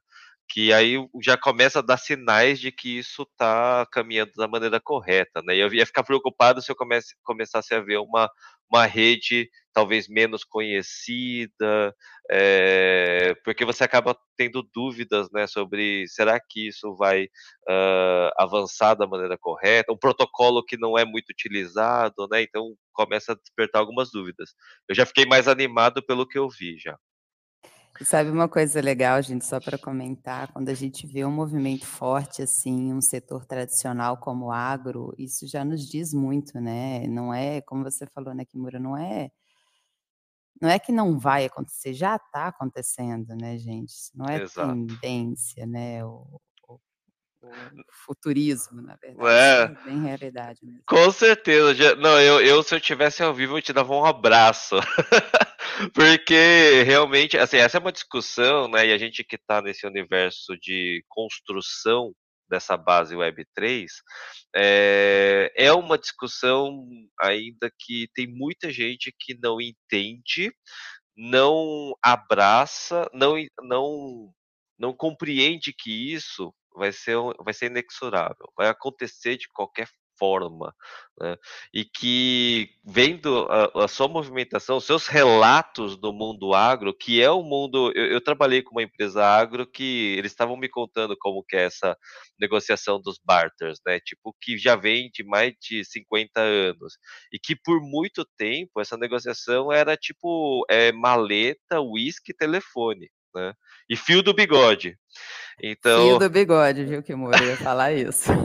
que 0.48 0.72
aí 0.72 0.96
já 1.22 1.36
começa 1.36 1.80
a 1.80 1.82
dar 1.82 1.98
sinais 1.98 2.58
de 2.58 2.72
que 2.72 2.98
isso 2.98 3.22
está 3.22 3.86
caminhando 3.92 4.32
da 4.36 4.48
maneira 4.48 4.80
correta, 4.80 5.42
né? 5.44 5.54
E 5.56 5.60
eu 5.60 5.72
ia 5.72 5.86
ficar 5.86 6.02
preocupado 6.02 6.62
se 6.62 6.72
eu 6.72 6.76
comece, 6.76 7.14
começasse 7.22 7.74
a 7.74 7.80
ver 7.80 7.98
uma, 7.98 8.30
uma 8.70 8.86
rede 8.86 9.48
talvez 9.72 10.08
menos 10.08 10.42
conhecida, 10.42 11.94
é, 12.30 13.34
porque 13.44 13.64
você 13.64 13.84
acaba 13.84 14.16
tendo 14.36 14.62
dúvidas, 14.74 15.28
né, 15.32 15.46
sobre 15.46 16.04
será 16.08 16.40
que 16.40 16.68
isso 16.68 16.96
vai 16.96 17.24
uh, 17.24 18.30
avançar 18.36 18.94
da 18.94 19.06
maneira 19.06 19.38
correta, 19.38 19.92
um 19.92 19.98
protocolo 19.98 20.64
que 20.64 20.76
não 20.76 20.98
é 20.98 21.04
muito 21.04 21.30
utilizado, 21.30 22.26
né? 22.30 22.42
Então 22.42 22.74
começa 22.92 23.32
a 23.32 23.36
despertar 23.36 23.78
algumas 23.78 24.10
dúvidas. 24.10 24.50
Eu 24.88 24.94
já 24.96 25.06
fiquei 25.06 25.24
mais 25.26 25.46
animado 25.46 26.04
pelo 26.04 26.26
que 26.26 26.38
eu 26.38 26.48
vi 26.48 26.76
já. 26.78 26.98
Sabe 28.04 28.30
uma 28.30 28.48
coisa 28.48 28.80
legal, 28.80 29.20
gente, 29.22 29.44
só 29.44 29.58
para 29.60 29.76
comentar, 29.76 30.52
quando 30.52 30.68
a 30.68 30.74
gente 30.74 31.06
vê 31.06 31.24
um 31.24 31.32
movimento 31.32 31.84
forte 31.84 32.42
assim, 32.42 32.92
um 32.92 33.00
setor 33.00 33.44
tradicional 33.44 34.16
como 34.16 34.46
o 34.46 34.52
agro, 34.52 35.12
isso 35.18 35.46
já 35.48 35.64
nos 35.64 35.88
diz 35.88 36.14
muito, 36.14 36.60
né? 36.60 37.06
Não 37.08 37.34
é, 37.34 37.60
como 37.60 37.82
você 37.82 38.06
falou, 38.06 38.34
né, 38.34 38.44
Kimura, 38.44 38.78
não 38.78 38.96
é 38.96 39.30
não 40.60 40.68
é 40.68 40.78
que 40.78 40.90
não 40.90 41.18
vai 41.18 41.44
acontecer, 41.44 41.94
já 41.94 42.16
está 42.16 42.48
acontecendo, 42.48 43.34
né, 43.36 43.56
gente? 43.58 43.94
Não 44.14 44.26
é 44.26 44.42
Exato. 44.42 44.68
tendência, 44.68 45.64
né? 45.66 46.04
O, 46.04 46.40
o, 46.68 46.74
o, 46.74 47.48
futurismo, 47.92 48.82
na 48.82 48.96
verdade. 48.96 49.28
É. 49.28 49.62
é 49.62 49.84
bem 49.84 50.02
realidade 50.02 50.58
mesmo. 50.64 50.82
Com 50.86 51.10
certeza. 51.12 51.94
Não, 51.96 52.20
eu, 52.20 52.40
eu, 52.40 52.62
se 52.62 52.74
eu 52.74 52.80
tivesse 52.80 53.22
ao 53.22 53.32
vivo, 53.32 53.58
eu 53.58 53.62
te 53.62 53.72
dava 53.72 53.94
um 53.94 54.04
abraço. 54.04 54.76
Porque 55.94 56.82
realmente, 56.84 57.36
assim, 57.38 57.58
essa 57.58 57.78
é 57.78 57.80
uma 57.80 57.92
discussão, 57.92 58.68
né? 58.68 58.86
E 58.86 58.92
a 58.92 58.98
gente 58.98 59.22
que 59.24 59.36
está 59.36 59.62
nesse 59.62 59.86
universo 59.86 60.56
de 60.58 61.04
construção 61.08 62.12
dessa 62.48 62.76
base 62.76 63.14
Web3 63.14 63.86
é, 64.56 65.52
é 65.54 65.72
uma 65.72 65.98
discussão 65.98 66.86
ainda 67.20 67.70
que 67.78 68.08
tem 68.14 68.26
muita 68.26 68.72
gente 68.72 69.14
que 69.18 69.38
não 69.40 69.60
entende, 69.60 70.52
não 71.16 71.94
abraça, 72.02 73.08
não, 73.12 73.34
não, 73.62 74.32
não 74.78 74.94
compreende 74.94 75.72
que 75.72 76.12
isso 76.12 76.52
vai 76.74 76.92
ser, 76.92 77.16
vai 77.44 77.52
ser 77.52 77.66
inexorável, 77.66 78.50
vai 78.56 78.68
acontecer 78.68 79.36
de 79.36 79.48
qualquer 79.52 79.88
forma, 80.18 80.74
né? 81.20 81.36
e 81.72 81.84
que 81.84 82.70
vendo 82.84 83.46
a, 83.50 83.84
a, 83.84 83.88
sua 83.88 84.08
movimentação, 84.08 84.80
seus 84.80 85.06
relatos 85.06 85.96
do 85.96 86.12
mundo 86.12 86.54
agro, 86.54 86.94
que 86.94 87.22
é 87.22 87.30
o 87.30 87.42
mundo, 87.42 87.92
eu, 87.94 88.06
eu, 88.06 88.20
trabalhei 88.20 88.62
com 88.62 88.72
uma 88.72 88.82
empresa 88.82 89.24
agro 89.24 89.66
que 89.66 90.16
eles 90.18 90.32
estavam 90.32 90.56
me 90.56 90.68
contando 90.68 91.16
como 91.18 91.42
que 91.42 91.56
é 91.56 91.64
essa 91.64 91.96
negociação 92.38 93.00
dos 93.00 93.18
barters, 93.24 93.78
né, 93.86 94.00
tipo 94.00 94.34
que 94.40 94.58
já 94.58 94.76
vem 94.76 95.10
de 95.12 95.24
mais 95.24 95.54
de 95.60 95.84
50 95.84 96.40
anos 96.40 96.98
e 97.32 97.38
que 97.38 97.54
por 97.56 97.80
muito 97.80 98.24
tempo 98.36 98.80
essa 98.80 98.96
negociação 98.96 99.72
era 99.72 99.96
tipo 99.96 100.64
é, 100.68 100.92
maleta, 100.92 101.80
uísque, 101.80 102.34
telefone, 102.34 103.08
né? 103.34 103.52
E 103.88 103.96
fio 103.96 104.22
do 104.22 104.34
bigode. 104.34 104.96
Então... 105.62 106.06
Fio 106.08 106.18
do 106.18 106.30
bigode, 106.30 106.84
viu, 106.84 107.02
que 107.02 107.12
eu 107.12 107.44
ia 107.44 107.56
falar 107.56 107.92
isso. 107.92 108.30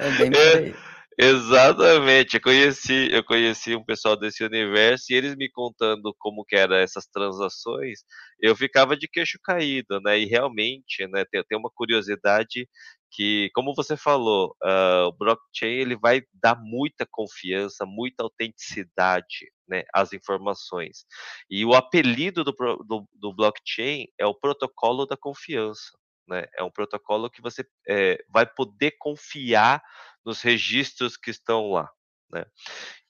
É 0.00 0.10
bem 0.12 0.30
por 0.30 0.40
aí. 0.40 0.74
Exatamente, 1.22 2.36
eu 2.36 2.40
conheci, 2.40 3.10
eu 3.12 3.22
conheci 3.22 3.76
um 3.76 3.84
pessoal 3.84 4.16
desse 4.16 4.42
universo 4.42 5.12
e 5.12 5.14
eles 5.14 5.36
me 5.36 5.50
contando 5.50 6.14
como 6.18 6.42
que 6.46 6.56
eram 6.56 6.76
essas 6.76 7.06
transações, 7.06 8.00
eu 8.40 8.56
ficava 8.56 8.96
de 8.96 9.06
queixo 9.06 9.38
caído, 9.44 10.00
né? 10.00 10.18
E 10.18 10.24
realmente, 10.24 11.06
né, 11.08 11.26
tem, 11.30 11.44
tem 11.44 11.58
uma 11.58 11.70
curiosidade 11.74 12.66
que, 13.10 13.50
como 13.54 13.74
você 13.74 13.98
falou, 13.98 14.56
uh, 14.64 15.08
o 15.08 15.12
blockchain 15.12 15.70
ele 15.80 15.94
vai 15.96 16.22
dar 16.32 16.56
muita 16.58 17.06
confiança, 17.10 17.84
muita 17.84 18.22
autenticidade 18.22 19.52
né, 19.68 19.82
às 19.92 20.14
informações. 20.14 21.04
E 21.50 21.66
o 21.66 21.74
apelido 21.74 22.42
do, 22.42 22.52
do, 22.52 23.06
do 23.12 23.34
blockchain 23.34 24.06
é 24.18 24.24
o 24.24 24.34
protocolo 24.34 25.04
da 25.04 25.18
confiança. 25.18 25.90
Né? 26.30 26.44
É 26.56 26.62
um 26.62 26.70
protocolo 26.70 27.28
que 27.28 27.42
você 27.42 27.64
é, 27.88 28.22
vai 28.32 28.46
poder 28.46 28.92
confiar 28.98 29.82
nos 30.24 30.42
registros 30.42 31.16
que 31.16 31.30
estão 31.30 31.70
lá. 31.70 31.90
Né? 32.32 32.44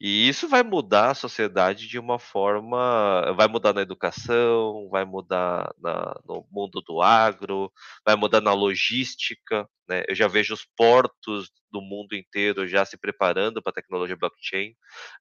E 0.00 0.28
isso 0.28 0.48
vai 0.48 0.62
mudar 0.62 1.10
a 1.10 1.14
sociedade 1.14 1.86
de 1.86 1.98
uma 1.98 2.18
forma. 2.18 3.32
Vai 3.36 3.46
mudar 3.48 3.74
na 3.74 3.82
educação, 3.82 4.88
vai 4.90 5.04
mudar 5.04 5.72
na, 5.78 6.18
no 6.26 6.46
mundo 6.50 6.80
do 6.80 7.02
agro, 7.02 7.70
vai 8.04 8.16
mudar 8.16 8.40
na 8.40 8.54
logística. 8.54 9.68
Né? 9.86 10.04
Eu 10.08 10.14
já 10.14 10.26
vejo 10.26 10.54
os 10.54 10.64
portos 10.76 11.50
do 11.70 11.82
mundo 11.82 12.14
inteiro 12.14 12.66
já 12.66 12.84
se 12.84 12.96
preparando 12.96 13.62
para 13.62 13.70
a 13.70 13.74
tecnologia 13.74 14.16
blockchain. 14.16 14.70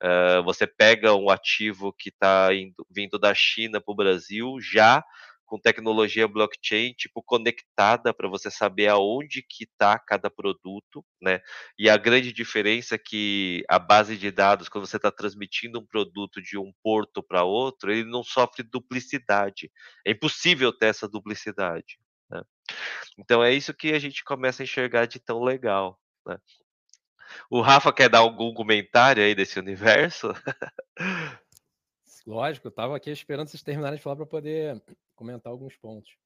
Uh, 0.01 0.43
você 0.43 0.65
pega 0.65 1.13
um 1.13 1.29
ativo 1.29 1.93
que 1.93 2.09
está 2.09 2.49
vindo 2.89 3.19
da 3.19 3.33
China 3.35 3.81
para 3.81 3.91
o 3.91 3.95
Brasil, 3.95 4.57
já 4.61 5.03
com 5.49 5.59
tecnologia 5.59 6.27
blockchain, 6.27 6.93
tipo, 6.93 7.23
conectada 7.23 8.13
para 8.13 8.29
você 8.29 8.51
saber 8.51 8.87
aonde 8.87 9.41
que 9.41 9.63
está 9.63 9.97
cada 9.97 10.29
produto, 10.29 11.03
né? 11.19 11.41
E 11.77 11.89
a 11.89 11.97
grande 11.97 12.31
diferença 12.31 12.95
é 12.95 12.97
que 12.99 13.63
a 13.67 13.79
base 13.79 14.15
de 14.15 14.29
dados, 14.29 14.69
quando 14.69 14.85
você 14.85 14.97
está 14.97 15.11
transmitindo 15.11 15.79
um 15.79 15.85
produto 15.85 16.39
de 16.39 16.55
um 16.55 16.71
porto 16.83 17.23
para 17.23 17.43
outro, 17.43 17.91
ele 17.91 18.03
não 18.03 18.23
sofre 18.23 18.61
duplicidade. 18.61 19.71
É 20.05 20.11
impossível 20.11 20.71
ter 20.71 20.85
essa 20.85 21.07
duplicidade. 21.07 21.99
Né? 22.29 22.43
Então 23.17 23.43
é 23.43 23.51
isso 23.51 23.73
que 23.73 23.91
a 23.91 23.99
gente 23.99 24.23
começa 24.23 24.61
a 24.61 24.65
enxergar 24.65 25.07
de 25.07 25.19
tão 25.19 25.41
legal. 25.43 25.99
Né? 26.27 26.37
O 27.49 27.59
Rafa 27.59 27.91
quer 27.91 28.09
dar 28.09 28.19
algum 28.19 28.53
comentário 28.53 29.23
aí 29.23 29.33
desse 29.33 29.57
universo? 29.59 30.31
Lógico, 32.25 32.67
eu 32.67 32.69
estava 32.69 32.95
aqui 32.95 33.09
esperando 33.09 33.47
vocês 33.47 33.63
terminarem 33.63 33.97
de 33.97 34.03
falar 34.03 34.15
para 34.15 34.25
poder 34.25 34.81
comentar 35.15 35.51
alguns 35.51 35.75
pontos. 35.75 36.17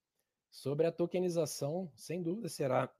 Sobre 0.49 0.85
a 0.85 0.91
tokenização, 0.91 1.91
sem 1.95 2.21
dúvida 2.21 2.49
será 2.49 2.93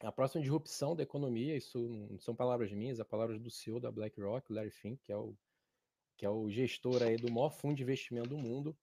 a 0.00 0.12
próxima 0.12 0.40
disrupção 0.40 0.94
da 0.94 1.02
economia. 1.02 1.56
Isso 1.56 1.78
não 1.78 2.18
são 2.18 2.34
palavras 2.34 2.72
minhas, 2.72 3.00
é 3.00 3.04
palavras 3.04 3.40
do 3.40 3.50
CEO 3.50 3.80
da 3.80 3.90
BlackRock, 3.90 4.52
Larry 4.52 4.70
Fink, 4.70 5.02
que 5.02 5.12
é 5.12 5.16
o, 5.16 5.34
que 6.16 6.24
é 6.24 6.30
o 6.30 6.48
gestor 6.50 7.02
aí 7.02 7.16
do 7.16 7.32
maior 7.32 7.50
fundo 7.50 7.76
de 7.76 7.82
investimento 7.82 8.28
do 8.28 8.38
mundo. 8.38 8.76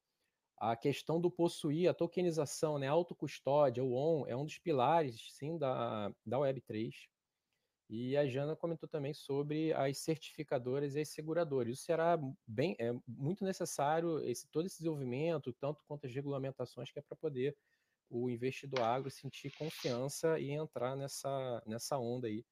A 0.57 0.75
questão 0.75 1.19
do 1.19 1.29
possuir, 1.29 1.89
a 1.89 1.93
tokenização, 1.93 2.79
né, 2.79 2.87
a 2.87 2.91
autocustódia, 2.91 3.83
o 3.83 3.93
ON, 3.93 4.25
é 4.25 4.35
um 4.35 4.45
dos 4.45 4.57
pilares, 4.57 5.33
sim, 5.33 5.57
da, 5.57 6.09
da 6.25 6.37
Web3. 6.37 6.91
E 7.87 8.17
a 8.17 8.25
Jana 8.25 8.55
comentou 8.55 8.89
também 8.89 9.13
sobre 9.13 9.71
as 9.73 9.99
certificadoras 9.99 10.95
e 10.95 11.01
as 11.01 11.09
seguradoras. 11.09 11.73
Isso 11.73 11.83
será 11.83 12.17
bem, 12.47 12.75
é 12.79 12.91
muito 13.07 13.43
necessário 13.43 14.19
esse 14.21 14.47
todo 14.47 14.65
esse 14.65 14.77
desenvolvimento, 14.77 15.53
tanto 15.53 15.83
quanto 15.87 16.07
as 16.07 16.13
regulamentações, 16.13 16.91
que 16.91 16.97
é 16.97 17.01
para 17.01 17.15
poder 17.15 17.55
o 18.09 18.29
investidor 18.29 18.81
agro 18.81 19.09
sentir 19.09 19.51
confiança 19.51 20.39
e 20.39 20.51
entrar 20.51 20.95
nessa, 20.95 21.61
nessa 21.65 21.97
onda 21.97 22.27
aí 22.27 22.43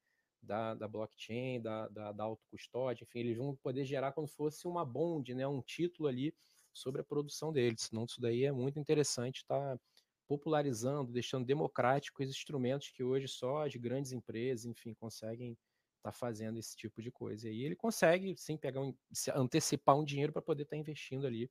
da, 0.42 0.74
da 0.74 0.86
blockchain, 0.86 1.60
da, 1.60 1.88
da, 1.88 2.12
da 2.12 2.24
autocustódia, 2.24 3.04
enfim, 3.04 3.20
eles 3.20 3.36
vão 3.36 3.56
poder 3.56 3.84
gerar 3.84 4.12
como 4.12 4.28
se 4.28 4.36
fosse 4.36 4.66
uma 4.68 4.84
bond, 4.84 5.34
né, 5.34 5.46
um 5.46 5.62
título 5.62 6.08
ali 6.08 6.34
sobre 6.72 7.00
a 7.00 7.04
produção 7.04 7.52
deles. 7.52 7.88
Então, 7.90 8.04
isso 8.04 8.20
daí 8.20 8.44
é 8.44 8.52
muito 8.52 8.78
interessante, 8.78 9.38
está 9.38 9.78
popularizando, 10.26 11.12
deixando 11.12 11.44
democráticos 11.44 12.28
instrumentos 12.28 12.90
que 12.90 13.02
hoje 13.02 13.28
só 13.28 13.64
as 13.64 13.74
grandes 13.76 14.12
empresas, 14.12 14.64
enfim, 14.64 14.94
conseguem 14.94 15.52
estar 15.96 16.10
tá 16.10 16.12
fazendo 16.12 16.58
esse 16.58 16.76
tipo 16.76 17.02
de 17.02 17.10
coisa. 17.10 17.48
E 17.48 17.62
ele 17.62 17.76
consegue, 17.76 18.34
sim, 18.36 18.56
pegar 18.56 18.80
um, 18.80 18.94
antecipar 19.34 19.96
um 19.96 20.04
dinheiro 20.04 20.32
para 20.32 20.42
poder 20.42 20.62
estar 20.64 20.76
tá 20.76 20.80
investindo 20.80 21.26
ali 21.26 21.50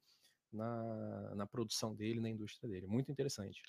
na, 0.52 1.36
na 1.36 1.48
produção 1.48 1.96
dele, 1.96 2.20
na 2.20 2.30
indústria 2.30 2.70
dele. 2.70 2.88
Muito 2.88 3.12
interessante. 3.12 3.62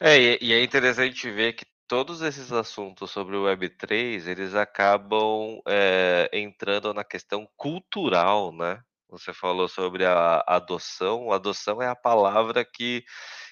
É, 0.00 0.42
e 0.42 0.52
é 0.52 0.62
interessante 0.62 1.30
ver 1.30 1.52
que 1.52 1.64
todos 1.86 2.22
esses 2.22 2.52
assuntos 2.52 3.10
sobre 3.10 3.36
o 3.36 3.44
Web3, 3.44 4.26
eles 4.26 4.54
acabam 4.54 5.60
é, 5.66 6.30
entrando 6.32 6.94
na 6.94 7.04
questão 7.04 7.48
cultural, 7.56 8.52
né? 8.52 8.82
Você 9.08 9.32
falou 9.32 9.68
sobre 9.68 10.04
a 10.04 10.44
adoção. 10.46 11.32
Adoção 11.32 11.82
é 11.82 11.88
a 11.88 11.96
palavra 11.96 12.64
que 12.64 13.04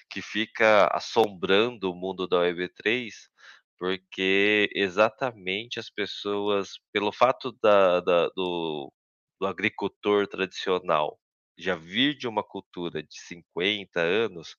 que 0.09 0.21
fica 0.21 0.87
assombrando 0.93 1.91
o 1.91 1.95
mundo 1.95 2.27
da 2.27 2.37
Web3, 2.37 3.11
porque 3.77 4.69
exatamente 4.75 5.79
as 5.79 5.89
pessoas, 5.89 6.71
pelo 6.93 7.11
fato 7.11 7.51
da, 7.63 8.01
da, 8.01 8.27
do, 8.35 8.91
do 9.39 9.47
agricultor 9.47 10.27
tradicional 10.27 11.19
já 11.59 11.75
vir 11.75 12.15
de 12.17 12.27
uma 12.27 12.43
cultura 12.43 13.03
de 13.03 13.19
50 13.27 13.99
anos, 13.99 14.55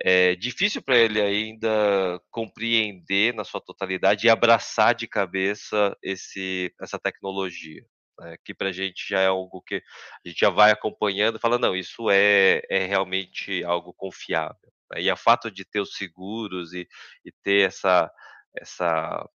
é 0.00 0.34
difícil 0.34 0.82
para 0.82 0.96
ele 0.96 1.20
ainda 1.20 2.20
compreender 2.30 3.34
na 3.34 3.44
sua 3.44 3.60
totalidade 3.60 4.26
e 4.26 4.30
abraçar 4.30 4.94
de 4.94 5.06
cabeça 5.06 5.96
esse, 6.02 6.72
essa 6.80 6.98
tecnologia. 6.98 7.84
Né, 8.20 8.36
que 8.44 8.54
para 8.54 8.70
a 8.70 8.72
gente 8.72 9.06
já 9.08 9.20
é 9.20 9.26
algo 9.28 9.62
que 9.62 9.76
a 9.76 10.28
gente 10.28 10.40
já 10.40 10.50
vai 10.50 10.72
acompanhando 10.72 11.36
e 11.36 11.40
fala, 11.40 11.58
não, 11.58 11.76
isso 11.76 12.10
é, 12.10 12.62
é 12.68 12.86
realmente 12.86 13.62
algo 13.64 13.92
confiável. 13.94 14.67
E 14.96 15.10
o 15.10 15.16
fato 15.16 15.50
de 15.50 15.64
ter 15.64 15.80
os 15.80 15.94
seguros 15.94 16.72
e, 16.72 16.88
e 17.24 17.32
ter 17.42 17.66
essa, 17.66 18.10
essa 18.56 19.28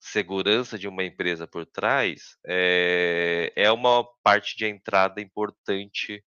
segurança 0.00 0.78
de 0.78 0.88
uma 0.88 1.04
empresa 1.04 1.46
por 1.46 1.66
trás 1.66 2.36
é, 2.46 3.52
é 3.54 3.70
uma 3.70 4.04
parte 4.22 4.56
de 4.56 4.66
entrada 4.66 5.20
importante 5.20 6.24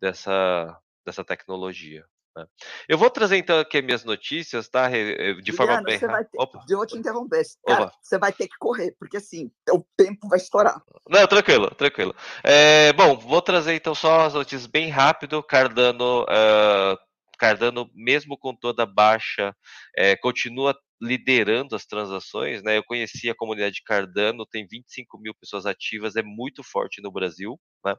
dessa, 0.00 0.78
dessa 1.04 1.24
tecnologia. 1.24 2.04
Né? 2.36 2.46
Eu 2.88 2.98
vou 2.98 3.08
trazer 3.08 3.38
então 3.38 3.58
aqui 3.58 3.80
minhas 3.80 4.04
notícias, 4.04 4.68
tá? 4.68 4.88
De 4.88 4.96
Juliano, 4.96 5.56
forma 5.56 5.82
bem. 5.82 5.98
Vai 5.98 6.24
ter... 6.24 6.38
Opa. 6.38 6.64
Eu 6.68 6.76
vou 6.76 6.86
te 6.86 6.98
interromper. 6.98 7.42
Cara, 7.66 7.90
você 8.00 8.18
vai 8.18 8.32
ter 8.32 8.46
que 8.46 8.56
correr, 8.58 8.94
porque 8.98 9.16
assim, 9.16 9.50
o 9.70 9.82
tempo 9.96 10.28
vai 10.28 10.38
estourar. 10.38 10.82
Não, 11.08 11.26
tranquilo, 11.26 11.74
tranquilo. 11.74 12.14
É, 12.44 12.92
bom, 12.92 13.16
vou 13.16 13.40
trazer 13.40 13.74
então 13.74 13.94
só 13.94 14.26
as 14.26 14.34
notícias 14.34 14.66
bem 14.66 14.90
rápido. 14.90 15.42
Cardano 15.42 16.24
uh, 16.24 16.98
Cardano, 17.38 17.90
mesmo 17.94 18.38
com 18.38 18.54
toda 18.54 18.84
a 18.84 18.86
baixa, 18.86 19.54
é, 19.96 20.16
continua 20.16 20.76
liderando 21.00 21.76
as 21.76 21.84
transações, 21.86 22.62
né? 22.62 22.78
Eu 22.78 22.84
conheci 22.84 23.28
a 23.30 23.34
comunidade 23.34 23.82
Cardano, 23.84 24.46
tem 24.46 24.66
25 24.66 25.18
mil 25.18 25.34
pessoas 25.34 25.66
ativas, 25.66 26.16
é 26.16 26.22
muito 26.22 26.62
forte 26.64 27.02
no 27.02 27.12
Brasil. 27.12 27.58
Né? 27.86 27.92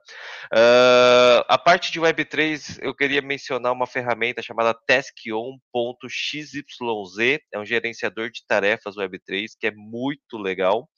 Uh, 0.54 1.44
a 1.48 1.58
parte 1.58 1.94
de 1.94 2.02
Web3, 2.02 2.80
eu 2.82 2.94
queria 2.94 3.22
mencionar 3.22 3.72
uma 3.72 3.88
ferramenta 3.88 4.42
chamada 4.42 4.74
taskom.xyz, 4.74 6.52
é 7.54 7.60
um 7.60 7.66
gerenciador 7.66 8.30
de 8.30 8.46
tarefas 8.46 8.96
Web3, 8.96 9.52
que 9.58 9.68
é 9.68 9.72
muito 9.72 10.38
legal. 10.38 10.90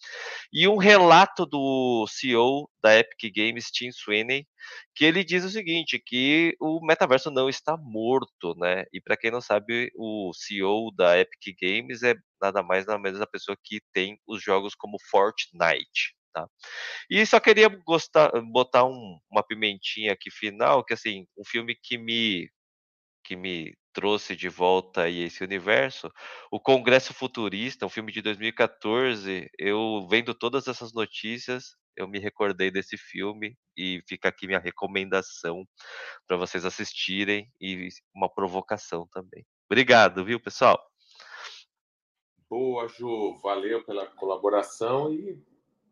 E 0.52 0.68
um 0.68 0.78
relato 0.78 1.46
do 1.46 2.08
CEO 2.08 2.68
da 2.82 2.98
Epic 2.98 3.32
Games, 3.36 3.70
Tim 3.70 3.92
Sweeney, 3.92 4.48
que 4.96 5.06
ele 5.06 5.24
diz 5.24 5.44
o 5.44 5.50
seguinte, 5.50 6.02
que 6.04 6.56
o 6.60 6.84
metaverso 6.84 7.30
não 7.30 7.48
está 7.48 7.78
morto, 7.78 8.56
né? 8.58 8.86
E 8.92 9.00
para 9.00 9.18
quem 9.18 9.30
não 9.30 9.42
sabe, 9.42 9.92
o 9.96 10.32
CEO 10.34 10.92
da 10.96 11.20
Epic 11.20 11.56
Games 11.62 12.02
é 12.02 12.16
nada 12.42 12.64
mais 12.64 12.86
nada 12.86 13.00
menos 13.00 13.22
a 13.22 13.28
pessoa 13.28 13.58
que 13.64 13.82
tem 13.94 14.20
os 14.28 14.42
jogos 14.42 14.74
como 14.74 14.98
Fortnite. 15.12 16.19
Tá? 16.34 16.48
E 17.10 17.26
só 17.26 17.40
queria 17.40 17.68
gostar, 17.86 18.32
botar 18.52 18.86
um, 18.86 19.20
uma 19.32 19.44
pimentinha 19.44 20.14
aqui 20.14 20.30
final, 20.30 20.84
que 20.84 20.94
assim, 20.94 21.26
um 21.38 21.44
filme 21.46 21.76
que 21.76 21.98
me 21.98 22.50
que 23.24 23.36
me 23.36 23.78
trouxe 23.94 24.36
de 24.36 24.50
volta 24.50 25.04
aí 25.04 25.24
esse 25.24 25.44
universo, 25.44 26.12
o 26.52 26.60
Congresso 26.60 27.14
Futurista, 27.14 27.86
um 27.86 27.90
filme 27.90 28.12
de 28.12 28.22
2014, 28.22 29.50
eu 29.58 30.08
vendo 30.10 30.34
todas 30.34 30.68
essas 30.68 30.94
notícias, 30.94 31.76
eu 31.96 32.08
me 32.08 32.18
recordei 32.18 32.72
desse 32.72 32.98
filme 32.98 33.56
e 33.78 34.02
fica 34.08 34.30
aqui 34.30 34.48
minha 34.48 34.60
recomendação 34.60 35.66
para 36.28 36.38
vocês 36.38 36.66
assistirem 36.66 37.52
e 37.60 37.90
uma 38.16 38.34
provocação 38.34 39.08
também. 39.12 39.46
Obrigado, 39.70 40.24
viu, 40.24 40.40
pessoal? 40.40 40.80
Boa, 42.50 42.88
Ju, 42.88 43.38
valeu 43.44 43.84
pela 43.86 44.08
colaboração 44.08 45.14
e 45.14 45.40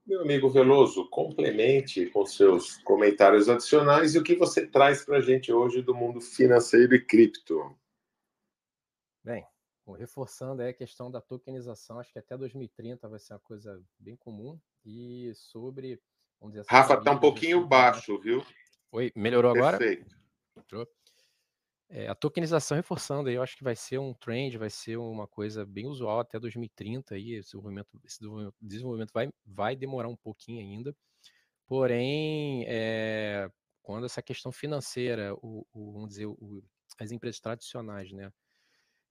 meu 0.07 0.21
amigo 0.21 0.49
Veloso, 0.49 1.09
complemente 1.09 2.05
com 2.07 2.25
seus 2.25 2.77
comentários 2.77 3.49
adicionais 3.49 4.15
e 4.15 4.17
o 4.17 4.23
que 4.23 4.35
você 4.35 4.65
traz 4.65 5.03
para 5.03 5.17
a 5.17 5.21
gente 5.21 5.51
hoje 5.51 5.81
do 5.81 5.93
mundo 5.93 6.21
financeiro 6.21 6.95
e 6.95 7.03
cripto. 7.03 7.77
Bem, 9.21 9.45
reforçando 9.97 10.63
a 10.63 10.71
questão 10.71 11.11
da 11.11 11.19
tokenização, 11.19 11.99
acho 11.99 12.13
que 12.13 12.19
até 12.19 12.37
2030 12.37 13.09
vai 13.09 13.19
ser 13.19 13.33
uma 13.33 13.39
coisa 13.39 13.83
bem 13.99 14.15
comum. 14.15 14.57
E 14.85 15.33
sobre. 15.35 16.01
Vamos 16.39 16.55
dizer, 16.55 16.65
Rafa, 16.69 16.93
está 16.93 17.11
um 17.11 17.19
pouquinho 17.19 17.67
baixo, 17.67 18.17
viu? 18.19 18.41
Oi, 18.93 19.11
melhorou 19.13 19.51
agora? 19.51 19.77
Perfeito. 19.77 20.15
É, 21.89 22.07
a 22.07 22.15
tokenização 22.15 22.75
reforçando 22.75 23.29
aí, 23.29 23.35
eu 23.35 23.41
acho 23.43 23.55
que 23.55 23.63
vai 23.63 23.75
ser 23.75 23.97
um 23.97 24.13
trend, 24.13 24.57
vai 24.57 24.69
ser 24.69 24.97
uma 24.97 25.25
coisa 25.25 25.65
bem 25.65 25.87
usual 25.87 26.19
até 26.19 26.37
2030 26.39 27.15
aí, 27.15 27.33
esse 27.33 27.51
desenvolvimento, 27.51 27.87
esse 28.03 28.19
desenvolvimento 28.61 29.11
vai, 29.13 29.29
vai 29.45 29.75
demorar 29.75 30.09
um 30.09 30.15
pouquinho 30.15 30.59
ainda, 30.59 30.93
porém, 31.67 32.65
é, 32.67 33.49
quando 33.83 34.05
essa 34.05 34.21
questão 34.21 34.51
financeira, 34.51 35.35
o, 35.41 35.65
o 35.73 35.93
vamos 35.93 36.09
dizer, 36.09 36.27
o, 36.27 36.63
as 36.99 37.11
empresas 37.11 37.39
tradicionais, 37.41 38.11
né, 38.13 38.31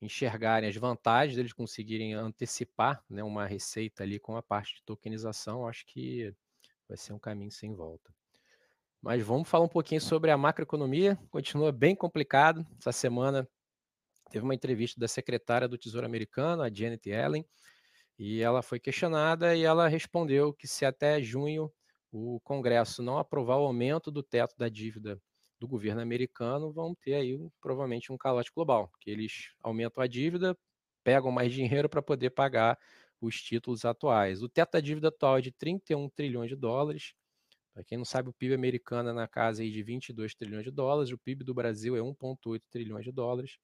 enxergarem 0.00 0.68
as 0.68 0.76
vantagens 0.76 1.36
deles 1.36 1.52
conseguirem 1.52 2.14
antecipar 2.14 3.04
né, 3.10 3.22
uma 3.24 3.46
receita 3.46 4.02
ali 4.04 4.20
com 4.20 4.36
a 4.36 4.42
parte 4.42 4.76
de 4.76 4.82
tokenização, 4.84 5.68
acho 5.68 5.86
que 5.86 6.34
vai 6.88 6.96
ser 6.98 7.12
um 7.14 7.18
caminho 7.18 7.52
sem 7.52 7.74
volta. 7.74 8.14
Mas 9.06 9.22
vamos 9.22 9.48
falar 9.48 9.64
um 9.64 9.68
pouquinho 9.68 10.00
sobre 10.00 10.32
a 10.32 10.36
macroeconomia. 10.36 11.16
Continua 11.30 11.70
bem 11.70 11.94
complicado. 11.94 12.66
Essa 12.76 12.90
semana 12.90 13.48
teve 14.32 14.44
uma 14.44 14.52
entrevista 14.52 14.98
da 14.98 15.06
secretária 15.06 15.68
do 15.68 15.78
Tesouro 15.78 16.04
Americano, 16.04 16.60
a 16.60 16.68
Janet 16.68 17.08
Yellen, 17.08 17.46
e 18.18 18.40
ela 18.40 18.62
foi 18.62 18.80
questionada 18.80 19.54
e 19.54 19.62
ela 19.62 19.86
respondeu 19.86 20.52
que 20.52 20.66
se 20.66 20.84
até 20.84 21.22
junho 21.22 21.72
o 22.10 22.40
Congresso 22.40 23.00
não 23.00 23.16
aprovar 23.16 23.58
o 23.58 23.66
aumento 23.66 24.10
do 24.10 24.24
teto 24.24 24.56
da 24.58 24.68
dívida 24.68 25.22
do 25.60 25.68
governo 25.68 26.00
americano 26.00 26.72
vão 26.72 26.92
ter 26.92 27.14
aí 27.14 27.38
provavelmente 27.60 28.12
um 28.12 28.18
calote 28.18 28.50
global, 28.52 28.90
que 29.00 29.08
eles 29.08 29.52
aumentam 29.62 30.02
a 30.02 30.08
dívida, 30.08 30.58
pegam 31.04 31.30
mais 31.30 31.52
dinheiro 31.54 31.88
para 31.88 32.02
poder 32.02 32.30
pagar 32.30 32.76
os 33.20 33.40
títulos 33.40 33.84
atuais. 33.84 34.42
O 34.42 34.48
teto 34.48 34.72
da 34.72 34.80
dívida 34.80 35.10
atual 35.10 35.38
é 35.38 35.42
de 35.42 35.52
31 35.52 36.08
trilhões 36.08 36.48
de 36.48 36.56
dólares. 36.56 37.14
Para 37.76 37.84
quem 37.84 37.98
não 37.98 38.06
sabe, 38.06 38.30
o 38.30 38.32
PIB 38.32 38.54
americano 38.54 39.10
é 39.10 39.12
na 39.12 39.28
casa 39.28 39.62
aí 39.62 39.70
de 39.70 39.82
22 39.82 40.34
trilhões 40.34 40.64
de 40.64 40.70
dólares, 40.70 41.12
o 41.12 41.18
PIB 41.18 41.44
do 41.44 41.52
Brasil 41.52 41.94
é 41.94 42.00
1,8 42.00 42.62
trilhões 42.70 43.04
de 43.04 43.12
dólares. 43.12 43.58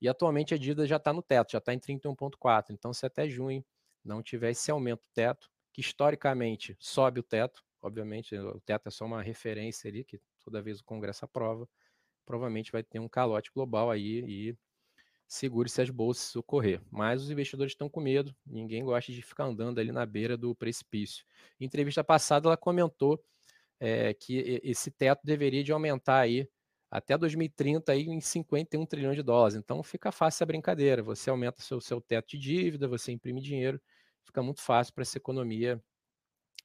E 0.00 0.08
atualmente 0.08 0.54
a 0.54 0.56
dívida 0.56 0.86
já 0.86 0.96
está 0.96 1.12
no 1.12 1.20
teto, 1.20 1.52
já 1.52 1.58
está 1.58 1.74
em 1.74 1.78
31,4. 1.78 2.70
Então, 2.70 2.94
se 2.94 3.04
até 3.04 3.28
junho 3.28 3.62
não 4.02 4.22
tiver 4.22 4.52
esse 4.52 4.70
aumento 4.70 5.02
do 5.02 5.08
teto, 5.12 5.50
que 5.74 5.82
historicamente 5.82 6.74
sobe 6.80 7.20
o 7.20 7.22
teto, 7.22 7.62
obviamente 7.82 8.34
o 8.34 8.62
teto 8.62 8.88
é 8.88 8.90
só 8.90 9.04
uma 9.04 9.20
referência 9.20 9.90
ali, 9.90 10.04
que 10.04 10.18
toda 10.42 10.62
vez 10.62 10.80
o 10.80 10.84
Congresso 10.84 11.26
aprova, 11.26 11.68
provavelmente 12.24 12.72
vai 12.72 12.82
ter 12.82 12.98
um 12.98 13.10
calote 13.10 13.50
global 13.54 13.90
aí 13.90 14.24
e 14.26 14.58
segure 15.28 15.68
se 15.68 15.82
as 15.82 15.90
bolsas 15.90 16.34
ocorrer. 16.34 16.80
Mas 16.90 17.22
os 17.22 17.30
investidores 17.30 17.72
estão 17.72 17.90
com 17.90 18.00
medo, 18.00 18.34
ninguém 18.46 18.82
gosta 18.82 19.12
de 19.12 19.20
ficar 19.20 19.44
andando 19.44 19.78
ali 19.80 19.92
na 19.92 20.06
beira 20.06 20.34
do 20.34 20.54
precipício. 20.54 21.26
Em 21.60 21.66
entrevista 21.66 22.02
passada, 22.02 22.48
ela 22.48 22.56
comentou 22.56 23.22
é, 23.84 24.14
que 24.14 24.60
esse 24.64 24.90
teto 24.90 25.20
deveria 25.22 25.62
de 25.62 25.70
aumentar 25.70 26.20
aí 26.20 26.48
até 26.90 27.18
2030 27.18 27.92
aí 27.92 28.04
em 28.04 28.18
51 28.18 28.86
trilhões 28.86 29.14
de 29.14 29.22
dólares. 29.22 29.54
Então 29.56 29.82
fica 29.82 30.10
fácil 30.10 30.44
a 30.44 30.46
brincadeira. 30.46 31.02
Você 31.02 31.28
aumenta 31.28 31.60
seu, 31.60 31.82
seu 31.82 32.00
teto 32.00 32.30
de 32.30 32.38
dívida, 32.38 32.88
você 32.88 33.12
imprime 33.12 33.42
dinheiro, 33.42 33.78
fica 34.22 34.42
muito 34.42 34.62
fácil 34.62 34.94
para 34.94 35.02
essa 35.02 35.18
economia 35.18 35.82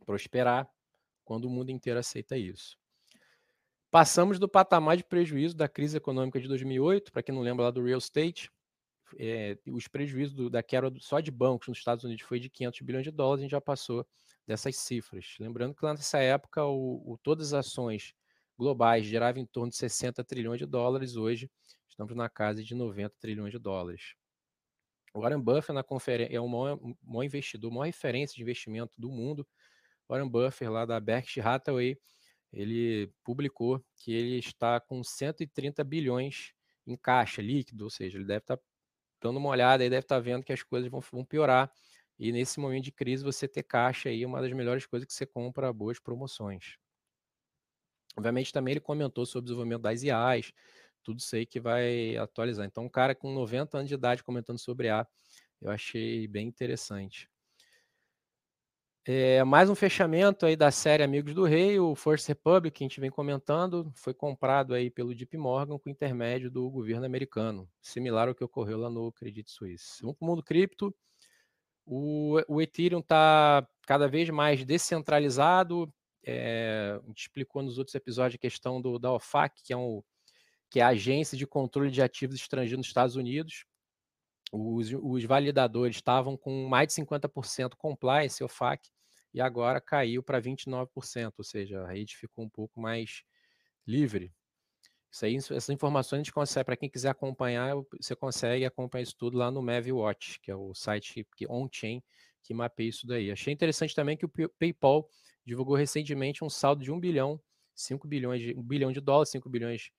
prosperar 0.05 0.69
quando 1.25 1.43
o 1.43 1.49
mundo 1.49 1.71
inteiro 1.71 1.99
aceita 1.99 2.38
isso. 2.38 2.77
Passamos 3.91 4.39
do 4.39 4.47
patamar 4.47 4.95
de 4.95 5.03
prejuízo 5.03 5.58
da 5.58 5.67
crise 5.67 5.97
econômica 5.97 6.39
de 6.39 6.47
2008, 6.47 7.12
para 7.12 7.21
quem 7.21 7.36
não 7.36 7.41
lembra 7.41 7.65
lá 7.65 7.71
do 7.71 7.84
real 7.84 7.97
estate, 7.97 8.49
é, 9.17 9.58
os 9.67 9.89
prejuízos 9.89 10.36
do, 10.36 10.49
da 10.49 10.63
quebra 10.63 10.89
só 10.99 11.19
de 11.19 11.32
bancos 11.32 11.67
nos 11.67 11.79
Estados 11.79 12.05
Unidos 12.05 12.23
foi 12.23 12.39
de 12.39 12.49
500 12.49 12.82
bilhões 12.82 13.03
de 13.03 13.12
dólares, 13.12 13.41
a 13.41 13.43
gente 13.43 13.51
já 13.51 13.60
passou 13.60 14.08
dessas 14.49 14.77
cifras. 14.77 15.35
Lembrando 15.39 15.75
que 15.75 15.85
lá 15.85 15.93
nessa 15.93 16.17
época 16.17 16.65
o, 16.65 17.13
o, 17.13 17.17
todas 17.19 17.53
as 17.53 17.67
ações 17.67 18.15
globais 18.57 19.05
geravam 19.05 19.43
em 19.43 19.45
torno 19.45 19.69
de 19.69 19.77
60 19.77 20.23
trilhões 20.23 20.57
de 20.57 20.65
dólares, 20.65 21.15
hoje 21.15 21.47
estamos 21.88 22.15
na 22.15 22.27
casa 22.27 22.63
de 22.63 22.73
90 22.73 23.15
trilhões 23.19 23.51
de 23.51 23.59
dólares. 23.59 24.15
O 25.13 25.21
Warren 25.21 25.39
Buffett 25.39 25.71
na 25.71 25.83
conferência, 25.83 26.35
é 26.35 26.41
o 26.41 26.47
maior, 26.47 26.79
maior 27.03 27.23
investidor, 27.23 27.71
maior 27.71 27.85
referência 27.85 28.35
de 28.35 28.41
investimento 28.41 28.91
do 28.97 29.12
mundo. 29.12 29.47
Warren 30.09 30.27
Buffett, 30.27 30.67
lá 30.67 30.83
da 30.83 30.99
Berkshire 30.99 31.45
Hathaway, 31.45 31.95
ele 32.51 33.13
publicou 33.23 33.79
que 33.97 34.12
ele 34.12 34.39
está 34.39 34.79
com 34.79 35.03
130 35.03 35.83
bilhões 35.83 36.53
em 36.88 36.97
caixa 36.97 37.39
líquido, 37.39 37.83
ou 37.83 37.91
seja, 37.91 38.17
ele 38.17 38.25
deve 38.25 38.39
estar 38.39 38.59
dando 39.21 39.38
uma 39.38 39.49
olhada 39.49 39.85
e 39.85 39.89
deve 39.91 40.05
estar 40.05 40.19
vendo 40.19 40.43
que 40.43 40.53
as 40.53 40.63
coisas 40.63 40.89
vão, 40.89 41.01
vão 41.01 41.23
piorar. 41.23 41.71
E 42.19 42.32
nesse 42.34 42.60
momento 42.60 42.84
de 42.84 42.91
crise, 42.91 43.23
você 43.23 43.47
ter 43.47 43.63
caixa 43.63 44.10
aí 44.10 44.23
é 44.23 44.27
uma 44.27 44.41
das 44.41 44.51
melhores 44.51 44.86
coisas 44.86 45.08
que 45.08 45.13
você 45.13 45.25
compra 45.25 45.71
boas 45.71 45.99
promoções. 45.99 46.75
Obviamente, 48.17 48.51
também 48.51 48.73
ele 48.73 48.82
comentou 48.82 49.25
sobre 49.25 49.39
o 49.39 49.45
desenvolvimento 49.45 49.82
das 49.84 50.03
IAs, 50.03 50.51
tudo 51.01 51.19
isso 51.19 51.36
aí 51.36 51.45
que 51.45 51.60
vai 51.60 52.17
atualizar. 52.17 52.65
Então, 52.65 52.84
um 52.84 52.89
cara 52.89 53.15
com 53.15 53.34
90 53.34 53.77
anos 53.77 53.88
de 53.88 53.95
idade 53.95 54.23
comentando 54.23 54.60
sobre 54.60 54.89
A, 54.89 55.08
eu 55.62 55.71
achei 55.71 56.27
bem 56.27 56.47
interessante. 56.47 57.29
É, 59.05 59.43
mais 59.43 59.69
um 59.69 59.75
fechamento 59.75 60.45
aí 60.45 60.55
da 60.55 60.69
série 60.69 61.01
Amigos 61.01 61.34
do 61.34 61.45
Rei, 61.45 61.79
o 61.79 61.95
First 61.95 62.27
Republic, 62.27 62.77
que 62.77 62.84
a 62.84 62.88
gente 62.88 62.99
vem 62.99 63.10
comentando, 63.10 63.91
foi 63.95 64.13
comprado 64.13 64.73
aí 64.73 64.91
pelo 64.91 65.15
JP 65.15 65.38
Morgan 65.38 65.79
com 65.79 65.89
intermédio 65.89 66.51
do 66.51 66.69
governo 66.69 67.05
americano, 67.05 67.67
similar 67.82 68.27
ao 68.27 68.36
que 68.36 68.43
ocorreu 68.43 68.77
lá 68.77 68.89
no 68.89 69.12
Credit 69.12 69.49
Suisse. 69.49 70.01
Vamos 70.01 70.17
para 70.17 70.25
o 70.25 70.29
mundo 70.29 70.43
cripto. 70.43 70.93
O, 71.91 72.39
o 72.47 72.62
Ethereum 72.62 72.99
está 72.99 73.67
cada 73.88 74.08
vez 74.08 74.30
mais 74.30 74.63
descentralizado. 74.63 75.91
É, 76.23 76.99
a 77.04 77.08
gente 77.08 77.21
explicou 77.21 77.63
nos 77.63 77.80
outros 77.80 77.95
episódios 77.95 78.36
a 78.36 78.38
questão 78.38 78.80
do, 78.80 78.99
da 78.99 79.12
OFAC, 79.12 79.60
que 79.63 79.73
é, 79.73 79.78
um, 79.78 80.04
que 80.69 80.80
é 80.80 80.84
a 80.84 80.89
Agência 80.89 81.36
de 81.36 81.47
Controle 81.47 81.89
de 81.89 81.99
Ativos 81.99 82.36
Estrangeiros 82.36 82.78
nos 82.78 82.88
Estados 82.88 83.15
Unidos. 83.15 83.65
Os, 84.52 84.91
os 84.93 85.23
validadores 85.23 85.95
estavam 85.95 86.38
com 86.38 86.67
mais 86.67 86.89
de 86.89 86.93
50% 86.93 87.71
compliance, 87.75 88.43
OFAC, 88.43 88.88
e 89.34 89.41
agora 89.41 89.82
caiu 89.82 90.21
para 90.21 90.39
29%, 90.39 91.34
ou 91.39 91.43
seja, 91.43 91.82
a 91.82 91.88
rede 91.91 92.15
ficou 92.15 92.45
um 92.45 92.49
pouco 92.49 92.80
mais 92.80 93.23
livre. 93.88 94.32
Isso 95.11 95.25
aí, 95.25 95.35
essas 95.35 95.69
informações 95.69 96.19
a 96.19 96.23
gente 96.23 96.33
consegue, 96.33 96.65
para 96.65 96.77
quem 96.77 96.89
quiser 96.89 97.09
acompanhar, 97.09 97.75
você 97.99 98.15
consegue 98.15 98.63
acompanhar 98.65 99.03
isso 99.03 99.15
tudo 99.17 99.37
lá 99.37 99.49
no 99.49 99.61
MavWatch, 99.61 100.39
que 100.39 100.51
é 100.51 100.55
o 100.55 100.73
site 100.73 101.25
on-chain 101.49 102.03
que 102.43 102.53
mapeia 102.53 102.89
isso 102.89 103.07
daí. 103.07 103.31
Achei 103.31 103.53
interessante 103.53 103.95
também 103.95 104.15
que 104.15 104.25
o 104.25 104.29
PayPal 104.60 105.10
divulgou 105.45 105.75
recentemente 105.75 106.43
um 106.43 106.49
saldo 106.49 106.83
de 106.83 106.91
1 106.91 106.99
bilhão, 106.99 107.41
5 107.75 108.07
bilhões 108.07 108.41
de 108.41 108.55
1 108.55 108.62
bilhão 108.63 108.91
de 108.91 109.01
dólares, 109.01 109.29
5 109.29 109.49
bilhões 109.49 109.89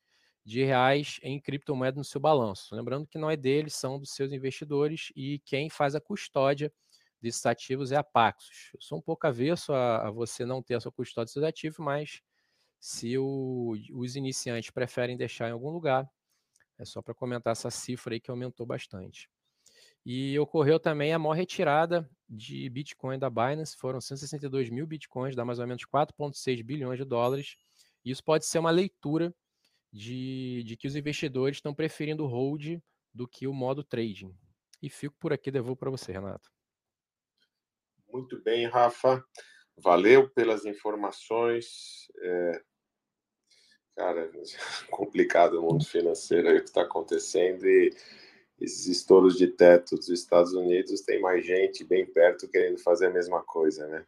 de 0.44 0.64
reais 0.64 1.18
em 1.22 1.40
criptomoeda 1.40 1.98
no 1.98 2.04
seu 2.04 2.20
balanço. 2.20 2.74
Lembrando 2.74 3.06
que 3.06 3.18
não 3.18 3.30
é 3.30 3.36
deles, 3.36 3.74
são 3.74 3.98
dos 3.98 4.10
seus 4.14 4.32
investidores 4.32 5.12
e 5.14 5.40
quem 5.44 5.68
faz 5.68 5.94
a 5.94 6.00
custódia 6.00 6.72
desses 7.20 7.44
ativos 7.44 7.92
é 7.92 7.96
a 7.96 8.02
Paxos. 8.02 8.70
Eu 8.74 8.80
sou 8.80 8.98
um 8.98 9.02
pouco 9.02 9.26
avesso 9.26 9.72
a, 9.72 10.08
a 10.08 10.10
você 10.10 10.44
não 10.44 10.62
ter 10.62 10.74
a 10.74 10.80
sua 10.80 10.92
custódia 10.92 11.26
dos 11.26 11.32
seus 11.32 11.44
ativos, 11.44 11.78
mas 11.78 12.22
se 12.80 13.18
o, 13.18 13.76
os 13.92 14.16
iniciantes 14.16 14.70
preferem 14.70 15.16
deixar 15.16 15.48
em 15.48 15.52
algum 15.52 15.70
lugar, 15.70 16.10
é 16.78 16.84
só 16.84 17.02
para 17.02 17.14
comentar 17.14 17.52
essa 17.52 17.70
cifra 17.70 18.14
aí 18.14 18.20
que 18.20 18.30
aumentou 18.30 18.64
bastante. 18.64 19.28
E 20.04 20.38
ocorreu 20.38 20.80
também 20.80 21.12
a 21.12 21.18
maior 21.18 21.34
retirada 21.34 22.10
de 22.26 22.68
Bitcoin 22.70 23.18
da 23.18 23.28
Binance, 23.28 23.76
foram 23.76 24.00
162 24.00 24.70
mil 24.70 24.86
Bitcoins, 24.86 25.36
dá 25.36 25.44
mais 25.44 25.58
ou 25.58 25.66
menos 25.66 25.82
4,6 25.84 26.64
bilhões 26.64 26.98
de 26.98 27.04
dólares. 27.04 27.56
Isso 28.02 28.24
pode 28.24 28.46
ser 28.46 28.58
uma 28.58 28.70
leitura 28.70 29.34
de, 29.92 30.62
de 30.64 30.74
que 30.76 30.86
os 30.86 30.96
investidores 30.96 31.58
estão 31.58 31.74
preferindo 31.74 32.24
o 32.24 32.28
hold 32.28 32.78
do 33.12 33.28
que 33.28 33.46
o 33.46 33.52
modo 33.52 33.84
trading. 33.84 34.34
E 34.80 34.88
fico 34.88 35.14
por 35.18 35.34
aqui, 35.34 35.50
devolvo 35.50 35.76
para 35.76 35.90
você, 35.90 36.12
Renato. 36.12 36.50
Muito 38.08 38.42
bem, 38.42 38.66
Rafa. 38.66 39.22
Valeu 39.76 40.30
pelas 40.30 40.64
informações. 40.64 42.06
É... 42.22 42.62
Cara, 44.00 44.30
complicado 44.90 45.60
o 45.60 45.62
mundo 45.62 45.84
financeiro 45.84 46.48
aí 46.48 46.60
que 46.60 46.70
está 46.70 46.80
acontecendo 46.80 47.68
e 47.68 47.94
esses 48.58 48.86
estouros 48.86 49.36
de 49.36 49.46
teto 49.46 49.94
dos 49.94 50.08
Estados 50.08 50.54
Unidos 50.54 51.02
tem 51.02 51.20
mais 51.20 51.44
gente 51.44 51.84
bem 51.84 52.06
perto 52.06 52.48
querendo 52.48 52.78
fazer 52.78 53.08
a 53.08 53.12
mesma 53.12 53.42
coisa, 53.42 53.86
né? 53.88 54.06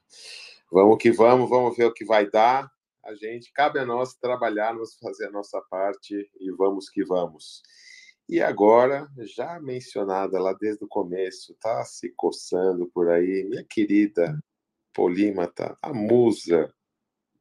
Vamos 0.70 0.96
que 0.96 1.12
vamos, 1.12 1.46
vamos 1.46 1.76
ver 1.76 1.84
o 1.84 1.92
que 1.92 2.06
vai 2.06 2.30
dar. 2.30 2.72
A 3.04 3.14
gente 3.14 3.52
cabe 3.52 3.80
a 3.80 3.84
nós 3.84 4.14
trabalharmos, 4.14 4.96
fazer 4.96 5.26
a 5.26 5.30
nossa 5.30 5.60
parte 5.60 6.26
e 6.40 6.50
vamos 6.52 6.88
que 6.88 7.04
vamos. 7.04 7.60
E 8.26 8.40
agora, 8.40 9.06
já 9.18 9.60
mencionada 9.60 10.40
lá 10.40 10.54
desde 10.54 10.82
o 10.86 10.88
começo, 10.88 11.54
tá 11.60 11.84
se 11.84 12.08
coçando 12.16 12.90
por 12.94 13.10
aí, 13.10 13.44
minha 13.44 13.64
querida 13.64 14.42
polímata, 14.94 15.76
a 15.82 15.92
musa 15.92 16.72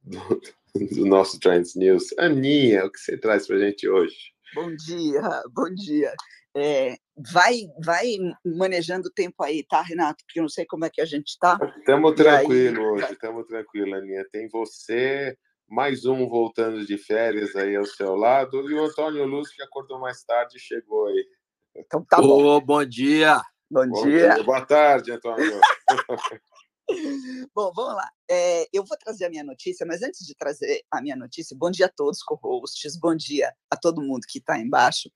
do, 0.02 0.20
do 0.96 1.06
nosso 1.06 1.38
Trends 1.38 1.74
News. 1.74 2.06
Aninha, 2.18 2.84
o 2.84 2.90
que 2.90 2.98
você 2.98 3.16
traz 3.16 3.46
para 3.46 3.56
a 3.56 3.60
gente 3.60 3.88
hoje? 3.88 4.32
Bom 4.54 4.74
dia, 4.74 5.42
bom 5.52 5.72
dia. 5.74 6.14
É, 6.54 6.96
vai, 7.32 7.62
vai 7.82 8.16
manejando 8.44 9.08
o 9.08 9.12
tempo 9.12 9.42
aí, 9.42 9.62
tá, 9.62 9.80
Renato? 9.80 10.22
Porque 10.24 10.38
eu 10.38 10.42
não 10.42 10.48
sei 10.48 10.66
como 10.66 10.84
é 10.84 10.90
que 10.90 11.00
a 11.00 11.06
gente 11.06 11.28
está. 11.28 11.58
Estamos 11.78 12.14
tranquilo 12.14 12.92
hoje, 12.92 13.12
estamos 13.12 13.46
tranquilo, 13.46 13.94
Aninha. 13.94 14.26
Tem 14.30 14.48
você, 14.48 15.36
mais 15.68 16.04
um 16.04 16.28
voltando 16.28 16.84
de 16.84 16.98
férias 16.98 17.56
aí 17.56 17.74
ao 17.74 17.86
seu 17.86 18.14
lado, 18.14 18.70
e 18.70 18.74
o 18.74 18.84
Antônio 18.84 19.24
Luz, 19.24 19.50
que 19.50 19.62
acordou 19.62 19.98
mais 19.98 20.22
tarde, 20.24 20.58
chegou 20.58 21.06
aí. 21.06 21.26
Então 21.74 22.04
tá 22.04 22.18
bom. 22.18 22.60
bom 22.60 22.84
dia. 22.84 23.40
Bom, 23.70 23.88
bom 23.88 24.04
dia. 24.04 24.34
dia. 24.34 24.42
Boa 24.42 24.60
tarde, 24.60 25.12
Antônio. 25.12 25.58
Bom, 27.54 27.72
vamos 27.74 27.94
lá. 27.94 28.10
É, 28.30 28.66
eu 28.72 28.84
vou 28.84 28.96
trazer 28.96 29.26
a 29.26 29.30
minha 29.30 29.44
notícia, 29.44 29.86
mas 29.86 30.02
antes 30.02 30.26
de 30.26 30.34
trazer 30.34 30.82
a 30.90 31.00
minha 31.00 31.14
notícia, 31.14 31.56
bom 31.56 31.70
dia 31.70 31.86
a 31.86 31.88
todos, 31.88 32.22
co-hosts, 32.22 32.96
bom 32.98 33.14
dia 33.14 33.54
a 33.70 33.76
todo 33.76 34.02
mundo 34.02 34.26
que 34.28 34.38
está 34.38 34.58
embaixo. 34.58 35.10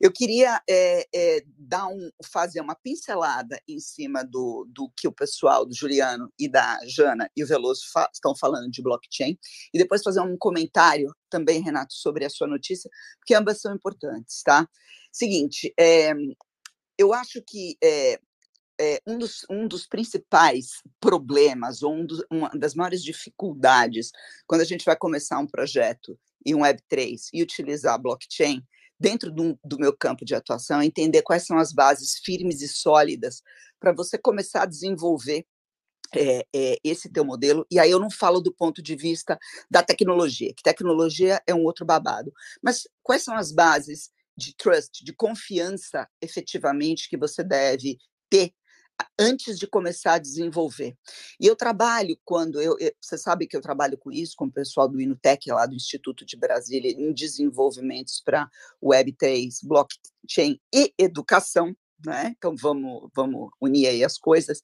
Eu 0.00 0.12
queria 0.12 0.62
é, 0.68 1.06
é, 1.14 1.44
dar 1.58 1.88
um, 1.88 2.10
fazer 2.24 2.60
uma 2.60 2.74
pincelada 2.74 3.60
em 3.68 3.78
cima 3.80 4.24
do, 4.24 4.66
do 4.70 4.90
que 4.96 5.08
o 5.08 5.12
pessoal, 5.12 5.66
do 5.66 5.74
Juliano 5.74 6.32
e 6.38 6.48
da 6.48 6.78
Jana 6.86 7.30
e 7.36 7.42
o 7.42 7.46
Veloso 7.46 7.82
fa 7.92 8.08
estão 8.12 8.34
falando 8.36 8.70
de 8.70 8.82
blockchain, 8.82 9.38
e 9.74 9.78
depois 9.78 10.02
fazer 10.02 10.20
um 10.20 10.36
comentário 10.38 11.14
também, 11.28 11.60
Renato, 11.60 11.92
sobre 11.94 12.24
a 12.24 12.30
sua 12.30 12.46
notícia, 12.46 12.90
porque 13.18 13.34
ambas 13.34 13.60
são 13.60 13.74
importantes, 13.74 14.42
tá? 14.42 14.68
Seguinte, 15.12 15.74
eu 16.96 17.12
acho 17.12 17.42
que 17.42 17.76
é, 18.80 18.98
um, 19.06 19.18
dos, 19.18 19.44
um 19.50 19.68
dos 19.68 19.86
principais 19.86 20.82
problemas, 20.98 21.82
ou 21.82 21.94
um 21.94 22.06
uma 22.30 22.48
das 22.48 22.74
maiores 22.74 23.02
dificuldades, 23.04 24.10
quando 24.46 24.62
a 24.62 24.64
gente 24.64 24.86
vai 24.86 24.96
começar 24.96 25.38
um 25.38 25.46
projeto 25.46 26.18
e 26.44 26.54
um 26.54 26.60
Web3 26.60 27.28
e 27.34 27.42
utilizar 27.42 28.00
blockchain, 28.00 28.64
dentro 28.98 29.30
do, 29.30 29.58
do, 29.62 29.78
meu 29.78 29.94
campo 29.94 30.24
de 30.24 30.34
atuação, 30.34 30.80
é 30.80 30.86
entender 30.86 31.22
quais 31.22 31.46
são 31.46 31.58
as 31.58 31.72
bases 31.72 32.18
firmes 32.24 32.62
e 32.62 32.68
sólidas 32.68 33.42
para 33.78 33.92
você 33.92 34.16
começar 34.16 34.62
a 34.62 34.66
desenvolver 34.66 35.44
é, 36.14 36.44
é, 36.54 36.76
esse 36.82 37.10
teu 37.10 37.24
modelo, 37.24 37.66
e 37.70 37.78
aí 37.78 37.90
eu 37.90 38.00
não 38.00 38.10
falo 38.10 38.40
do 38.40 38.52
ponto 38.52 38.82
de 38.82 38.96
vista 38.96 39.38
da 39.70 39.82
tecnologia, 39.82 40.52
que 40.56 40.62
tecnologia 40.62 41.40
é 41.46 41.54
um 41.54 41.64
outro 41.64 41.84
babado, 41.84 42.32
mas 42.62 42.88
quais 43.02 43.22
são 43.22 43.36
as 43.36 43.52
bases 43.52 44.10
de 44.36 44.54
trust, 44.56 45.04
de 45.04 45.12
confiança 45.12 46.08
efetivamente 46.20 47.08
que 47.08 47.16
você 47.16 47.44
deve 47.44 47.98
ter 48.28 48.52
antes 49.18 49.58
de 49.58 49.66
começar 49.66 50.14
a 50.14 50.18
desenvolver. 50.18 50.96
E 51.38 51.46
eu 51.46 51.56
trabalho 51.56 52.18
quando 52.24 52.60
eu, 52.60 52.76
eu, 52.78 52.92
você 53.00 53.18
sabe 53.18 53.46
que 53.46 53.56
eu 53.56 53.60
trabalho 53.60 53.98
com 53.98 54.10
isso, 54.10 54.34
com 54.36 54.46
o 54.46 54.52
pessoal 54.52 54.88
do 54.88 55.00
Inutec 55.00 55.50
lá 55.50 55.66
do 55.66 55.74
Instituto 55.74 56.24
de 56.24 56.36
Brasília 56.36 56.90
em 56.90 57.12
desenvolvimentos 57.12 58.22
para 58.24 58.48
Web3, 58.82 59.60
blockchain 59.62 60.60
e 60.72 60.92
educação, 60.98 61.74
né? 62.04 62.34
Então 62.36 62.54
vamos 62.56 63.08
vamos 63.14 63.50
unir 63.60 63.88
aí 63.88 64.04
as 64.04 64.18
coisas. 64.18 64.60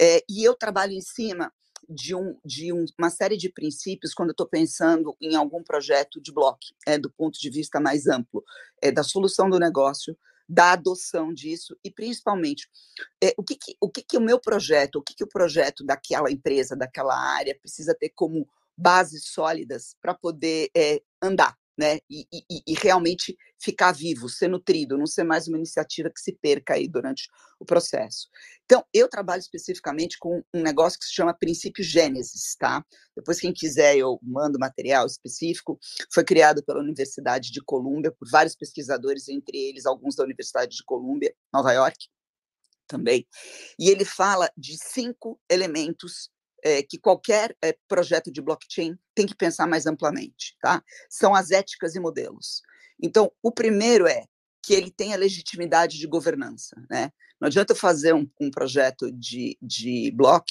É, 0.00 0.22
e 0.28 0.44
eu 0.44 0.54
trabalho 0.54 0.92
em 0.92 1.00
cima 1.00 1.52
de, 1.88 2.14
um, 2.14 2.38
de 2.44 2.72
um, 2.72 2.84
uma 2.98 3.10
série 3.10 3.36
de 3.36 3.48
princípios 3.48 4.14
quando 4.14 4.30
eu 4.30 4.32
estou 4.32 4.46
pensando 4.46 5.16
em 5.20 5.34
algum 5.34 5.62
projeto 5.62 6.20
de 6.20 6.32
bloco, 6.32 6.60
é, 6.86 6.96
do 6.96 7.10
ponto 7.10 7.38
de 7.38 7.50
vista 7.50 7.80
mais 7.80 8.06
amplo, 8.06 8.44
é, 8.80 8.92
da 8.92 9.02
solução 9.02 9.50
do 9.50 9.58
negócio, 9.58 10.16
da 10.50 10.72
adoção 10.72 11.32
disso 11.32 11.78
e 11.84 11.90
principalmente 11.92 12.68
é, 13.22 13.32
o 13.38 13.44
que, 13.44 13.54
que 13.54 13.76
o 13.80 13.88
que, 13.88 14.02
que 14.02 14.16
o 14.16 14.20
meu 14.20 14.40
projeto, 14.40 14.96
o 14.96 15.02
que, 15.02 15.14
que 15.14 15.22
o 15.22 15.28
projeto 15.28 15.84
daquela 15.84 16.28
empresa, 16.28 16.74
daquela 16.74 17.16
área 17.16 17.56
precisa 17.56 17.94
ter 17.94 18.08
como 18.10 18.48
bases 18.76 19.26
sólidas 19.28 19.94
para 20.02 20.12
poder 20.12 20.68
é, 20.76 21.00
andar, 21.22 21.56
né? 21.80 21.98
E, 22.10 22.26
e, 22.30 22.62
e, 22.66 22.74
realmente 22.74 23.34
ficar 23.58 23.90
vivo, 23.92 24.28
ser 24.28 24.48
nutrido, 24.48 24.98
não 24.98 25.06
ser 25.06 25.24
mais 25.24 25.48
uma 25.48 25.56
iniciativa 25.56 26.10
que 26.10 26.20
se 26.20 26.34
perca 26.34 26.74
aí 26.74 26.86
durante 26.86 27.26
o 27.58 27.64
processo. 27.64 28.28
Então, 28.66 28.84
eu 28.92 29.08
trabalho 29.08 29.40
especificamente 29.40 30.18
com 30.18 30.42
um 30.52 30.62
negócio 30.62 30.98
que 30.98 31.06
se 31.06 31.14
chama 31.14 31.32
princípio 31.32 31.82
Gênesis, 31.82 32.54
tá? 32.54 32.84
Depois, 33.16 33.40
quem 33.40 33.50
quiser, 33.50 33.96
eu 33.96 34.20
mando 34.22 34.58
material 34.58 35.06
específico. 35.06 35.78
Foi 36.12 36.22
criado 36.22 36.62
pela 36.62 36.80
Universidade 36.80 37.50
de 37.50 37.62
Colômbia 37.64 38.12
por 38.12 38.28
vários 38.30 38.54
pesquisadores, 38.54 39.26
entre 39.30 39.56
eles 39.56 39.86
alguns 39.86 40.14
da 40.14 40.24
Universidade 40.24 40.76
de 40.76 40.84
Colômbia, 40.84 41.34
Nova 41.50 41.72
York, 41.72 41.96
também. 42.86 43.26
E 43.78 43.88
ele 43.88 44.04
fala 44.04 44.50
de 44.54 44.76
cinco 44.76 45.40
elementos 45.48 46.28
é, 46.64 46.82
que 46.82 46.98
qualquer 46.98 47.56
é, 47.62 47.76
projeto 47.88 48.30
de 48.30 48.40
blockchain 48.40 48.96
tem 49.14 49.26
que 49.26 49.34
pensar 49.34 49.66
mais 49.66 49.86
amplamente, 49.86 50.56
tá? 50.60 50.82
São 51.08 51.34
as 51.34 51.50
éticas 51.50 51.94
e 51.94 52.00
modelos. 52.00 52.62
Então, 53.02 53.30
o 53.42 53.50
primeiro 53.50 54.06
é 54.06 54.24
que 54.62 54.74
ele 54.74 54.90
tenha 54.90 55.16
legitimidade 55.16 55.98
de 55.98 56.06
governança, 56.06 56.76
né? 56.90 57.10
Não 57.40 57.46
adianta 57.46 57.74
fazer 57.74 58.14
um, 58.14 58.28
um 58.38 58.50
projeto 58.50 59.10
de, 59.10 59.56
de 59.62 60.10
block 60.14 60.44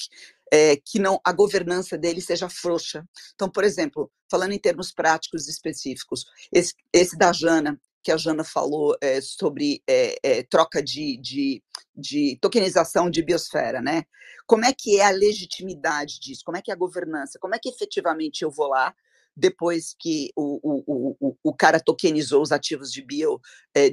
é, 0.52 0.76
que 0.76 0.98
não 0.98 1.20
a 1.24 1.32
governança 1.32 1.96
dele 1.96 2.20
seja 2.20 2.48
frouxa. 2.48 3.06
Então, 3.34 3.48
por 3.48 3.62
exemplo, 3.62 4.10
falando 4.28 4.52
em 4.52 4.58
termos 4.58 4.90
práticos 4.90 5.48
específicos, 5.48 6.24
esse, 6.52 6.74
esse 6.92 7.16
da 7.16 7.32
Jana, 7.32 7.80
que 8.02 8.12
a 8.12 8.16
Jana 8.16 8.44
falou 8.44 8.96
é, 9.00 9.20
sobre 9.20 9.82
é, 9.86 10.16
é, 10.22 10.42
troca 10.42 10.82
de, 10.82 11.16
de, 11.18 11.62
de, 11.94 12.38
tokenização 12.40 13.10
de 13.10 13.22
biosfera, 13.22 13.80
né? 13.80 14.04
Como 14.46 14.64
é 14.64 14.72
que 14.72 14.98
é 14.98 15.04
a 15.04 15.10
legitimidade 15.10 16.18
disso? 16.20 16.42
Como 16.44 16.56
é 16.56 16.62
que 16.62 16.70
é 16.70 16.74
a 16.74 16.78
governança? 16.78 17.38
Como 17.38 17.54
é 17.54 17.58
que 17.58 17.68
efetivamente 17.68 18.42
eu 18.42 18.50
vou 18.50 18.68
lá 18.68 18.94
depois 19.36 19.94
que 19.98 20.30
o, 20.36 20.60
o, 20.62 21.16
o, 21.20 21.36
o 21.42 21.54
cara 21.54 21.78
tokenizou 21.78 22.42
os 22.42 22.52
ativos 22.52 22.92
de 22.92 23.00
bio 23.00 23.40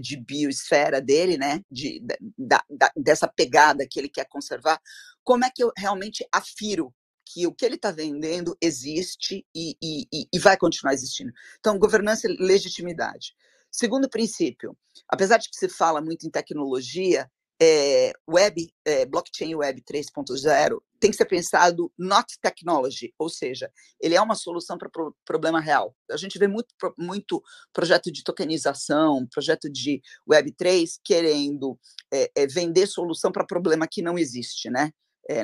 de 0.01 0.17
biosfera 0.17 0.99
dele, 0.99 1.37
né? 1.37 1.61
De, 1.71 2.01
da, 2.37 2.63
da, 2.69 2.91
dessa 2.95 3.27
pegada 3.27 3.87
que 3.89 3.99
ele 3.99 4.09
quer 4.09 4.27
conservar? 4.27 4.81
Como 5.23 5.45
é 5.45 5.51
que 5.53 5.63
eu 5.63 5.71
realmente 5.77 6.27
afiro 6.33 6.93
que 7.33 7.45
o 7.45 7.53
que 7.53 7.65
ele 7.65 7.75
está 7.75 7.91
vendendo 7.91 8.57
existe 8.61 9.45
e, 9.53 9.75
e, 9.81 10.27
e, 10.33 10.39
vai 10.39 10.57
continuar 10.57 10.93
existindo. 10.93 11.31
Então, 11.59 11.77
governança 11.77 12.27
e 12.27 12.37
legitimidade. 12.37 13.35
Segundo 13.71 14.09
princípio, 14.09 14.75
apesar 15.07 15.37
de 15.37 15.49
que 15.49 15.57
se 15.57 15.69
fala 15.69 16.01
muito 16.01 16.25
em 16.25 16.31
tecnologia, 16.31 17.29
é, 17.59 18.13
web, 18.29 18.71
é, 18.85 19.05
blockchain 19.05 19.55
web 19.55 19.81
3.0 19.81 20.77
tem 20.99 21.11
que 21.11 21.17
ser 21.17 21.25
pensado 21.25 21.91
not 21.97 22.27
technology, 22.41 23.13
ou 23.19 23.29
seja, 23.29 23.71
ele 23.99 24.15
é 24.15 24.21
uma 24.21 24.35
solução 24.35 24.77
para 24.77 24.89
pro, 24.89 25.15
problema 25.25 25.59
real. 25.59 25.95
A 26.09 26.17
gente 26.17 26.39
vê 26.39 26.47
muito, 26.47 26.73
muito 26.97 27.41
projeto 27.71 28.11
de 28.11 28.23
tokenização, 28.23 29.27
projeto 29.31 29.69
de 29.69 30.01
web 30.27 30.51
3 30.51 30.99
querendo 31.03 31.79
é, 32.11 32.47
vender 32.47 32.87
solução 32.87 33.31
para 33.31 33.45
problema 33.45 33.87
que 33.87 34.01
não 34.01 34.17
existe, 34.17 34.69
né? 34.69 34.91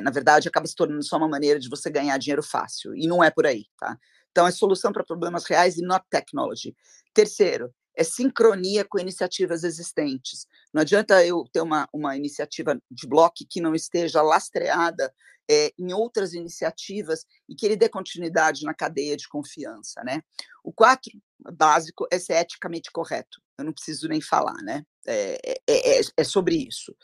na 0.02 0.10
verdade, 0.10 0.48
acaba 0.48 0.66
se 0.66 0.74
tornando 0.74 1.04
só 1.04 1.18
uma 1.18 1.28
maneira 1.28 1.60
de 1.60 1.68
você 1.68 1.90
ganhar 1.90 2.16
dinheiro 2.16 2.42
fácil, 2.42 2.96
e 2.96 3.06
não 3.06 3.22
é 3.22 3.30
por 3.30 3.46
aí, 3.46 3.66
tá? 3.78 3.98
Então, 4.30 4.46
é 4.46 4.50
solução 4.50 4.90
para 4.90 5.04
problemas 5.04 5.44
reais 5.44 5.76
e 5.76 5.82
not 5.82 6.06
technology. 6.08 6.74
Terceiro, 7.12 7.70
é 7.96 8.04
sincronia 8.04 8.84
com 8.84 8.98
iniciativas 8.98 9.64
existentes. 9.64 10.46
Não 10.72 10.82
adianta 10.82 11.24
eu 11.24 11.44
ter 11.52 11.60
uma, 11.60 11.88
uma 11.92 12.16
iniciativa 12.16 12.80
de 12.90 13.06
bloco 13.06 13.44
que 13.48 13.60
não 13.60 13.74
esteja 13.74 14.22
lastreada 14.22 15.12
é, 15.50 15.72
em 15.78 15.92
outras 15.92 16.32
iniciativas 16.32 17.24
e 17.48 17.54
que 17.54 17.66
ele 17.66 17.76
dê 17.76 17.88
continuidade 17.88 18.64
na 18.64 18.74
cadeia 18.74 19.16
de 19.16 19.28
confiança. 19.28 20.02
Né? 20.02 20.22
O 20.62 20.72
quatro, 20.72 21.12
básico, 21.52 22.06
é 22.10 22.18
ser 22.18 22.34
eticamente 22.34 22.90
correto. 22.90 23.40
Eu 23.58 23.64
não 23.64 23.72
preciso 23.72 24.08
nem 24.08 24.20
falar, 24.20 24.60
né? 24.62 24.84
É, 25.06 25.38
é, 25.68 25.98
é, 25.98 26.00
é 26.16 26.24
sobre 26.24 26.56
isso. 26.56 26.94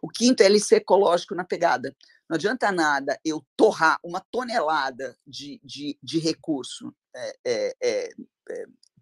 O 0.00 0.08
quinto 0.08 0.42
é 0.42 0.46
ele 0.46 0.60
ser 0.60 0.76
ecológico 0.76 1.34
na 1.34 1.44
pegada. 1.44 1.94
Não 2.28 2.36
adianta 2.36 2.70
nada 2.70 3.18
eu 3.24 3.44
torrar 3.56 3.98
uma 4.02 4.20
tonelada 4.30 5.16
de, 5.26 5.60
de, 5.64 5.98
de 6.02 6.18
recurso, 6.18 6.94
é, 7.14 7.36
é, 7.44 7.76
é, 7.82 8.08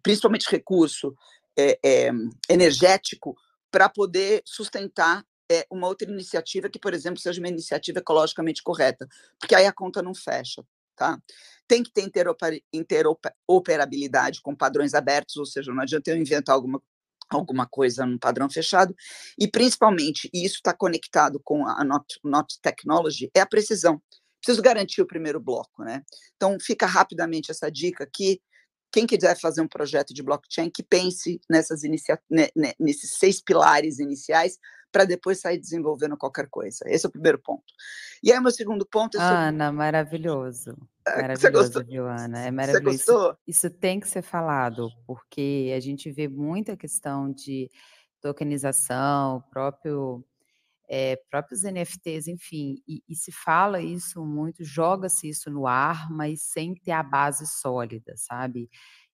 principalmente 0.07 0.49
recurso 0.49 1.13
é, 1.59 1.77
é, 1.83 2.11
energético 2.49 3.35
para 3.69 3.89
poder 3.89 4.41
sustentar 4.45 5.21
é, 5.51 5.67
uma 5.69 5.85
outra 5.85 6.09
iniciativa 6.09 6.69
que, 6.69 6.79
por 6.79 6.93
exemplo, 6.93 7.19
seja 7.19 7.41
uma 7.41 7.49
iniciativa 7.49 7.99
ecologicamente 7.99 8.63
correta, 8.63 9.05
porque 9.37 9.53
aí 9.53 9.65
a 9.65 9.73
conta 9.73 10.01
não 10.01 10.15
fecha. 10.15 10.63
Tá? 10.95 11.19
Tem 11.67 11.83
que 11.83 11.91
ter 11.91 12.09
interoperabilidade 12.73 14.41
com 14.41 14.55
padrões 14.55 14.93
abertos, 14.93 15.35
ou 15.35 15.45
seja, 15.45 15.73
não 15.73 15.81
adianta 15.81 16.09
eu 16.09 16.15
inventar 16.15 16.55
alguma, 16.55 16.81
alguma 17.29 17.67
coisa 17.67 18.05
num 18.05 18.17
padrão 18.17 18.49
fechado, 18.49 18.95
e 19.37 19.45
principalmente, 19.45 20.29
e 20.33 20.45
isso 20.45 20.55
está 20.55 20.73
conectado 20.73 21.41
com 21.43 21.67
a 21.67 21.83
Not, 21.83 22.17
Not 22.23 22.61
Technology, 22.61 23.29
é 23.35 23.41
a 23.41 23.45
precisão. 23.45 24.01
Preciso 24.41 24.61
garantir 24.61 25.01
o 25.01 25.07
primeiro 25.07 25.39
bloco, 25.41 25.83
né? 25.83 26.01
Então, 26.37 26.57
fica 26.61 26.85
rapidamente 26.85 27.51
essa 27.51 27.69
dica 27.69 28.05
aqui, 28.05 28.41
quem 28.91 29.05
quiser 29.05 29.37
fazer 29.39 29.61
um 29.61 29.67
projeto 29.67 30.13
de 30.13 30.23
blockchain, 30.23 30.69
que 30.69 30.83
pense 30.83 31.39
nessas 31.49 31.83
inicia 31.83 32.19
né, 32.29 32.47
nesses 32.79 33.17
seis 33.17 33.41
pilares 33.41 33.99
iniciais 33.99 34.57
para 34.91 35.05
depois 35.05 35.39
sair 35.39 35.59
desenvolvendo 35.59 36.17
qualquer 36.17 36.47
coisa. 36.49 36.85
Esse 36.87 37.05
é 37.05 37.09
o 37.09 37.11
primeiro 37.11 37.39
ponto. 37.39 37.65
E 38.23 38.31
aí, 38.31 38.39
o 38.39 38.41
meu 38.41 38.51
segundo 38.51 38.85
ponto 38.85 39.17
é 39.17 39.19
sobre... 39.19 39.35
Ana, 39.35 39.71
maravilhoso. 39.71 40.75
É, 41.05 41.21
maravilhoso, 41.21 41.41
Você 41.41 41.51
gostou? 41.51 41.85
viu, 41.85 42.07
Ana? 42.07 42.45
É 42.45 42.51
maravilhoso. 42.51 42.97
Você 42.97 43.11
gostou? 43.11 43.37
Isso, 43.45 43.67
isso 43.67 43.69
tem 43.69 43.99
que 43.99 44.07
ser 44.07 44.21
falado, 44.21 44.89
porque 45.05 45.73
a 45.75 45.79
gente 45.79 46.09
vê 46.11 46.27
muita 46.27 46.77
questão 46.77 47.31
de 47.31 47.69
tokenização, 48.21 49.43
próprio 49.51 50.25
é, 50.89 51.17
próprios 51.29 51.63
NFTs, 51.63 52.27
enfim, 52.27 52.81
e, 52.87 53.01
e, 53.07 53.15
se 53.15 53.31
fala 53.31 53.81
isso 53.81 54.25
muito, 54.25 54.63
joga-se 54.63 55.27
isso 55.27 55.49
no 55.51 55.67
ar, 55.67 56.09
mas 56.09 56.43
sem 56.43 56.73
ter 56.73 56.91
a 56.91 57.03
base 57.03 57.45
sólida, 57.45 58.13
sabe? 58.15 58.69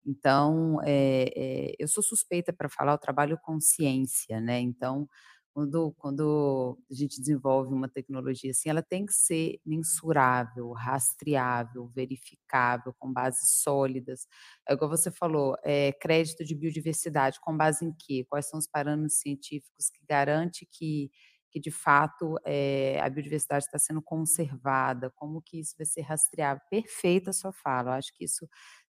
Então, 0.05 0.79
é, 0.83 1.31
é, 1.35 1.75
eu 1.79 1.87
sou 1.87 2.03
suspeita 2.03 2.51
para 2.51 2.69
falar, 2.69 2.93
eu 2.93 2.97
trabalho 2.97 3.37
com 3.43 3.59
ciência, 3.59 4.41
né? 4.41 4.59
Então, 4.59 5.07
quando, 5.53 5.93
quando 5.97 6.77
a 6.89 6.93
gente 6.93 7.19
desenvolve 7.19 7.73
uma 7.73 7.89
tecnologia 7.89 8.51
assim, 8.51 8.69
ela 8.69 8.81
tem 8.81 9.05
que 9.05 9.13
ser 9.13 9.59
mensurável, 9.65 10.71
rastreável, 10.71 11.87
verificável, 11.93 12.93
com 12.97 13.11
bases 13.11 13.61
sólidas. 13.61 14.27
É 14.67 14.73
igual 14.73 14.89
você 14.89 15.11
falou, 15.11 15.55
crédito 15.99 16.45
de 16.45 16.55
biodiversidade, 16.55 17.39
com 17.41 17.55
base 17.55 17.85
em 17.85 17.93
quê? 17.93 18.25
Quais 18.29 18.47
são 18.47 18.57
os 18.59 18.67
parâmetros 18.67 19.19
científicos 19.19 19.89
que 19.89 20.05
garante 20.07 20.65
que 20.71 21.11
que 21.51 21.59
de 21.59 21.69
fato 21.69 22.35
é, 22.45 22.99
a 23.01 23.09
biodiversidade 23.09 23.65
está 23.65 23.77
sendo 23.77 24.01
conservada, 24.01 25.11
como 25.15 25.41
que 25.41 25.59
isso 25.59 25.75
vai 25.77 25.85
ser 25.85 26.01
rastreável. 26.01 26.63
Perfeita 26.69 27.31
a 27.31 27.33
sua 27.33 27.51
fala, 27.51 27.91
eu 27.91 27.95
acho 27.95 28.13
que 28.13 28.23
isso 28.23 28.47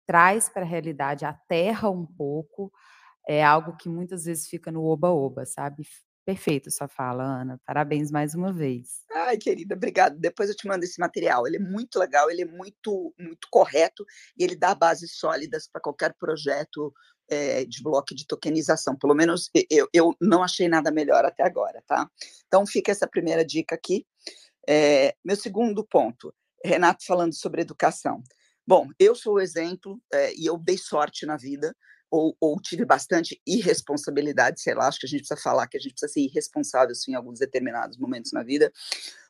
traz 0.06 0.48
para 0.48 0.62
a 0.62 0.68
realidade, 0.68 1.24
aterra 1.24 1.88
um 1.88 2.04
pouco, 2.04 2.72
é 3.28 3.44
algo 3.44 3.76
que 3.76 3.88
muitas 3.88 4.24
vezes 4.24 4.48
fica 4.48 4.72
no 4.72 4.82
oba-oba, 4.84 5.44
sabe? 5.44 5.86
Perfeito 6.28 6.70
sua 6.70 6.88
fala, 6.88 7.24
Ana. 7.24 7.58
Parabéns 7.64 8.10
mais 8.10 8.34
uma 8.34 8.52
vez. 8.52 9.02
Ai, 9.10 9.38
querida, 9.38 9.74
obrigada. 9.74 10.14
Depois 10.14 10.50
eu 10.50 10.54
te 10.54 10.66
mando 10.66 10.84
esse 10.84 11.00
material. 11.00 11.46
Ele 11.46 11.56
é 11.56 11.58
muito 11.58 11.98
legal, 11.98 12.30
ele 12.30 12.42
é 12.42 12.44
muito, 12.44 13.14
muito 13.18 13.48
correto 13.50 14.04
e 14.36 14.44
ele 14.44 14.54
dá 14.54 14.74
bases 14.74 15.16
sólidas 15.16 15.66
para 15.66 15.80
qualquer 15.80 16.14
projeto 16.18 16.92
é, 17.28 17.64
de 17.64 17.82
bloco 17.82 18.14
de 18.14 18.26
tokenização. 18.26 18.96
Pelo 18.96 19.14
menos 19.14 19.50
eu, 19.70 19.88
eu 19.92 20.14
não 20.20 20.42
achei 20.42 20.68
nada 20.68 20.90
melhor 20.90 21.24
até 21.24 21.44
agora, 21.44 21.82
tá? 21.86 22.08
Então 22.46 22.66
fica 22.66 22.90
essa 22.90 23.06
primeira 23.06 23.44
dica 23.44 23.74
aqui. 23.74 24.06
É, 24.68 25.14
meu 25.24 25.36
segundo 25.36 25.84
ponto, 25.84 26.34
Renato 26.64 27.04
falando 27.06 27.34
sobre 27.34 27.62
educação. 27.62 28.22
Bom, 28.66 28.88
eu 28.98 29.14
sou 29.14 29.34
o 29.34 29.40
exemplo 29.40 30.00
é, 30.12 30.34
e 30.34 30.44
eu 30.44 30.58
dei 30.58 30.76
sorte 30.76 31.24
na 31.24 31.36
vida 31.36 31.74
ou, 32.10 32.36
ou, 32.40 32.60
tive 32.60 32.84
bastante 32.84 33.40
irresponsabilidade, 33.46 34.60
sei 34.60 34.74
lá, 34.74 34.88
acho 34.88 34.98
que 34.98 35.06
a 35.06 35.08
gente 35.08 35.20
precisa 35.20 35.40
falar 35.40 35.66
que 35.66 35.76
a 35.76 35.80
gente 35.80 35.92
precisa 35.92 36.12
ser 36.12 36.20
irresponsável 36.20 36.92
assim, 36.92 37.12
em 37.12 37.14
alguns 37.14 37.38
determinados 37.38 37.98
momentos 37.98 38.32
na 38.32 38.42
vida, 38.42 38.72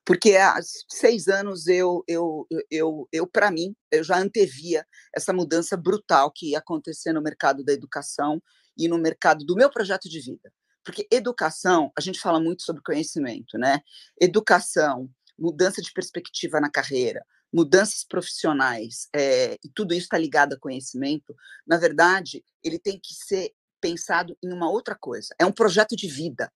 porque 0.08 0.36
há 0.36 0.58
seis 0.88 1.28
anos 1.28 1.66
eu, 1.66 2.02
eu, 2.08 2.46
eu, 2.70 3.06
eu 3.12 3.26
para 3.26 3.50
mim, 3.50 3.76
eu 3.92 4.02
já 4.02 4.18
antevia 4.18 4.86
essa 5.14 5.34
mudança 5.34 5.76
brutal 5.76 6.32
que 6.34 6.52
ia 6.52 6.60
acontecer 6.60 7.12
no 7.12 7.20
mercado 7.20 7.62
da 7.62 7.74
educação 7.74 8.42
e 8.74 8.88
no 8.88 8.96
mercado 8.96 9.44
do 9.44 9.54
meu 9.54 9.68
projeto 9.68 10.08
de 10.08 10.18
vida. 10.18 10.50
Porque 10.82 11.06
educação, 11.12 11.92
a 11.94 12.00
gente 12.00 12.20
fala 12.20 12.40
muito 12.40 12.62
sobre 12.62 12.82
conhecimento, 12.82 13.58
né? 13.58 13.80
Educação, 14.18 15.10
mudança 15.38 15.82
de 15.82 15.92
perspectiva 15.92 16.58
na 16.58 16.70
carreira, 16.70 17.22
mudanças 17.52 18.02
profissionais, 18.02 19.08
é, 19.14 19.58
e 19.62 19.68
tudo 19.74 19.92
isso 19.92 20.04
está 20.04 20.16
ligado 20.16 20.54
a 20.54 20.58
conhecimento, 20.58 21.36
na 21.66 21.76
verdade, 21.76 22.42
ele 22.64 22.78
tem 22.78 22.98
que 22.98 23.12
ser 23.12 23.52
pensado 23.78 24.34
em 24.42 24.54
uma 24.54 24.70
outra 24.70 24.96
coisa. 24.98 25.34
É 25.38 25.44
um 25.44 25.52
projeto 25.52 25.94
de 25.94 26.08
vida. 26.08 26.50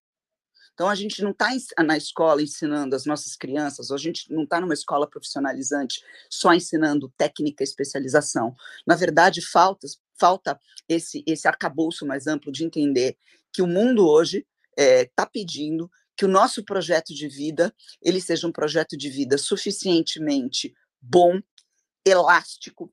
Então, 0.73 0.89
a 0.89 0.95
gente 0.95 1.21
não 1.21 1.31
está 1.31 1.49
na 1.83 1.95
escola 1.95 2.41
ensinando 2.41 2.95
as 2.95 3.05
nossas 3.05 3.35
crianças, 3.35 3.89
ou 3.89 3.95
a 3.95 3.99
gente 3.99 4.31
não 4.31 4.43
está 4.43 4.59
numa 4.59 4.73
escola 4.73 5.07
profissionalizante 5.07 6.03
só 6.29 6.53
ensinando 6.53 7.13
técnica 7.15 7.63
e 7.63 7.65
especialização. 7.65 8.55
Na 8.85 8.95
verdade, 8.95 9.41
falta, 9.41 9.87
falta 10.19 10.59
esse, 10.89 11.23
esse 11.27 11.47
arcabouço 11.47 12.05
mais 12.05 12.25
amplo 12.27 12.51
de 12.51 12.63
entender 12.63 13.17
que 13.51 13.61
o 13.61 13.67
mundo 13.67 14.07
hoje 14.07 14.45
está 14.75 15.23
é, 15.23 15.29
pedindo 15.31 15.89
que 16.15 16.25
o 16.25 16.27
nosso 16.27 16.63
projeto 16.63 17.13
de 17.13 17.27
vida 17.27 17.73
ele 18.01 18.21
seja 18.21 18.47
um 18.47 18.51
projeto 18.51 18.97
de 18.97 19.09
vida 19.09 19.37
suficientemente 19.37 20.73
bom, 21.01 21.39
elástico, 22.05 22.91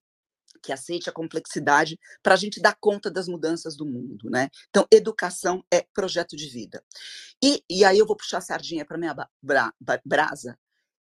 que 0.63 0.73
aceite 0.73 1.09
a 1.09 1.13
complexidade 1.13 1.99
para 2.23 2.35
a 2.35 2.37
gente 2.37 2.61
dar 2.61 2.77
conta 2.79 3.11
das 3.11 3.29
mudanças 3.29 3.77
do 3.77 3.87
mundo, 3.87 4.29
né? 4.31 4.49
Então, 4.69 4.87
educação 4.91 5.65
é 5.73 5.87
projeto 5.95 6.37
de 6.37 6.49
vida. 6.49 6.83
E, 7.43 7.63
e 7.69 7.85
aí 7.85 7.99
eu 7.99 8.07
vou 8.07 8.17
puxar 8.17 8.39
a 8.39 8.43
sardinha 8.43 8.85
para 8.85 8.99
minha 8.99 9.15
bra, 9.43 9.73
brasa. 10.05 10.59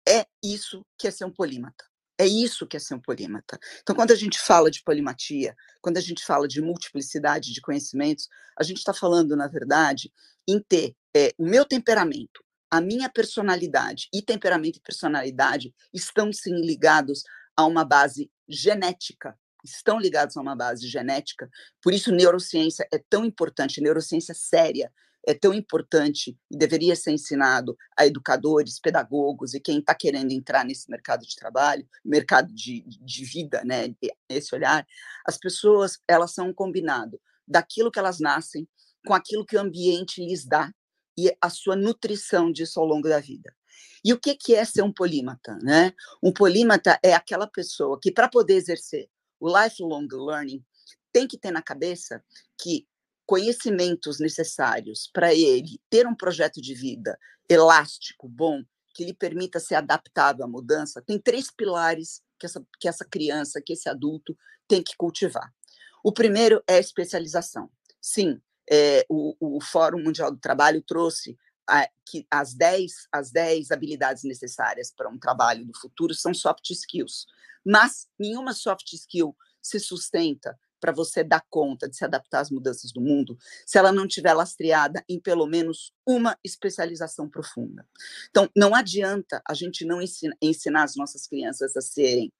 É 0.06 0.26
isso 0.42 0.84
que 0.98 1.08
é 1.08 1.10
ser 1.10 1.24
um 1.24 1.30
polímata. 1.30 1.84
É 2.16 2.26
isso 2.26 2.66
que 2.66 2.76
é 2.76 2.80
ser 2.80 2.94
um 2.94 3.00
polímata. 3.00 3.58
Então, 3.82 3.94
quando 3.94 4.12
a 4.12 4.16
gente 4.16 4.38
fala 4.38 4.70
de 4.70 4.82
polimatia, 4.82 5.56
quando 5.80 5.96
a 5.96 6.00
gente 6.00 6.24
fala 6.24 6.46
de 6.46 6.60
multiplicidade 6.60 7.52
de 7.52 7.60
conhecimentos, 7.60 8.28
a 8.56 8.62
gente 8.62 8.78
está 8.78 8.94
falando, 8.94 9.34
na 9.34 9.48
verdade, 9.48 10.12
em 10.46 10.60
ter 10.60 10.94
é, 11.16 11.32
o 11.36 11.44
meu 11.44 11.64
temperamento, 11.64 12.44
a 12.70 12.80
minha 12.80 13.08
personalidade 13.08 14.08
e 14.12 14.22
temperamento 14.22 14.78
e 14.78 14.82
personalidade 14.82 15.74
estão 15.92 16.32
sim 16.32 16.54
ligados 16.60 17.24
a 17.56 17.64
uma 17.64 17.84
base 17.84 18.30
genética, 18.48 19.38
estão 19.64 19.98
ligados 19.98 20.36
a 20.36 20.40
uma 20.40 20.54
base 20.54 20.86
genética. 20.86 21.50
Por 21.82 21.92
isso, 21.92 22.12
neurociência 22.12 22.86
é 22.92 22.98
tão 22.98 23.24
importante, 23.24 23.80
neurociência 23.80 24.34
séria 24.34 24.92
é 25.26 25.32
tão 25.32 25.54
importante 25.54 26.38
e 26.50 26.56
deveria 26.56 26.94
ser 26.94 27.12
ensinado 27.12 27.76
a 27.96 28.06
educadores, 28.06 28.78
pedagogos 28.78 29.54
e 29.54 29.60
quem 29.60 29.78
está 29.78 29.94
querendo 29.94 30.32
entrar 30.32 30.64
nesse 30.64 30.90
mercado 30.90 31.24
de 31.26 31.34
trabalho, 31.34 31.88
mercado 32.04 32.52
de, 32.52 32.84
de 32.86 33.24
vida, 33.24 33.62
né? 33.64 33.94
Esse 34.28 34.54
olhar, 34.54 34.86
as 35.26 35.38
pessoas 35.38 35.98
elas 36.06 36.34
são 36.34 36.48
um 36.48 36.54
combinado 36.54 37.18
daquilo 37.48 37.90
que 37.90 37.98
elas 37.98 38.20
nascem 38.20 38.68
com 39.06 39.14
aquilo 39.14 39.44
que 39.44 39.56
o 39.56 39.60
ambiente 39.60 40.24
lhes 40.24 40.44
dá 40.46 40.72
e 41.16 41.34
a 41.40 41.48
sua 41.48 41.76
nutrição 41.76 42.50
disso 42.50 42.80
ao 42.80 42.86
longo 42.86 43.08
da 43.08 43.20
vida. 43.20 43.54
E 44.04 44.12
o 44.12 44.20
que, 44.20 44.34
que 44.34 44.54
é 44.54 44.64
ser 44.64 44.82
um 44.82 44.92
polímata? 44.92 45.58
Né? 45.62 45.92
Um 46.22 46.32
polímata 46.32 46.98
é 47.02 47.14
aquela 47.14 47.46
pessoa 47.46 47.98
que, 48.00 48.12
para 48.12 48.28
poder 48.28 48.54
exercer 48.54 49.08
o 49.44 49.62
lifelong 49.62 50.08
learning, 50.10 50.64
tem 51.12 51.28
que 51.28 51.38
ter 51.38 51.50
na 51.50 51.62
cabeça 51.62 52.24
que 52.58 52.86
conhecimentos 53.26 54.18
necessários 54.18 55.10
para 55.12 55.34
ele 55.34 55.80
ter 55.90 56.06
um 56.06 56.14
projeto 56.14 56.60
de 56.60 56.74
vida 56.74 57.18
elástico, 57.48 58.28
bom, 58.28 58.62
que 58.94 59.04
lhe 59.04 59.12
permita 59.12 59.60
ser 59.60 59.74
adaptável 59.74 60.44
à 60.44 60.48
mudança, 60.48 61.02
tem 61.02 61.18
três 61.18 61.50
pilares 61.50 62.22
que 62.38 62.46
essa, 62.46 62.66
que 62.80 62.88
essa 62.88 63.04
criança, 63.04 63.60
que 63.64 63.72
esse 63.72 63.88
adulto 63.88 64.36
tem 64.68 64.82
que 64.82 64.96
cultivar. 64.96 65.52
O 66.02 66.12
primeiro 66.12 66.62
é 66.66 66.76
a 66.76 66.80
especialização. 66.80 67.70
Sim, 68.00 68.40
é, 68.70 69.04
o, 69.08 69.56
o, 69.56 69.60
Fórum 69.60 70.02
Mundial 70.02 70.30
do 70.30 70.38
Trabalho 70.38 70.82
trouxe 70.82 71.36
a, 71.68 71.88
que 72.06 72.26
as 72.30 72.54
10, 72.54 72.92
as 73.12 73.30
10 73.30 73.70
habilidades 73.70 74.24
necessárias 74.24 74.92
para 74.94 75.08
um 75.08 75.18
trabalho 75.18 75.64
do 75.64 75.78
futuro 75.78 76.14
são 76.14 76.34
soft 76.34 76.70
skills, 76.70 77.26
mas 77.64 78.06
nenhuma 78.18 78.52
soft 78.52 78.92
skill 78.92 79.36
se 79.62 79.80
sustenta 79.80 80.58
para 80.84 80.92
você 80.92 81.24
dar 81.24 81.42
conta 81.48 81.88
de 81.88 81.96
se 81.96 82.04
adaptar 82.04 82.40
às 82.40 82.50
mudanças 82.50 82.92
do 82.92 83.00
mundo 83.00 83.38
se 83.66 83.78
ela 83.78 83.90
não 83.90 84.06
tiver 84.06 84.34
lastreada 84.34 85.02
em 85.08 85.18
pelo 85.18 85.46
menos 85.46 85.94
uma 86.06 86.38
especialização 86.44 87.26
profunda. 87.26 87.88
Então, 88.28 88.50
não 88.54 88.74
adianta 88.74 89.40
a 89.48 89.54
gente 89.54 89.82
não 89.86 90.02
ensina, 90.02 90.36
ensinar 90.42 90.84
as 90.84 90.94
nossas 90.94 91.26
crianças 91.26 91.74
a 91.74 91.80
serem 91.80 92.30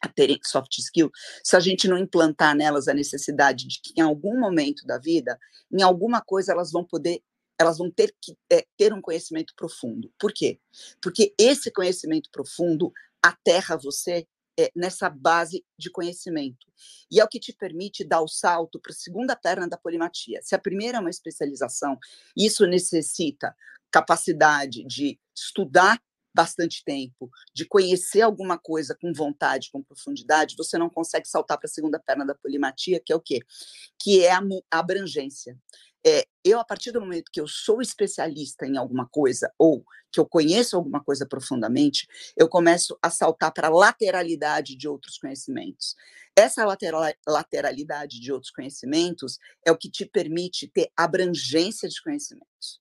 a 0.00 0.08
terem 0.08 0.38
soft 0.42 0.78
skill, 0.78 1.10
se 1.44 1.56
a 1.56 1.60
gente 1.60 1.86
não 1.86 1.98
implantar 1.98 2.56
nelas 2.56 2.88
a 2.88 2.94
necessidade 2.94 3.66
de 3.66 3.80
que 3.82 3.92
em 3.98 4.00
algum 4.00 4.38
momento 4.38 4.86
da 4.86 4.96
vida, 4.96 5.38
em 5.70 5.82
alguma 5.82 6.22
coisa 6.22 6.52
elas 6.52 6.72
vão 6.72 6.82
poder, 6.82 7.20
elas 7.60 7.76
vão 7.76 7.90
ter 7.90 8.16
que 8.18 8.34
é, 8.50 8.66
ter 8.78 8.90
um 8.94 9.02
conhecimento 9.02 9.52
profundo. 9.54 10.10
Por 10.18 10.32
quê? 10.32 10.58
Porque 11.02 11.34
esse 11.38 11.70
conhecimento 11.70 12.30
profundo 12.32 12.90
aterra 13.22 13.76
você 13.76 14.26
é, 14.58 14.70
nessa 14.74 15.10
base 15.10 15.62
de 15.78 15.90
conhecimento. 15.90 16.66
E 17.10 17.20
é 17.20 17.24
o 17.24 17.28
que 17.28 17.38
te 17.38 17.52
permite 17.52 18.02
dar 18.02 18.22
o 18.22 18.28
salto 18.28 18.80
para 18.80 18.92
a 18.92 18.94
segunda 18.94 19.36
perna 19.36 19.68
da 19.68 19.76
polimatia. 19.76 20.40
Se 20.42 20.54
a 20.54 20.58
primeira 20.58 20.96
é 20.96 21.00
uma 21.00 21.10
especialização, 21.10 21.98
isso 22.34 22.66
necessita 22.66 23.54
capacidade 23.90 24.82
de 24.84 25.20
estudar 25.36 26.00
bastante 26.32 26.82
tempo, 26.84 27.28
de 27.52 27.66
conhecer 27.66 28.22
alguma 28.22 28.56
coisa 28.56 28.96
com 28.98 29.12
vontade, 29.12 29.70
com 29.70 29.82
profundidade, 29.82 30.54
você 30.56 30.78
não 30.78 30.88
consegue 30.88 31.28
saltar 31.28 31.58
para 31.58 31.66
a 31.66 31.70
segunda 31.70 31.98
perna 31.98 32.24
da 32.24 32.34
polimatia, 32.34 33.00
que 33.04 33.12
é 33.12 33.16
o 33.16 33.20
quê? 33.20 33.40
Que 33.98 34.24
é 34.24 34.32
a, 34.32 34.40
abrangência. 34.70 35.58
É, 36.06 36.26
eu, 36.44 36.58
a 36.58 36.64
partir 36.64 36.92
do 36.92 37.00
momento 37.00 37.30
que 37.30 37.40
eu 37.40 37.46
sou 37.46 37.82
especialista 37.82 38.66
em 38.66 38.76
alguma 38.76 39.06
coisa, 39.06 39.52
ou 39.58 39.84
que 40.10 40.18
eu 40.18 40.26
conheço 40.26 40.76
alguma 40.76 41.02
coisa 41.02 41.26
profundamente, 41.26 42.06
eu 42.36 42.48
começo 42.48 42.98
a 43.02 43.10
saltar 43.10 43.52
para 43.52 43.68
a 43.68 43.70
lateralidade 43.70 44.76
de 44.76 44.88
outros 44.88 45.18
conhecimentos. 45.18 45.94
Essa 46.34 46.64
lateralidade 47.28 48.20
de 48.20 48.32
outros 48.32 48.50
conhecimentos 48.50 49.38
é 49.64 49.70
o 49.70 49.76
que 49.76 49.90
te 49.90 50.06
permite 50.06 50.68
ter 50.68 50.90
abrangência 50.96 51.88
de 51.88 52.02
conhecimentos. 52.02 52.80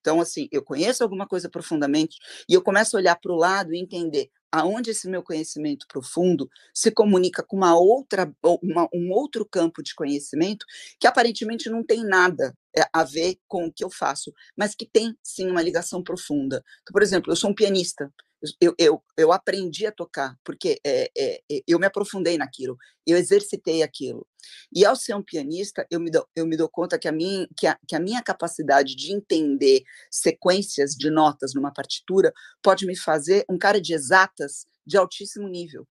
Então, 0.00 0.20
assim, 0.20 0.48
eu 0.50 0.62
conheço 0.62 1.02
alguma 1.02 1.26
coisa 1.26 1.48
profundamente 1.48 2.16
e 2.48 2.54
eu 2.54 2.62
começo 2.62 2.96
a 2.96 3.00
olhar 3.00 3.16
para 3.16 3.32
o 3.32 3.36
lado 3.36 3.74
e 3.74 3.78
entender 3.78 4.30
aonde 4.54 4.90
esse 4.90 5.08
meu 5.08 5.20
conhecimento 5.20 5.84
profundo 5.88 6.48
se 6.72 6.92
comunica 6.92 7.42
com 7.42 7.56
uma 7.56 7.76
outra, 7.76 8.32
uma, 8.62 8.88
um 8.94 9.10
outro 9.10 9.44
campo 9.44 9.82
de 9.82 9.92
conhecimento 9.96 10.64
que 11.00 11.08
aparentemente 11.08 11.68
não 11.68 11.82
tem 11.82 12.04
nada 12.04 12.56
é, 12.76 12.86
a 12.92 13.02
ver 13.02 13.36
com 13.48 13.66
o 13.66 13.72
que 13.72 13.82
eu 13.82 13.90
faço, 13.90 14.32
mas 14.56 14.72
que 14.76 14.86
tem 14.86 15.18
sim 15.24 15.50
uma 15.50 15.60
ligação 15.60 16.04
profunda. 16.04 16.62
Então, 16.82 16.92
por 16.92 17.02
exemplo, 17.02 17.32
eu 17.32 17.36
sou 17.36 17.50
um 17.50 17.54
pianista, 17.54 18.12
eu, 18.60 18.74
eu, 18.78 19.02
eu 19.16 19.32
aprendi 19.32 19.86
a 19.86 19.92
tocar, 19.92 20.36
porque 20.44 20.80
é, 20.84 21.10
é, 21.16 21.42
é, 21.50 21.62
eu 21.66 21.78
me 21.78 21.86
aprofundei 21.86 22.36
naquilo, 22.36 22.76
eu 23.06 23.16
exercitei 23.16 23.82
aquilo. 23.82 24.26
E 24.72 24.84
ao 24.84 24.96
ser 24.96 25.14
um 25.14 25.22
pianista, 25.22 25.86
eu 25.90 26.00
me 26.00 26.10
dou, 26.10 26.26
eu 26.34 26.46
me 26.46 26.56
dou 26.56 26.68
conta 26.68 26.98
que 26.98 27.08
a, 27.08 27.12
minha, 27.12 27.48
que, 27.56 27.66
a, 27.66 27.78
que 27.86 27.96
a 27.96 28.00
minha 28.00 28.22
capacidade 28.22 28.94
de 28.94 29.12
entender 29.12 29.82
sequências 30.10 30.92
de 30.92 31.10
notas 31.10 31.54
numa 31.54 31.72
partitura 31.72 32.32
pode 32.62 32.86
me 32.86 32.96
fazer 32.96 33.44
um 33.48 33.58
cara 33.58 33.80
de 33.80 33.94
exatas 33.94 34.66
de 34.86 34.96
altíssimo 34.96 35.48
nível. 35.48 35.86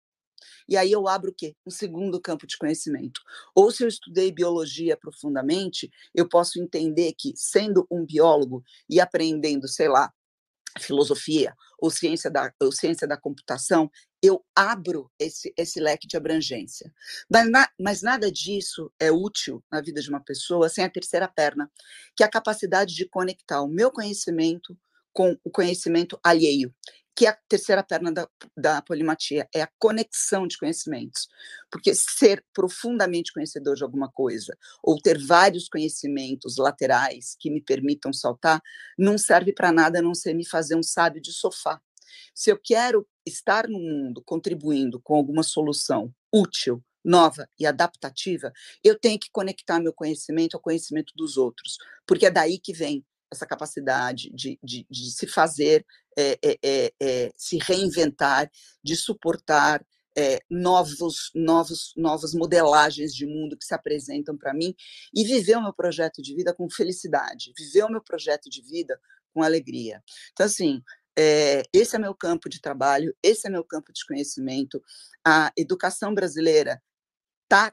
E 0.69 0.77
aí 0.77 0.93
eu 0.93 1.09
abro 1.09 1.31
o 1.31 1.35
quê? 1.35 1.57
Um 1.67 1.71
segundo 1.71 2.21
campo 2.21 2.47
de 2.47 2.57
conhecimento. 2.57 3.21
Ou 3.55 3.71
se 3.71 3.83
eu 3.83 3.89
estudei 3.89 4.33
biologia 4.33 4.97
profundamente, 4.97 5.91
eu 6.15 6.29
posso 6.29 6.61
entender 6.61 7.15
que, 7.19 7.33
sendo 7.37 7.87
um 7.91 8.05
biólogo 8.05 8.63
e 8.89 9.01
aprendendo, 9.01 9.69
sei 9.69 9.89
lá, 9.89 10.13
filosofia 10.81 11.55
ou 11.79 11.91
ciência 11.91 12.31
da, 12.31 12.53
ou 12.61 12.73
ciência 12.73 13.07
da 13.07 13.17
computação, 13.17 13.91
eu 14.23 14.45
abro 14.55 15.11
esse, 15.19 15.53
esse 15.57 15.81
leque 15.81 16.07
de 16.07 16.17
abrangência. 16.17 16.93
Mas, 17.29 17.51
na, 17.51 17.69
mas 17.79 18.03
nada 18.03 18.31
disso 18.31 18.93
é 18.99 19.11
útil 19.11 19.63
na 19.71 19.81
vida 19.81 20.01
de 20.01 20.09
uma 20.09 20.23
pessoa 20.23 20.69
sem 20.69 20.85
a 20.85 20.91
terceira 20.91 21.27
perna, 21.27 21.71
que 22.17 22.23
é 22.23 22.27
a 22.27 22.31
capacidade 22.31 22.95
de 22.95 23.09
conectar 23.09 23.61
o 23.63 23.69
meu 23.69 23.91
conhecimento 23.91 24.77
com 25.13 25.37
o 25.45 25.51
conhecimento 25.51 26.19
alheio 26.23 26.73
que 27.15 27.27
é 27.27 27.31
a 27.31 27.39
terceira 27.49 27.83
perna 27.83 28.11
da, 28.11 28.29
da 28.57 28.83
polimatia, 28.83 29.47
é 29.55 29.63
a 29.63 29.71
conexão 29.79 30.47
de 30.47 30.57
conhecimentos. 30.57 31.29
Porque 31.71 31.95
ser 31.95 32.45
profundamente 32.55 33.33
conhecedor 33.33 33.77
de 33.77 33.85
alguma 33.85 34.11
coisa, 34.11 34.57
ou 34.83 35.01
ter 35.01 35.19
vários 35.25 35.69
conhecimentos 35.69 36.57
laterais 36.57 37.37
que 37.39 37.51
me 37.51 37.61
permitam 37.61 38.13
saltar, 38.13 38.61
não 38.99 39.19
serve 39.19 39.53
para 39.53 39.73
nada 39.73 39.99
a 39.99 40.03
não 40.03 40.15
ser 40.15 40.35
me 40.35 40.47
fazer 40.47 40.75
um 40.75 40.83
sábio 40.83 41.21
de 41.21 41.33
sofá. 41.33 41.81
Se 42.35 42.51
eu 42.51 42.59
quero 42.63 43.07
estar 43.27 43.69
no 43.69 43.79
mundo 43.79 44.23
contribuindo 44.25 45.01
com 45.01 45.15
alguma 45.15 45.43
solução 45.43 46.13
útil, 46.33 46.83
nova 47.05 47.49
e 47.59 47.67
adaptativa, 47.67 48.53
eu 48.83 48.99
tenho 48.99 49.19
que 49.19 49.29
conectar 49.31 49.81
meu 49.81 49.93
conhecimento 49.93 50.55
ao 50.55 50.61
conhecimento 50.61 51.13
dos 51.17 51.37
outros, 51.37 51.77
porque 52.07 52.27
é 52.27 52.31
daí 52.31 52.59
que 52.59 52.73
vem 52.73 53.05
essa 53.33 53.47
capacidade 53.47 54.31
de, 54.35 54.59
de, 54.63 54.87
de 54.91 55.11
se 55.11 55.27
fazer, 55.27 55.85
é, 56.17 56.39
é, 57.01 57.33
se 57.37 57.59
reinventar, 57.59 58.51
de 58.83 58.97
suportar 58.97 59.85
novos, 60.51 61.31
novos, 61.35 61.95
novas 61.97 62.35
modelagens 62.35 63.15
de 63.15 63.25
mundo 63.25 63.57
que 63.57 63.65
se 63.65 63.75
apresentam 63.75 64.37
para 64.37 64.53
mim 64.53 64.75
e 65.15 65.25
viver 65.25 65.57
o 65.57 65.63
meu 65.63 65.73
projeto 65.73 66.21
de 66.21 66.35
vida 66.35 66.53
com 66.55 66.69
felicidade, 66.69 67.53
viver 67.57 67.85
o 67.85 67.91
meu 67.91 68.03
projeto 68.03 68.51
de 68.51 68.61
vida 68.61 69.01
com 69.33 69.43
alegria. 69.43 70.03
Então, 70.33 70.45
assim, 70.45 70.83
é, 71.19 71.63
esse 71.73 71.95
é 71.97 71.99
meu 71.99 72.15
campo 72.15 72.49
de 72.49 72.61
trabalho, 72.61 73.15
esse 73.23 73.47
é 73.47 73.51
meu 73.51 73.65
campo 73.65 73.93
de 73.93 74.05
conhecimento. 74.07 74.83
A 75.25 75.53
educação 75.57 76.15
brasileira 76.15 76.83
está 77.45 77.73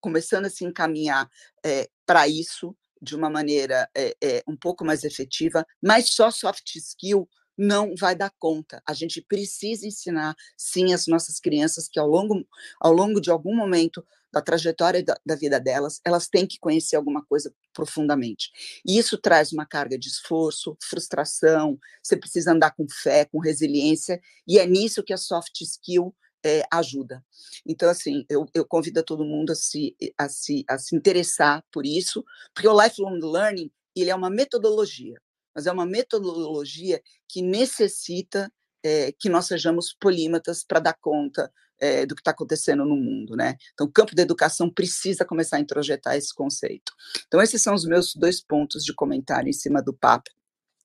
começando 0.00 0.46
a 0.46 0.50
se 0.50 0.64
encaminhar 0.64 1.28
é, 1.64 1.88
para 2.06 2.28
isso 2.28 2.76
de 3.02 3.14
uma 3.14 3.28
maneira 3.28 3.88
é, 3.94 4.42
um 4.46 4.56
pouco 4.56 4.84
mais 4.84 5.04
efetiva, 5.04 5.66
mas 5.82 6.10
só 6.10 6.30
soft 6.30 6.76
skill 6.76 7.28
não 7.56 7.94
vai 7.98 8.14
dar 8.14 8.32
conta. 8.38 8.82
A 8.86 8.92
gente 8.92 9.20
precisa 9.22 9.86
ensinar, 9.86 10.34
sim, 10.56 10.92
as 10.92 11.06
nossas 11.06 11.38
crianças 11.38 11.88
que 11.88 11.98
ao 11.98 12.08
longo, 12.08 12.46
ao 12.80 12.92
longo 12.92 13.20
de 13.20 13.30
algum 13.30 13.54
momento 13.54 14.04
da 14.32 14.42
trajetória 14.42 15.02
da, 15.02 15.16
da, 15.24 15.36
vida 15.36 15.60
delas, 15.60 16.00
elas 16.04 16.26
têm 16.26 16.44
que 16.44 16.58
conhecer 16.58 16.96
alguma 16.96 17.24
coisa 17.24 17.54
profundamente. 17.72 18.50
E 18.84 18.98
isso 18.98 19.16
traz 19.16 19.52
uma 19.52 19.64
carga 19.64 19.96
de 19.96 20.08
esforço, 20.08 20.76
frustração, 20.82 21.78
você 22.02 22.16
precisa 22.16 22.52
andar 22.52 22.72
com 22.72 22.84
fé, 22.88 23.24
com 23.24 23.38
resiliência, 23.38 24.20
e 24.46 24.58
é 24.58 24.66
nisso 24.66 25.04
que 25.04 25.12
a 25.12 25.16
soft 25.16 25.60
skill 25.60 26.14
é, 26.44 26.62
ajuda. 26.70 27.24
Então, 27.64 27.88
assim, 27.88 28.26
eu, 28.28 28.46
eu 28.52 28.66
convido 28.66 29.00
a 29.00 29.04
todo 29.04 29.24
mundo 29.24 29.52
a 29.52 29.54
se, 29.54 29.96
a, 30.18 30.28
se, 30.28 30.64
a 30.68 30.76
se 30.78 30.94
interessar 30.94 31.64
por 31.72 31.86
isso, 31.86 32.24
porque 32.52 32.68
o 32.68 32.82
lifelong 32.82 33.20
learning 33.20 33.70
ele 33.96 34.10
é 34.10 34.14
uma 34.14 34.28
metodologia, 34.28 35.20
mas 35.54 35.66
é 35.66 35.72
uma 35.72 35.86
metodologia 35.86 37.00
que 37.28 37.42
necessita 37.42 38.52
é, 38.82 39.12
que 39.12 39.28
nós 39.28 39.46
sejamos 39.46 39.94
polímatas 39.98 40.64
para 40.64 40.80
dar 40.80 40.94
conta 41.00 41.50
é, 41.80 42.06
do 42.06 42.14
que 42.14 42.20
está 42.20 42.30
acontecendo 42.30 42.84
no 42.84 42.96
mundo, 42.96 43.34
né? 43.36 43.56
Então, 43.72 43.86
o 43.86 43.92
campo 43.92 44.14
da 44.14 44.22
educação 44.22 44.70
precisa 44.70 45.24
começar 45.24 45.56
a 45.56 45.60
introjetar 45.60 46.16
esse 46.16 46.34
conceito. 46.34 46.92
Então, 47.26 47.42
esses 47.42 47.62
são 47.62 47.74
os 47.74 47.84
meus 47.84 48.14
dois 48.14 48.42
pontos 48.42 48.84
de 48.84 48.94
comentário 48.94 49.48
em 49.48 49.52
cima 49.52 49.82
do 49.82 49.92
papo 49.92 50.30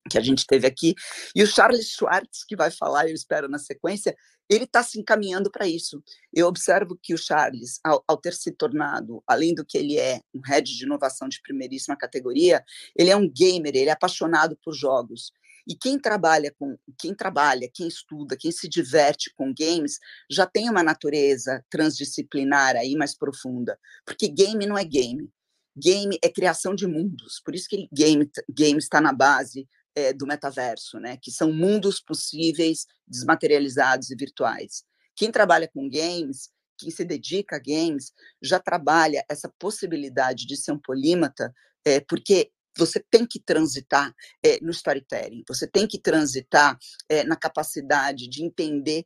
que 0.10 0.18
a 0.18 0.22
gente 0.22 0.46
teve 0.46 0.68
aqui. 0.68 0.96
E 1.36 1.44
o 1.44 1.48
Charles 1.48 1.90
Schwartz, 1.90 2.44
que 2.48 2.56
vai 2.56 2.72
falar, 2.72 3.08
eu 3.08 3.16
espero 3.16 3.48
na 3.48 3.58
sequência, 3.58 4.16
ele 4.50 4.64
está 4.64 4.82
se 4.82 5.00
encaminhando 5.00 5.52
para 5.52 5.68
isso. 5.68 6.04
Eu 6.34 6.48
observo 6.48 6.98
que 7.02 7.14
o 7.14 7.18
Charles, 7.18 7.80
ao, 7.84 8.04
ao, 8.08 8.18
ter 8.18 8.34
se 8.34 8.52
tornado, 8.52 9.24
além 9.28 9.54
do 9.54 9.64
que 9.64 9.78
ele 9.78 9.98
é, 10.00 10.20
um 10.34 10.42
head 10.44 10.76
de 10.76 10.84
inovação 10.84 11.30
de 11.30 11.40
primeiríssima 11.42 11.96
categoria, 11.96 12.64
ele 12.98 13.12
é 13.12 13.16
um 13.16 13.30
gamer, 13.30 13.76
ele 13.76 13.90
é 13.90 13.92
apaixonado 13.92 14.58
por 14.64 14.74
jogos. 14.74 15.32
E 15.68 15.76
quem 15.76 16.00
trabalha 16.00 16.52
com, 16.58 16.76
quem 16.98 17.14
trabalha, 17.14 17.70
quem 17.72 17.88
estuda, 17.88 18.36
quem 18.36 18.52
se 18.52 18.68
diverte 18.68 19.32
com 19.36 19.54
games, 19.54 20.00
já 20.28 20.48
tem 20.48 20.68
uma 20.68 20.82
natureza 20.82 21.64
transdisciplinar 21.70 22.76
aí 22.76 22.96
mais 22.96 23.16
profunda, 23.16 23.78
porque 24.04 24.28
game 24.28 24.66
não 24.66 24.78
é 24.78 24.84
game. 24.84 25.30
Game 25.78 26.18
é 26.24 26.28
criação 26.28 26.74
de 26.74 26.88
mundos, 26.88 27.40
por 27.46 27.54
isso 27.54 27.68
que 27.70 27.88
game, 27.94 28.30
game 28.50 28.80
está 28.80 29.00
na 29.00 29.14
base 29.14 29.68
é, 30.00 30.14
do 30.14 30.26
metaverso, 30.26 31.00
né? 31.00 31.18
que 31.22 31.32
são 31.32 31.52
mundos 31.52 32.00
possíveis, 32.00 32.86
desmaterializados 33.08 34.10
e 34.10 34.16
virtuais. 34.16 34.84
Quem 35.16 35.32
trabalha 35.32 35.68
com 35.68 35.90
games, 35.90 36.50
quem 36.78 36.90
se 36.90 37.04
dedica 37.04 37.58
a 37.58 37.60
games, 37.60 38.14
já 38.42 38.60
trabalha 38.60 39.26
essa 39.30 39.52
possibilidade 39.60 40.46
de 40.48 40.56
ser 40.56 40.72
um 40.72 40.80
polímata, 40.80 41.54
é, 41.86 42.00
porque 42.00 42.52
você 42.78 43.04
tem 43.12 43.26
que 43.26 43.40
transitar 43.40 44.14
é, 44.42 44.60
no 44.62 44.72
storytelling, 44.72 45.44
você 45.48 45.68
tem 45.68 45.86
que 45.86 46.00
transitar 46.00 46.78
é, 47.10 47.26
na 47.26 47.36
capacidade 47.36 48.30
de 48.30 48.44
entender 48.44 49.06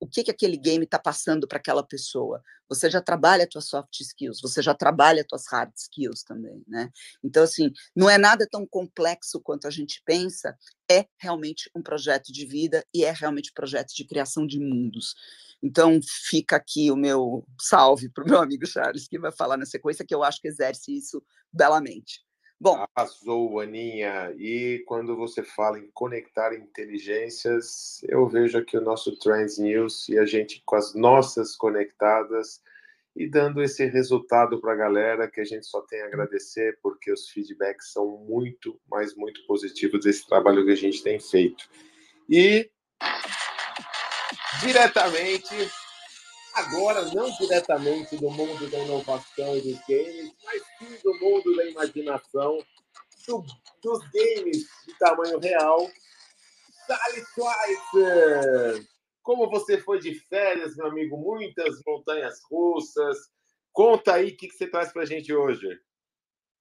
o, 0.00 0.06
que, 0.06 0.24
que 0.24 0.30
aquele 0.30 0.56
game 0.56 0.84
está 0.84 0.98
passando 0.98 1.46
para 1.46 1.58
aquela 1.58 1.82
pessoa. 1.82 2.42
Você 2.68 2.88
já 2.88 3.00
trabalha 3.00 3.46
as 3.54 3.64
soft 3.66 4.00
skills, 4.00 4.40
você 4.40 4.62
já 4.62 4.74
trabalha 4.74 5.22
as 5.22 5.26
suas 5.28 5.52
hard 5.52 5.72
skills 5.76 6.22
também, 6.22 6.62
né? 6.66 6.90
Então, 7.22 7.42
assim, 7.42 7.70
não 7.94 8.08
é 8.08 8.16
nada 8.16 8.48
tão 8.50 8.66
complexo 8.66 9.40
quanto 9.40 9.66
a 9.66 9.70
gente 9.70 10.02
pensa, 10.04 10.56
é 10.90 11.06
realmente 11.18 11.70
um 11.74 11.82
projeto 11.82 12.32
de 12.32 12.46
vida 12.46 12.84
e 12.94 13.04
é 13.04 13.12
realmente 13.12 13.50
um 13.50 13.54
projeto 13.54 13.94
de 13.94 14.04
criação 14.06 14.46
de 14.46 14.58
mundos. 14.58 15.14
Então, 15.62 16.00
fica 16.28 16.56
aqui 16.56 16.90
o 16.90 16.96
meu 16.96 17.46
salve 17.60 18.08
para 18.08 18.24
o 18.24 18.28
meu 18.28 18.40
amigo 18.40 18.66
Charles, 18.66 19.08
que 19.08 19.18
vai 19.18 19.32
falar 19.32 19.56
na 19.56 19.66
sequência, 19.66 20.04
que 20.06 20.14
eu 20.14 20.22
acho 20.22 20.40
que 20.40 20.48
exerce 20.48 20.96
isso 20.96 21.22
belamente. 21.52 22.24
Bom. 22.64 22.82
Arrasou, 22.96 23.60
Aninha. 23.60 24.34
E 24.38 24.82
quando 24.86 25.14
você 25.14 25.42
fala 25.42 25.78
em 25.78 25.90
conectar 25.92 26.54
inteligências, 26.54 28.02
eu 28.08 28.26
vejo 28.26 28.56
aqui 28.56 28.78
o 28.78 28.80
nosso 28.80 29.14
Trends 29.18 29.58
News 29.58 30.08
e 30.08 30.18
a 30.18 30.24
gente 30.24 30.62
com 30.64 30.74
as 30.74 30.94
nossas 30.94 31.54
conectadas 31.54 32.62
e 33.14 33.28
dando 33.28 33.62
esse 33.62 33.84
resultado 33.84 34.62
para 34.62 34.72
a 34.72 34.76
galera 34.76 35.30
que 35.30 35.42
a 35.42 35.44
gente 35.44 35.66
só 35.66 35.82
tem 35.82 36.00
a 36.00 36.06
agradecer, 36.06 36.78
porque 36.82 37.12
os 37.12 37.28
feedbacks 37.28 37.92
são 37.92 38.16
muito, 38.26 38.80
mas 38.90 39.14
muito 39.14 39.46
positivos 39.46 40.02
desse 40.02 40.26
trabalho 40.26 40.64
que 40.64 40.72
a 40.72 40.76
gente 40.76 41.02
tem 41.02 41.20
feito. 41.20 41.68
E 42.30 42.70
diretamente 44.62 45.54
agora 46.54 47.02
não 47.12 47.30
diretamente 47.32 48.16
do 48.16 48.30
mundo 48.30 48.70
da 48.70 48.78
inovação 48.78 49.56
e 49.56 49.60
dos 49.60 49.78
games, 49.88 50.32
mas 50.44 50.62
sim 50.78 50.98
do 51.02 51.14
mundo 51.18 51.56
da 51.56 51.64
imaginação, 51.66 52.58
do, 53.26 53.44
dos 53.82 53.98
games 54.10 54.66
de 54.86 54.98
tamanho 54.98 55.38
real. 55.38 55.90
Sally 56.86 57.24
Schweitzer! 57.34 58.86
Como 59.22 59.50
você 59.50 59.78
foi 59.78 59.98
de 59.98 60.14
férias, 60.14 60.76
meu 60.76 60.86
amigo? 60.86 61.16
Muitas 61.16 61.82
montanhas 61.86 62.40
russas. 62.50 63.16
Conta 63.72 64.14
aí 64.14 64.28
o 64.28 64.36
que, 64.36 64.48
que 64.48 64.54
você 64.54 64.66
traz 64.66 64.92
para 64.92 65.02
a 65.02 65.06
gente 65.06 65.32
hoje. 65.32 65.80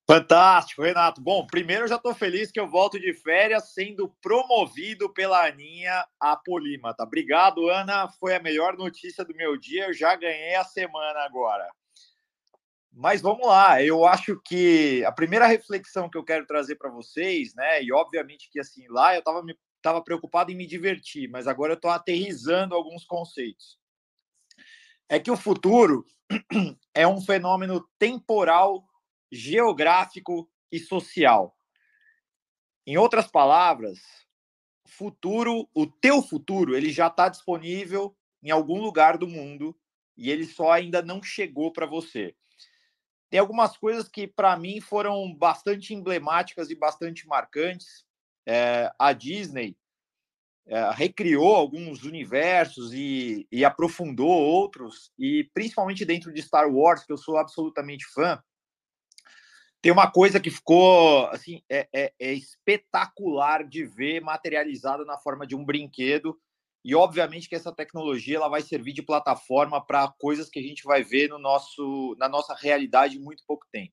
Fantástico, 0.06 0.82
Renato. 0.82 1.22
Bom, 1.22 1.48
primeiro 1.48 1.86
eu 1.86 1.88
já 1.88 1.96
estou 1.96 2.14
feliz 2.14 2.52
que 2.52 2.60
eu 2.60 2.68
volto 2.68 3.00
de 3.00 3.14
férias 3.14 3.74
sendo 3.74 4.10
promovido 4.22 5.10
pela 5.14 5.48
Aninha 5.48 6.06
a 6.20 6.36
Polímata. 6.36 7.04
Obrigado, 7.04 7.70
Ana. 7.70 8.10
Foi 8.10 8.36
a 8.36 8.42
melhor 8.42 8.78
notícia 8.78 9.24
do 9.24 9.34
meu 9.34 9.56
dia. 9.56 9.86
Eu 9.86 9.94
já 9.94 10.14
ganhei 10.16 10.56
a 10.56 10.66
semana 10.66 11.22
agora. 11.22 11.66
Mas 12.92 13.22
vamos 13.22 13.48
lá. 13.48 13.82
Eu 13.82 14.06
acho 14.06 14.40
que 14.44 15.04
a 15.06 15.12
primeira 15.12 15.48
reflexão 15.48 16.10
que 16.10 16.18
eu 16.18 16.24
quero 16.24 16.46
trazer 16.46 16.76
para 16.76 16.92
vocês, 16.92 17.56
né? 17.56 17.82
E 17.82 17.94
obviamente 17.94 18.50
que 18.52 18.60
assim 18.60 18.86
lá 18.90 19.16
eu 19.16 19.20
estava 19.20 19.42
me 19.42 19.58
tava 19.82 20.02
preocupado 20.02 20.50
em 20.50 20.56
me 20.56 20.66
divertir, 20.66 21.30
mas 21.30 21.46
agora 21.46 21.74
eu 21.74 21.76
estou 21.76 21.92
aterrizando 21.92 22.74
alguns 22.74 23.04
conceitos. 23.06 23.78
É 25.10 25.20
que 25.20 25.30
o 25.30 25.36
futuro 25.36 26.06
é 26.96 27.06
um 27.06 27.20
fenômeno 27.20 27.86
temporal 28.00 28.86
geográfico 29.34 30.50
e 30.72 30.80
social. 30.80 31.58
Em 32.86 32.98
outras 32.98 33.28
palavras, 33.28 34.00
futuro, 34.86 35.68
o 35.74 35.88
teu 35.88 36.22
futuro, 36.22 36.76
ele 36.76 36.92
já 36.92 37.08
está 37.08 37.30
disponível 37.30 38.16
em 38.44 38.52
algum 38.52 38.82
lugar 38.82 39.18
do 39.18 39.28
mundo 39.28 39.76
e 40.16 40.30
ele 40.30 40.46
só 40.46 40.72
ainda 40.72 41.02
não 41.02 41.24
chegou 41.24 41.72
para 41.72 41.86
você. 41.86 42.36
Tem 43.30 43.40
algumas 43.40 43.76
coisas 43.76 44.08
que 44.08 44.28
para 44.28 44.56
mim 44.56 44.80
foram 44.80 45.34
bastante 45.34 45.94
emblemáticas 45.94 46.70
e 46.70 46.76
bastante 46.76 47.26
marcantes. 47.26 48.06
É, 48.46 48.92
a 49.00 49.14
Disney 49.14 49.76
é, 50.68 50.92
recriou 50.92 51.56
alguns 51.56 52.04
universos 52.04 52.94
e, 52.94 53.48
e 53.52 53.66
aprofundou 53.66 54.30
outros, 54.30 55.12
e 55.18 55.50
principalmente 55.54 56.06
dentro 56.06 56.32
de 56.32 56.42
Star 56.42 56.70
Wars, 56.70 57.04
que 57.06 57.12
eu 57.12 57.18
sou 57.18 57.38
absolutamente 57.38 58.06
fã 58.06 58.42
Tem 59.84 59.92
uma 59.92 60.10
coisa 60.10 60.40
que 60.40 60.50
ficou 60.50 61.28
assim 61.28 61.62
é, 61.70 61.90
é, 61.94 62.14
é 62.18 62.34
espetacular 62.34 63.68
de 63.68 63.84
ver 63.84 64.22
materializada 64.22 65.04
na 65.04 65.18
forma 65.18 65.46
de 65.46 65.58
um 65.58 65.66
brinquedo 65.66 66.40
e 66.86 66.96
obviamente 66.96 67.50
que 67.50 67.56
essa 67.56 67.70
tecnologia 67.70 68.38
ela 68.38 68.48
vai 68.48 68.62
servir 68.62 68.94
de 68.94 69.02
plataforma 69.02 69.86
para 69.86 70.08
coisas 70.18 70.50
que 70.50 70.58
a 70.58 70.62
gente 70.62 70.84
vai 70.86 71.04
ver 71.04 71.28
no 71.28 71.38
nosso 71.38 72.16
na 72.18 72.30
nossa 72.30 72.56
realidade 72.56 73.18
em 73.18 73.22
muito 73.22 73.44
pouco 73.46 73.68
tempo. 73.74 73.92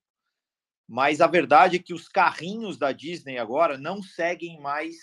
Mas 0.87 1.19
a 1.19 1.27
verdade 1.27 1.75
é 1.75 1.83
que 1.83 1.93
os 1.93 2.07
carrinhos 2.07 2.77
da 2.77 2.93
Disney 2.93 3.37
agora 3.37 3.77
não 3.77 4.01
seguem 4.01 4.61
mais 4.61 4.95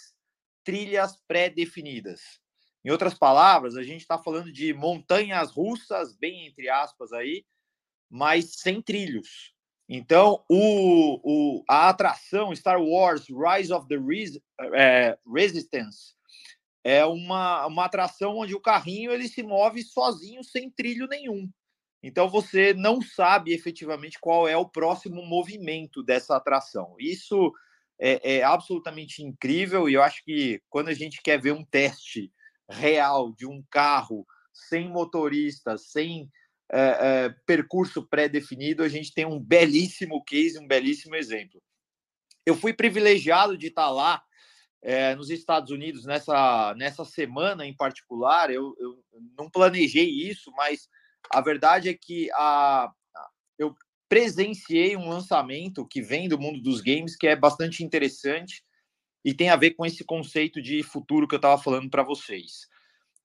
trilhas 0.64 1.22
pré-definidas. 1.28 2.22
Em 2.82 2.90
outras 2.90 3.12
palavras, 3.12 3.76
a 3.76 3.82
gente 3.82 4.00
está 4.00 4.16
falando 4.16 4.50
de 4.50 4.72
montanhas 4.72 5.50
russas, 5.50 6.16
bem 6.16 6.46
entre 6.46 6.70
aspas 6.70 7.12
aí, 7.12 7.44
mas 8.08 8.54
sem 8.54 8.80
trilhos. 8.80 9.57
Então, 9.88 10.44
o, 10.48 11.20
o, 11.22 11.64
a 11.68 11.88
atração 11.88 12.54
Star 12.54 12.80
Wars 12.80 13.26
Rise 13.28 13.72
of 13.72 13.88
the 13.88 13.96
Res, 13.96 14.38
é, 14.74 15.18
Resistance 15.34 16.14
é 16.84 17.04
uma, 17.06 17.66
uma 17.66 17.84
atração 17.86 18.36
onde 18.36 18.54
o 18.54 18.60
carrinho 18.60 19.10
ele 19.10 19.28
se 19.28 19.42
move 19.42 19.82
sozinho, 19.82 20.44
sem 20.44 20.70
trilho 20.70 21.06
nenhum. 21.06 21.50
Então, 22.02 22.28
você 22.28 22.74
não 22.74 23.00
sabe 23.00 23.52
efetivamente 23.52 24.18
qual 24.20 24.46
é 24.46 24.56
o 24.56 24.68
próximo 24.68 25.24
movimento 25.24 26.02
dessa 26.02 26.36
atração. 26.36 26.94
Isso 26.98 27.52
é, 27.98 28.36
é 28.36 28.42
absolutamente 28.42 29.22
incrível 29.22 29.88
e 29.88 29.94
eu 29.94 30.02
acho 30.02 30.22
que 30.24 30.62
quando 30.68 30.88
a 30.88 30.94
gente 30.94 31.20
quer 31.22 31.40
ver 31.40 31.52
um 31.52 31.64
teste 31.64 32.32
real 32.70 33.32
de 33.32 33.46
um 33.46 33.62
carro 33.70 34.24
sem 34.52 34.88
motorista, 34.88 35.76
sem 35.76 36.30
é, 36.70 36.80
é, 36.80 37.34
percurso 37.46 38.06
pré-definido, 38.06 38.82
a 38.82 38.88
gente 38.88 39.12
tem 39.12 39.24
um 39.24 39.40
belíssimo 39.40 40.22
case, 40.24 40.58
um 40.58 40.66
belíssimo 40.66 41.16
exemplo. 41.16 41.62
Eu 42.44 42.54
fui 42.54 42.72
privilegiado 42.72 43.56
de 43.56 43.68
estar 43.68 43.90
lá 43.90 44.22
é, 44.82 45.14
nos 45.14 45.30
Estados 45.30 45.70
Unidos 45.70 46.04
nessa, 46.04 46.74
nessa 46.76 47.04
semana 47.04 47.66
em 47.66 47.74
particular. 47.74 48.50
Eu, 48.50 48.74
eu 48.78 49.02
não 49.36 49.50
planejei 49.50 50.08
isso, 50.08 50.50
mas 50.52 50.88
a 51.30 51.40
verdade 51.40 51.88
é 51.88 51.94
que 51.94 52.30
a, 52.32 52.90
eu 53.58 53.74
presenciei 54.08 54.96
um 54.96 55.08
lançamento 55.08 55.86
que 55.86 56.00
vem 56.00 56.28
do 56.28 56.38
mundo 56.38 56.60
dos 56.60 56.80
games 56.80 57.16
que 57.16 57.26
é 57.26 57.36
bastante 57.36 57.84
interessante 57.84 58.62
e 59.24 59.34
tem 59.34 59.50
a 59.50 59.56
ver 59.56 59.72
com 59.72 59.84
esse 59.84 60.04
conceito 60.04 60.62
de 60.62 60.82
futuro 60.82 61.26
que 61.26 61.34
eu 61.34 61.38
estava 61.38 61.60
falando 61.60 61.90
para 61.90 62.02
vocês. 62.02 62.68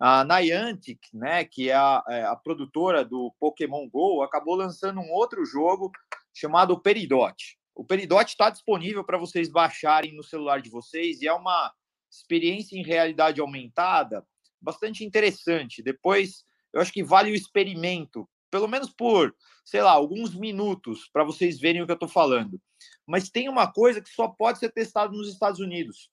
A 0.06 0.26
Niantic, 0.26 1.00
né, 1.14 1.46
que 1.46 1.70
é 1.70 1.76
a, 1.76 2.04
é 2.10 2.24
a, 2.24 2.36
produtora 2.36 3.06
do 3.06 3.34
Pokémon 3.40 3.88
Go, 3.88 4.22
acabou 4.22 4.54
lançando 4.54 5.00
um 5.00 5.10
outro 5.14 5.46
jogo 5.46 5.90
chamado 6.34 6.78
Peridot. 6.78 7.58
O 7.74 7.86
Peridot 7.86 8.26
está 8.26 8.50
disponível 8.50 9.02
para 9.06 9.18
vocês 9.18 9.50
baixarem 9.50 10.14
no 10.14 10.22
celular 10.22 10.62
de 10.62 10.70
vocês 10.70 11.22
e 11.22 11.28
é 11.30 11.32
uma 11.32 11.74
experiência 12.12 12.76
em 12.76 12.84
realidade 12.84 13.40
aumentada 13.40 14.28
bastante 14.62 15.06
interessante. 15.06 15.82
Depois, 15.82 16.44
eu 16.74 16.82
acho 16.82 16.92
que 16.92 17.02
vale 17.02 17.32
o 17.32 17.36
experimento, 17.36 18.30
pelo 18.52 18.68
menos 18.68 18.90
por, 18.90 19.34
sei 19.64 19.82
lá, 19.82 19.92
alguns 19.92 20.36
minutos, 20.36 21.10
para 21.14 21.24
vocês 21.24 21.62
verem 21.62 21.82
o 21.82 21.86
que 21.86 21.94
eu 21.94 21.96
estou 21.96 22.10
falando. 22.10 22.62
Mas 23.08 23.30
tem 23.30 23.48
uma 23.48 23.72
coisa 23.72 24.02
que 24.02 24.10
só 24.10 24.28
pode 24.28 24.60
ser 24.60 24.70
testado 24.74 25.14
nos 25.14 25.32
Estados 25.32 25.62
Unidos, 25.62 26.12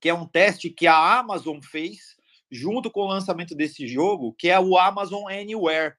que 0.00 0.08
é 0.08 0.14
um 0.14 0.26
teste 0.26 0.68
que 0.68 0.88
a 0.88 1.20
Amazon 1.20 1.60
fez 1.62 2.16
junto 2.50 2.90
com 2.90 3.00
o 3.00 3.08
lançamento 3.08 3.54
desse 3.54 3.86
jogo, 3.86 4.34
que 4.38 4.48
é 4.48 4.58
o 4.58 4.76
Amazon 4.78 5.30
Anywhere. 5.30 5.94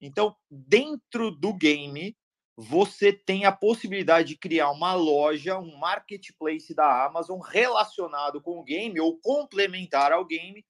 Então, 0.00 0.36
dentro 0.50 1.30
do 1.30 1.52
game, 1.52 2.16
você 2.56 3.12
tem 3.12 3.44
a 3.44 3.52
possibilidade 3.52 4.30
de 4.30 4.36
criar 4.36 4.70
uma 4.70 4.92
loja, 4.92 5.58
um 5.58 5.76
marketplace 5.78 6.74
da 6.74 7.06
Amazon 7.06 7.38
relacionado 7.40 8.40
com 8.40 8.58
o 8.58 8.64
game 8.64 8.98
ou 9.00 9.16
complementar 9.20 10.12
ao 10.12 10.24
game. 10.24 10.64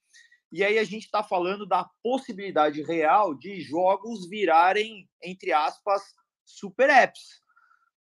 E 0.53 0.63
aí 0.63 0.79
a 0.79 0.85
gente 0.85 1.05
está 1.05 1.23
falando 1.23 1.67
da 1.67 1.89
possibilidade 2.03 2.83
real 2.83 3.35
de 3.35 3.61
jogos 3.61 4.29
virarem, 4.29 5.09
entre 5.23 5.53
aspas, 5.53 6.03
super 6.45 6.91
apps. 6.91 7.41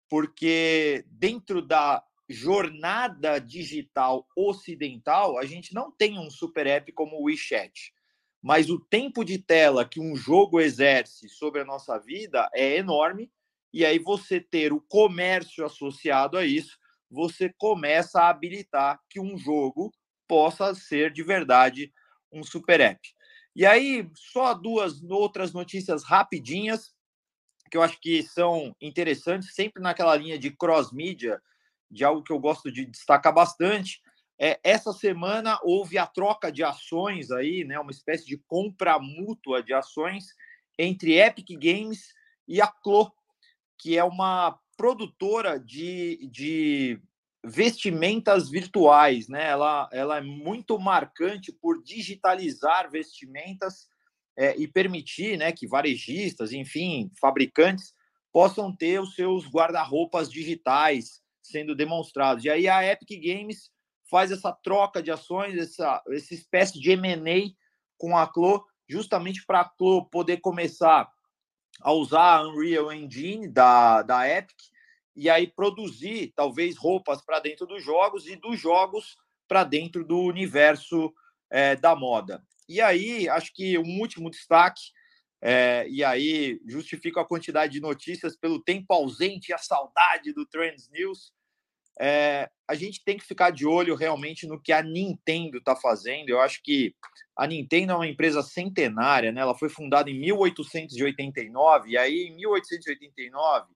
Porque 0.08 1.04
dentro 1.08 1.60
da 1.60 2.02
jornada 2.28 3.38
digital 3.38 4.26
ocidental, 4.36 5.38
a 5.38 5.44
gente 5.44 5.74
não 5.74 5.90
tem 5.90 6.18
um 6.18 6.30
super 6.30 6.66
app 6.66 6.90
como 6.92 7.16
o 7.16 7.24
WeChat. 7.24 7.92
Mas 8.42 8.68
o 8.68 8.78
tempo 8.78 9.24
de 9.24 9.38
tela 9.38 9.88
que 9.88 10.00
um 10.00 10.14
jogo 10.14 10.60
exerce 10.60 11.28
sobre 11.28 11.60
a 11.60 11.64
nossa 11.64 11.98
vida 11.98 12.48
é 12.54 12.76
enorme. 12.76 13.30
E 13.72 13.84
aí, 13.84 13.98
você 13.98 14.40
ter 14.40 14.72
o 14.72 14.80
comércio 14.80 15.64
associado 15.64 16.36
a 16.36 16.44
isso, 16.44 16.78
você 17.10 17.52
começa 17.58 18.20
a 18.20 18.28
habilitar 18.28 19.00
que 19.08 19.20
um 19.20 19.36
jogo 19.36 19.92
possa 20.28 20.74
ser 20.74 21.12
de 21.12 21.22
verdade 21.22 21.92
um 22.30 22.42
super 22.42 22.80
app. 22.80 23.00
E 23.56 23.64
aí, 23.64 24.08
só 24.14 24.52
duas 24.52 25.02
outras 25.04 25.52
notícias 25.52 26.02
rapidinhas, 26.04 26.92
que 27.70 27.76
eu 27.76 27.82
acho 27.82 28.00
que 28.00 28.22
são 28.22 28.74
interessantes, 28.80 29.54
sempre 29.54 29.82
naquela 29.82 30.14
linha 30.16 30.38
de 30.38 30.50
cross-mídia, 30.50 31.40
de 31.94 32.04
algo 32.04 32.22
que 32.22 32.32
eu 32.32 32.38
gosto 32.38 32.70
de 32.70 32.84
destacar 32.84 33.32
bastante. 33.32 34.00
É, 34.38 34.58
essa 34.64 34.92
semana 34.92 35.58
houve 35.62 35.96
a 35.96 36.06
troca 36.06 36.50
de 36.50 36.64
ações 36.64 37.30
aí, 37.30 37.64
né, 37.64 37.78
uma 37.78 37.92
espécie 37.92 38.26
de 38.26 38.36
compra 38.36 38.98
mútua 38.98 39.62
de 39.62 39.72
ações 39.72 40.26
entre 40.76 41.18
Epic 41.18 41.50
Games 41.52 42.08
e 42.48 42.60
a 42.60 42.66
Clo, 42.66 43.12
que 43.78 43.96
é 43.96 44.02
uma 44.02 44.58
produtora 44.76 45.58
de, 45.58 46.28
de 46.32 47.00
vestimentas 47.44 48.50
virtuais, 48.50 49.28
né? 49.28 49.46
Ela, 49.46 49.88
ela 49.92 50.16
é 50.18 50.20
muito 50.20 50.76
marcante 50.80 51.52
por 51.52 51.80
digitalizar 51.80 52.90
vestimentas 52.90 53.88
é, 54.36 54.56
e 54.56 54.66
permitir, 54.66 55.38
né, 55.38 55.52
que 55.52 55.68
varejistas, 55.68 56.52
enfim, 56.52 57.08
fabricantes 57.20 57.94
possam 58.32 58.74
ter 58.74 59.00
os 59.00 59.14
seus 59.14 59.46
guarda-roupas 59.46 60.28
digitais 60.28 61.22
sendo 61.44 61.74
demonstrados. 61.74 62.44
E 62.44 62.50
aí 62.50 62.66
a 62.66 62.84
Epic 62.84 63.10
Games 63.22 63.70
faz 64.10 64.32
essa 64.32 64.52
troca 64.52 65.02
de 65.02 65.10
ações, 65.10 65.56
essa, 65.56 66.02
essa 66.08 66.34
espécie 66.34 66.80
de 66.80 66.90
M&A 66.92 67.50
com 67.98 68.16
a 68.16 68.26
Clo, 68.26 68.64
justamente 68.88 69.44
para 69.46 69.60
a 69.60 69.68
Clo 69.68 70.06
poder 70.06 70.38
começar 70.38 71.08
a 71.80 71.92
usar 71.92 72.38
a 72.38 72.48
Unreal 72.48 72.92
Engine 72.92 73.48
da, 73.48 74.02
da 74.02 74.28
Epic 74.28 74.56
e 75.16 75.28
aí 75.28 75.46
produzir 75.46 76.32
talvez 76.34 76.76
roupas 76.76 77.22
para 77.22 77.40
dentro 77.40 77.66
dos 77.66 77.82
jogos 77.82 78.26
e 78.26 78.36
dos 78.36 78.58
jogos 78.58 79.16
para 79.46 79.64
dentro 79.64 80.04
do 80.04 80.18
universo 80.18 81.12
é, 81.50 81.76
da 81.76 81.94
moda. 81.94 82.42
E 82.68 82.80
aí, 82.80 83.28
acho 83.28 83.52
que 83.52 83.78
um 83.78 84.00
último 84.00 84.30
destaque, 84.30 84.80
é, 85.46 85.86
e 85.90 86.02
aí 86.02 86.58
justifico 86.66 87.20
a 87.20 87.26
quantidade 87.26 87.74
de 87.74 87.80
notícias 87.80 88.34
pelo 88.34 88.62
tempo 88.62 88.94
ausente 88.94 89.50
e 89.50 89.54
a 89.54 89.58
saudade 89.58 90.32
do 90.32 90.46
Trends 90.46 90.88
News 90.88 91.34
é, 92.00 92.50
a 92.66 92.74
gente 92.74 93.04
tem 93.04 93.16
que 93.16 93.24
ficar 93.24 93.50
de 93.50 93.66
olho 93.66 93.94
realmente 93.94 94.46
no 94.46 94.60
que 94.60 94.72
a 94.72 94.82
Nintendo 94.82 95.58
está 95.58 95.76
fazendo. 95.76 96.30
Eu 96.30 96.40
acho 96.40 96.62
que 96.62 96.94
a 97.36 97.46
Nintendo 97.46 97.92
é 97.92 97.96
uma 97.96 98.08
empresa 98.08 98.42
centenária, 98.42 99.30
né? 99.30 99.40
Ela 99.40 99.56
foi 99.56 99.68
fundada 99.68 100.10
em 100.10 100.18
1889 100.18 101.90
e 101.90 101.98
aí 101.98 102.28
em 102.28 102.36
1889 102.36 103.66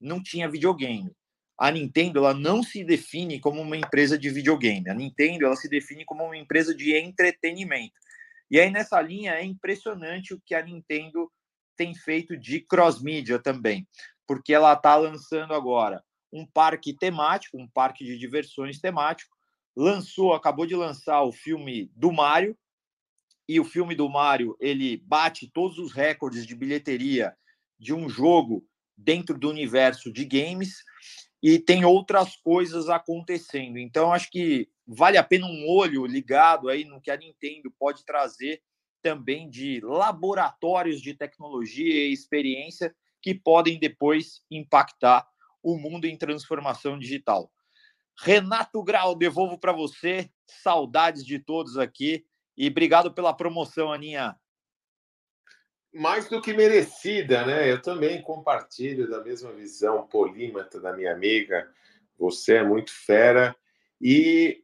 não 0.00 0.22
tinha 0.22 0.48
videogame. 0.48 1.12
A 1.56 1.70
Nintendo 1.70 2.18
ela 2.18 2.34
não 2.34 2.62
se 2.62 2.82
define 2.82 3.38
como 3.38 3.62
uma 3.62 3.76
empresa 3.76 4.18
de 4.18 4.28
videogame. 4.28 4.90
A 4.90 4.94
Nintendo 4.94 5.46
ela 5.46 5.56
se 5.56 5.68
define 5.68 6.04
como 6.04 6.24
uma 6.24 6.36
empresa 6.36 6.74
de 6.74 6.94
entretenimento. 6.96 7.94
E 8.54 8.60
aí 8.60 8.70
nessa 8.70 9.02
linha 9.02 9.32
é 9.32 9.44
impressionante 9.44 10.32
o 10.32 10.40
que 10.40 10.54
a 10.54 10.62
Nintendo 10.62 11.28
tem 11.76 11.92
feito 11.92 12.36
de 12.36 12.60
cross 12.60 13.02
mídia 13.02 13.36
também, 13.36 13.84
porque 14.28 14.54
ela 14.54 14.72
está 14.74 14.94
lançando 14.94 15.52
agora 15.52 16.04
um 16.32 16.46
parque 16.46 16.96
temático, 16.96 17.58
um 17.58 17.66
parque 17.66 18.04
de 18.04 18.16
diversões 18.16 18.78
temático. 18.78 19.36
Lançou, 19.74 20.34
acabou 20.34 20.66
de 20.66 20.76
lançar 20.76 21.24
o 21.24 21.32
filme 21.32 21.90
do 21.96 22.12
Mario, 22.12 22.56
e 23.48 23.58
o 23.58 23.64
filme 23.64 23.92
do 23.92 24.08
Mario 24.08 24.56
ele 24.60 24.98
bate 24.98 25.50
todos 25.50 25.76
os 25.76 25.90
recordes 25.90 26.46
de 26.46 26.54
bilheteria 26.54 27.36
de 27.76 27.92
um 27.92 28.08
jogo 28.08 28.64
dentro 28.96 29.36
do 29.36 29.50
universo 29.50 30.12
de 30.12 30.24
games 30.24 30.76
e 31.42 31.58
tem 31.58 31.84
outras 31.84 32.36
coisas 32.36 32.88
acontecendo. 32.88 33.78
Então 33.78 34.12
acho 34.12 34.30
que 34.30 34.68
vale 34.86 35.16
a 35.16 35.24
pena 35.24 35.46
um 35.46 35.68
olho 35.68 36.04
ligado 36.06 36.68
aí 36.68 36.84
no 36.84 37.00
que 37.00 37.10
a 37.10 37.16
Nintendo 37.16 37.70
pode 37.78 38.04
trazer 38.04 38.62
também 39.02 39.50
de 39.50 39.80
laboratórios 39.82 41.00
de 41.00 41.14
tecnologia 41.14 42.08
e 42.08 42.12
experiência 42.12 42.94
que 43.20 43.34
podem 43.34 43.78
depois 43.78 44.42
impactar 44.50 45.26
o 45.62 45.76
mundo 45.76 46.06
em 46.06 46.16
transformação 46.16 46.98
digital. 46.98 47.50
Renato 48.18 48.82
Grau, 48.82 49.14
devolvo 49.14 49.58
para 49.58 49.72
você. 49.72 50.30
Saudades 50.46 51.24
de 51.24 51.38
todos 51.38 51.78
aqui 51.78 52.24
e 52.56 52.68
obrigado 52.68 53.12
pela 53.12 53.34
promoção, 53.34 53.92
Aninha. 53.92 54.36
mais 55.92 56.28
do 56.28 56.40
que 56.40 56.52
merecida, 56.52 57.44
né? 57.44 57.70
Eu 57.70 57.80
também 57.80 58.22
compartilho 58.22 59.08
da 59.08 59.22
mesma 59.22 59.52
visão 59.52 60.06
polímata 60.06 60.80
da 60.80 60.92
minha 60.92 61.12
amiga. 61.12 61.68
Você 62.18 62.56
é 62.56 62.62
muito 62.62 62.92
fera. 62.92 63.54
E 64.00 64.63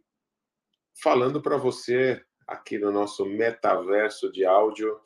falando 1.03 1.40
para 1.40 1.57
você 1.57 2.20
aqui 2.46 2.78
no 2.78 2.90
nosso 2.90 3.24
metaverso 3.24 4.30
de 4.32 4.44
áudio, 4.44 4.98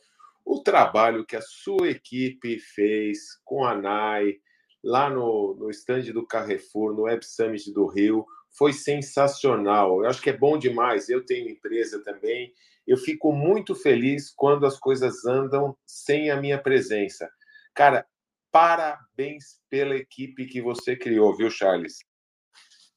o 0.45 0.63
trabalho 0.63 1.25
que 1.25 1.37
a 1.37 1.43
sua 1.43 1.91
equipe 1.91 2.59
fez 2.59 3.41
com 3.45 3.65
a 3.65 3.75
NAI 3.75 4.37
lá 4.83 5.09
no, 5.09 5.55
no 5.59 5.71
stand 5.71 6.13
do 6.13 6.27
Carrefour, 6.27 6.95
no 6.95 7.03
Web 7.03 7.25
Summit 7.25 7.73
do 7.73 7.87
Rio, 7.87 8.27
foi 8.57 8.73
sensacional. 8.73 10.03
Eu 10.03 10.11
acho 10.11 10.21
que 10.23 10.31
é 10.31 10.37
bom 10.37 10.59
demais. 10.59 11.09
Eu 11.09 11.25
tenho 11.25 11.51
empresa 11.51 12.03
também 12.03 12.53
eu 12.87 12.97
fico 12.97 13.33
muito 13.33 13.75
feliz 13.75 14.31
quando 14.31 14.67
as 14.67 14.79
coisas 14.79 15.25
andam 15.25 15.77
sem 15.87 16.31
a 16.31 16.37
minha 16.37 16.61
presença. 16.61 17.31
Cara, 17.75 18.07
parabéns 18.53 19.59
pela 19.71 19.97
equipe 19.97 20.47
que 20.47 20.61
você 20.61 20.95
criou, 20.95 21.35
viu, 21.37 21.51
Charles? 21.51 21.99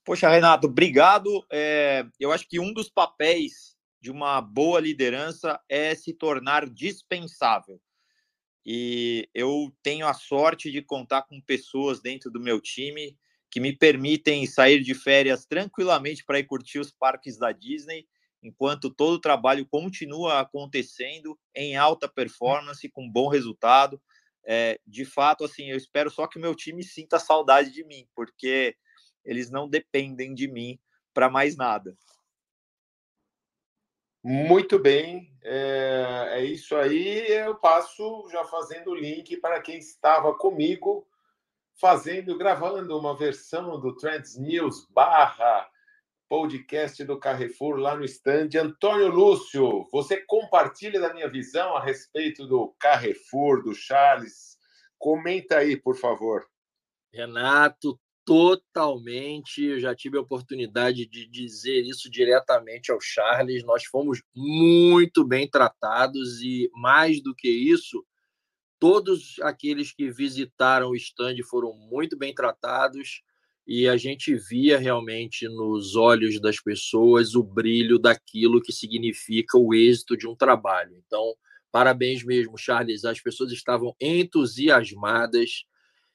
Poxa, 0.08 0.30
Renato, 0.30 0.68
obrigado. 0.68 1.46
É, 1.52 2.06
eu 2.18 2.32
acho 2.32 2.48
que 2.48 2.62
um 2.62 2.72
dos 2.72 2.90
papéis 2.90 3.76
de 4.00 4.10
uma 4.10 4.40
boa 4.40 4.80
liderança 4.80 5.60
é 5.68 5.94
se 5.96 6.14
tornar 6.14 6.66
dispensável. 6.66 7.78
E 8.66 9.28
eu 9.34 9.70
tenho 9.84 10.08
a 10.08 10.14
sorte 10.14 10.72
de 10.72 10.82
contar 10.82 11.24
com 11.24 11.42
pessoas 11.42 12.00
dentro 12.00 12.32
do 12.32 12.40
meu 12.40 12.62
time 12.62 13.18
que 13.52 13.60
me 13.60 13.78
permitem 13.78 14.46
sair 14.46 14.82
de 14.82 14.96
férias 14.96 15.46
tranquilamente 15.46 16.24
para 16.24 16.40
ir 16.40 16.46
curtir 16.46 16.80
os 16.80 16.90
parques 16.90 17.38
da 17.38 17.52
Disney 17.52 18.08
enquanto 18.42 18.90
todo 18.90 19.16
o 19.16 19.22
trabalho 19.22 19.68
continua 19.68 20.40
acontecendo 20.40 21.38
em 21.54 21.76
alta 21.76 22.08
performance, 22.08 22.88
com 22.92 23.12
bom 23.12 23.28
resultado. 23.28 24.02
É, 24.46 24.80
de 24.88 25.04
fato, 25.04 25.44
assim, 25.44 25.66
eu 25.70 25.76
espero 25.76 26.10
só 26.10 26.28
que 26.28 26.38
o 26.38 26.42
meu 26.42 26.56
time 26.56 26.82
sinta 26.82 27.20
saudade 27.20 27.72
de 27.72 27.84
mim, 27.84 28.08
porque 28.16 28.74
eles 29.28 29.52
não 29.52 29.70
dependem 29.70 30.34
de 30.34 30.48
mim 30.48 30.80
para 31.14 31.30
mais 31.30 31.56
nada. 31.56 31.96
Muito 34.24 34.80
bem, 34.80 35.32
é, 35.44 36.30
é, 36.32 36.46
isso 36.46 36.76
aí. 36.76 37.28
Eu 37.28 37.56
passo 37.56 38.28
já 38.32 38.44
fazendo 38.46 38.92
o 38.92 38.96
link 38.96 39.38
para 39.38 39.62
quem 39.62 39.78
estava 39.78 40.36
comigo, 40.36 41.08
fazendo, 41.80 42.38
gravando 42.38 42.98
uma 42.98 43.16
versão 43.16 43.80
do 43.80 43.96
Trends 43.96 44.36
News 44.38 44.88
barra 44.90 45.70
podcast 46.28 47.04
do 47.06 47.18
Carrefour 47.18 47.78
lá 47.78 47.96
no 47.96 48.04
stand. 48.04 48.50
Antônio 48.60 49.08
Lúcio, 49.08 49.88
você 49.92 50.18
compartilha 50.26 51.00
da 51.00 51.14
minha 51.14 51.30
visão 51.30 51.76
a 51.76 51.82
respeito 51.82 52.46
do 52.46 52.76
Carrefour, 52.80 53.64
do 53.64 53.74
Charles? 53.74 54.58
Comenta 54.98 55.60
aí, 55.60 55.78
por 55.78 55.96
favor. 55.96 56.46
Renato, 57.14 57.98
totalmente. 58.28 59.64
Eu 59.64 59.80
já 59.80 59.96
tive 59.96 60.18
a 60.18 60.22
oportunidade 60.22 61.08
de 61.08 61.26
dizer 61.30 61.84
isso 61.86 62.12
diretamente 62.12 62.92
ao 62.92 63.00
Charles. 63.00 63.64
Nós 63.64 63.86
fomos 63.86 64.22
muito 64.36 65.24
bem 65.24 65.50
tratados 65.50 66.42
e, 66.42 66.70
mais 66.74 67.24
do 67.24 67.34
que 67.34 67.48
isso, 67.48 68.06
todos 68.78 69.36
aqueles 69.42 69.94
que 69.94 70.12
visitaram 70.12 70.90
o 70.90 70.96
stand 70.98 71.38
foram 71.50 71.72
muito 71.90 72.18
bem 72.18 72.36
tratados 72.36 73.22
e 73.66 73.88
a 73.88 73.96
gente 73.96 74.36
via 74.36 74.78
realmente 74.78 75.48
nos 75.48 75.96
olhos 75.96 76.42
das 76.42 76.60
pessoas 76.60 77.34
o 77.34 77.42
brilho 77.42 77.98
daquilo 77.98 78.62
que 78.62 78.74
significa 78.74 79.58
o 79.58 79.74
êxito 79.74 80.18
de 80.18 80.28
um 80.28 80.36
trabalho. 80.36 81.02
Então, 81.06 81.34
parabéns 81.72 82.26
mesmo, 82.26 82.58
Charles. 82.58 83.06
As 83.06 83.22
pessoas 83.22 83.54
estavam 83.54 83.96
entusiasmadas, 84.02 85.64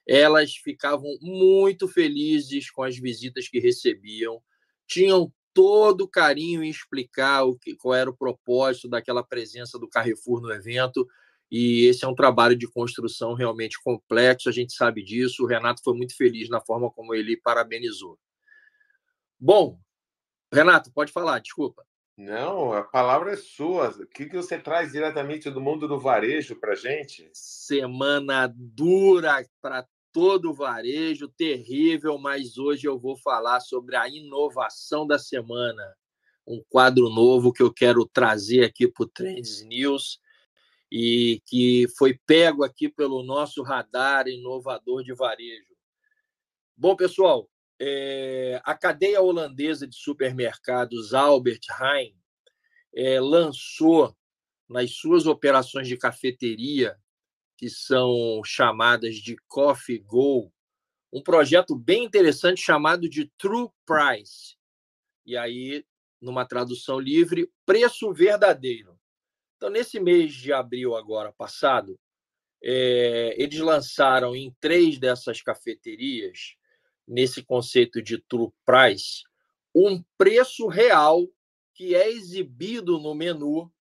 elas 0.07 0.55
ficavam 0.55 1.09
muito 1.21 1.87
felizes 1.89 2.71
com 2.71 2.83
as 2.83 2.97
visitas 2.97 3.49
que 3.49 3.59
recebiam, 3.59 4.43
tinham 4.87 5.33
todo 5.55 6.03
o 6.03 6.09
carinho 6.09 6.63
em 6.63 6.71
explicar 6.71 7.45
o 7.45 7.57
que, 7.59 7.77
qual 7.77 7.95
era 7.95 8.11
o 8.11 8.17
propósito 8.17 8.89
daquela 8.89 9.23
presença 9.23 9.79
do 9.79 9.89
Carrefour 9.89 10.41
no 10.41 10.53
evento. 10.53 11.07
E 11.51 11.85
esse 11.87 12.05
é 12.05 12.09
um 12.09 12.15
trabalho 12.15 12.57
de 12.57 12.67
construção 12.67 13.35
realmente 13.35 13.79
complexo, 13.83 14.49
a 14.49 14.53
gente 14.53 14.73
sabe 14.73 15.03
disso. 15.03 15.45
O 15.45 15.47
Renato 15.47 15.83
foi 15.83 15.95
muito 15.95 16.17
feliz 16.17 16.49
na 16.49 16.61
forma 16.61 16.91
como 16.91 17.15
ele 17.15 17.37
parabenizou. 17.37 18.19
Bom, 19.39 19.79
Renato, 20.53 20.91
pode 20.93 21.13
falar, 21.13 21.41
desculpa. 21.41 21.85
Não, 22.17 22.73
a 22.73 22.83
palavra 22.83 23.33
é 23.33 23.37
sua. 23.37 23.89
O 23.89 24.07
que 24.07 24.29
você 24.29 24.59
traz 24.59 24.93
diretamente 24.93 25.51
do 25.51 25.61
mundo 25.61 25.89
do 25.89 25.99
varejo 25.99 26.57
para 26.57 26.75
gente? 26.75 27.29
Semana 27.33 28.53
dura 28.55 29.45
para 29.61 29.87
todo 30.13 30.51
o 30.51 30.55
varejo, 30.55 31.29
terrível, 31.29 32.19
mas 32.19 32.59
hoje 32.59 32.87
eu 32.87 32.99
vou 32.99 33.17
falar 33.17 33.61
sobre 33.61 33.97
a 33.97 34.07
inovação 34.09 35.07
da 35.07 35.19
semana. 35.19 35.83
Um 36.47 36.63
quadro 36.69 37.09
novo 37.09 37.53
que 37.53 37.63
eu 37.63 37.73
quero 37.73 38.07
trazer 38.07 38.65
aqui 38.65 38.87
para 38.87 39.05
o 39.05 39.09
Trends 39.09 39.63
News 39.65 40.21
e 40.91 41.41
que 41.47 41.87
foi 41.97 42.19
pego 42.27 42.63
aqui 42.63 42.89
pelo 42.89 43.23
nosso 43.23 43.63
radar 43.63 44.29
inovador 44.29 45.03
de 45.03 45.15
varejo. 45.15 45.75
Bom, 46.77 46.95
pessoal, 46.95 47.49
é, 47.81 48.61
a 48.65 48.75
cadeia 48.75 49.23
holandesa 49.23 49.87
de 49.87 49.97
supermercados 49.97 51.15
Albert 51.15 51.61
Heijn 51.81 52.15
é, 52.95 53.19
lançou 53.21 54.15
nas 54.69 54.93
suas 54.93 55.27
operações 55.27 55.89
de 55.89 55.97
cafeteria, 55.97 56.97
que 57.63 57.71
são 57.71 58.43
chamadas 58.45 59.15
de 59.15 59.37
Coffee 59.47 60.01
Go, 60.01 60.53
um 61.13 61.23
projeto 61.23 61.77
bem 61.77 62.03
interessante 62.03 62.61
chamado 62.61 63.09
de 63.09 63.31
True 63.39 63.69
Price. 63.87 64.57
E 65.25 65.37
aí, 65.37 65.87
numa 66.21 66.45
tradução 66.45 66.99
livre, 66.99 67.49
preço 67.65 68.13
verdadeiro. 68.13 68.99
Então, 69.57 69.71
nesse 69.71 70.01
mês 70.01 70.35
de 70.35 70.53
abril 70.53 70.97
agora 70.97 71.33
passado, 71.33 71.97
é, 72.61 73.37
eles 73.41 73.61
lançaram 73.61 74.35
em 74.35 74.53
três 74.59 74.99
dessas 74.99 75.41
cafeterias, 75.41 76.57
nesse 77.07 77.45
conceito 77.45 78.03
de 78.03 78.19
true 78.23 78.51
price, 78.65 79.23
um 79.73 80.03
preço 80.19 80.67
real 80.67 81.29
que 81.77 81.95
é 81.95 82.11
exibido 82.11 82.99
no 82.99 83.15
menu, 83.15 83.73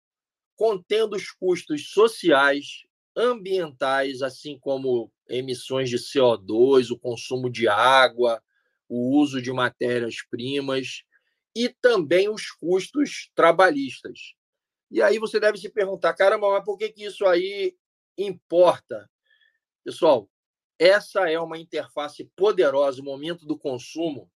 contendo 0.55 1.15
os 1.15 1.31
custos 1.31 1.89
sociais, 1.89 2.83
ambientais, 3.15 4.21
assim 4.21 4.57
como 4.59 5.11
emissões 5.27 5.89
de 5.89 5.97
CO2, 5.97 6.91
o 6.91 6.99
consumo 6.99 7.49
de 7.49 7.67
água, 7.67 8.41
o 8.87 9.17
uso 9.19 9.41
de 9.41 9.51
matérias-primas 9.51 11.03
e 11.55 11.69
também 11.69 12.29
os 12.29 12.51
custos 12.51 13.29
trabalhistas. 13.35 14.33
E 14.89 15.01
aí 15.01 15.17
você 15.17 15.39
deve 15.39 15.57
se 15.57 15.69
perguntar, 15.69 16.13
caramba, 16.13 16.49
mas 16.49 16.65
por 16.65 16.77
que, 16.77 16.89
que 16.89 17.05
isso 17.05 17.25
aí 17.25 17.75
importa? 18.17 19.09
Pessoal, 19.83 20.29
essa 20.77 21.29
é 21.29 21.39
uma 21.39 21.57
interface 21.57 22.29
poderosa, 22.35 23.01
o 23.01 23.05
momento 23.05 23.45
do 23.45 23.57
consumo, 23.57 24.29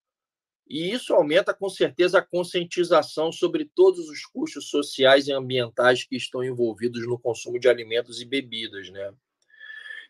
e 0.68 0.91
isso 0.91 1.14
aumenta 1.14 1.53
com 1.53 1.70
certeza 1.70 2.20
a 2.20 2.26
conscientização 2.26 3.32
sobre 3.32 3.70
todos 3.76 4.09
os 4.09 4.26
custos 4.26 4.70
sociais 4.70 5.28
e 5.28 5.34
ambientais 5.34 6.03
que 6.03 6.16
estão 6.16 6.43
envolvidos 6.43 7.05
no 7.05 7.20
consumo 7.20 7.59
de 7.59 7.68
alimentos 7.68 8.22
e 8.22 8.26
bebidas, 8.26 8.89
né? 8.89 9.14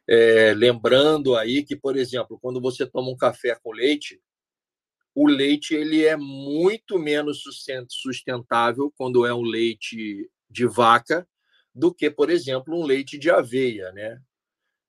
É, 0.08 0.54
lembrando 0.54 1.36
aí 1.36 1.64
que, 1.64 1.76
por 1.76 1.96
exemplo, 1.96 2.38
quando 2.40 2.60
você 2.60 2.86
toma 2.86 3.10
um 3.10 3.16
café 3.16 3.56
com 3.56 3.72
leite, 3.72 4.22
o 5.16 5.28
leite 5.28 5.74
ele 5.74 6.06
é 6.06 6.18
muito 6.18 7.00
menos 7.00 7.44
sustentável 7.90 8.92
quando 8.98 9.26
é 9.26 9.34
um 9.34 9.44
leite 9.44 10.30
de 10.50 10.66
vaca 10.66 11.28
do 11.74 11.94
que, 11.94 12.10
por 12.10 12.30
exemplo, 12.30 12.78
um 12.78 12.86
leite 12.86 13.18
de 13.18 13.30
aveia, 13.30 13.92
né? 13.92 14.22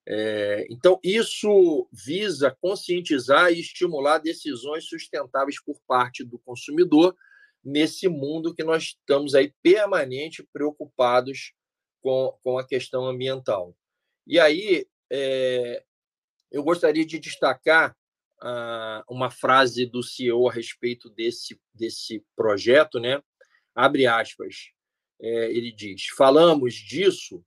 É, 0.06 0.66
então, 0.70 1.00
isso 1.02 1.88
visa 1.90 2.50
conscientizar 2.60 3.50
e 3.52 3.60
estimular 3.60 4.18
decisões 4.18 4.84
sustentáveis 4.84 5.60
por 5.62 5.80
parte 5.86 6.22
do 6.22 6.38
consumidor 6.38 7.16
nesse 7.64 8.08
mundo 8.08 8.54
que 8.54 8.62
nós 8.62 8.84
estamos 8.84 9.34
aí 9.34 9.52
permanente 9.62 10.46
preocupados 10.52 11.54
com, 12.02 12.38
com 12.42 12.58
a 12.58 12.66
questão 12.66 13.06
ambiental. 13.06 13.74
E 14.26 14.38
aí, 14.38 14.86
é, 15.10 15.82
eu 16.50 16.62
gostaria 16.62 17.04
de 17.04 17.18
destacar 17.18 17.96
ah, 18.42 19.02
uma 19.08 19.30
frase 19.30 19.86
do 19.86 20.02
CEO 20.02 20.48
a 20.48 20.52
respeito 20.52 21.08
desse, 21.08 21.58
desse 21.72 22.22
projeto, 22.36 23.00
né? 23.00 23.22
Abre 23.74 24.06
aspas 24.06 24.74
é, 25.20 25.50
ele 25.50 25.72
diz: 25.72 26.06
falamos 26.16 26.74
disso 26.74 27.44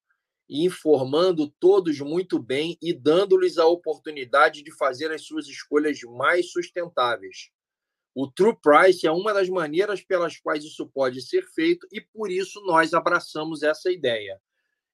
informando 0.49 1.47
todos 1.59 1.99
muito 1.99 2.39
bem 2.39 2.77
e 2.81 2.93
dando-lhes 2.93 3.57
a 3.57 3.65
oportunidade 3.65 4.63
de 4.63 4.71
fazer 4.71 5.11
as 5.11 5.25
suas 5.25 5.47
escolhas 5.47 5.99
mais 6.03 6.51
sustentáveis. 6.51 7.49
O 8.15 8.27
True 8.27 8.57
Price 8.59 9.05
é 9.05 9.11
uma 9.11 9.33
das 9.33 9.47
maneiras 9.49 10.01
pelas 10.01 10.37
quais 10.37 10.63
isso 10.63 10.87
pode 10.87 11.21
ser 11.21 11.43
feito 11.53 11.87
e 11.91 12.01
por 12.01 12.31
isso 12.31 12.59
nós 12.65 12.93
abraçamos 12.93 13.61
essa 13.61 13.91
ideia. 13.91 14.41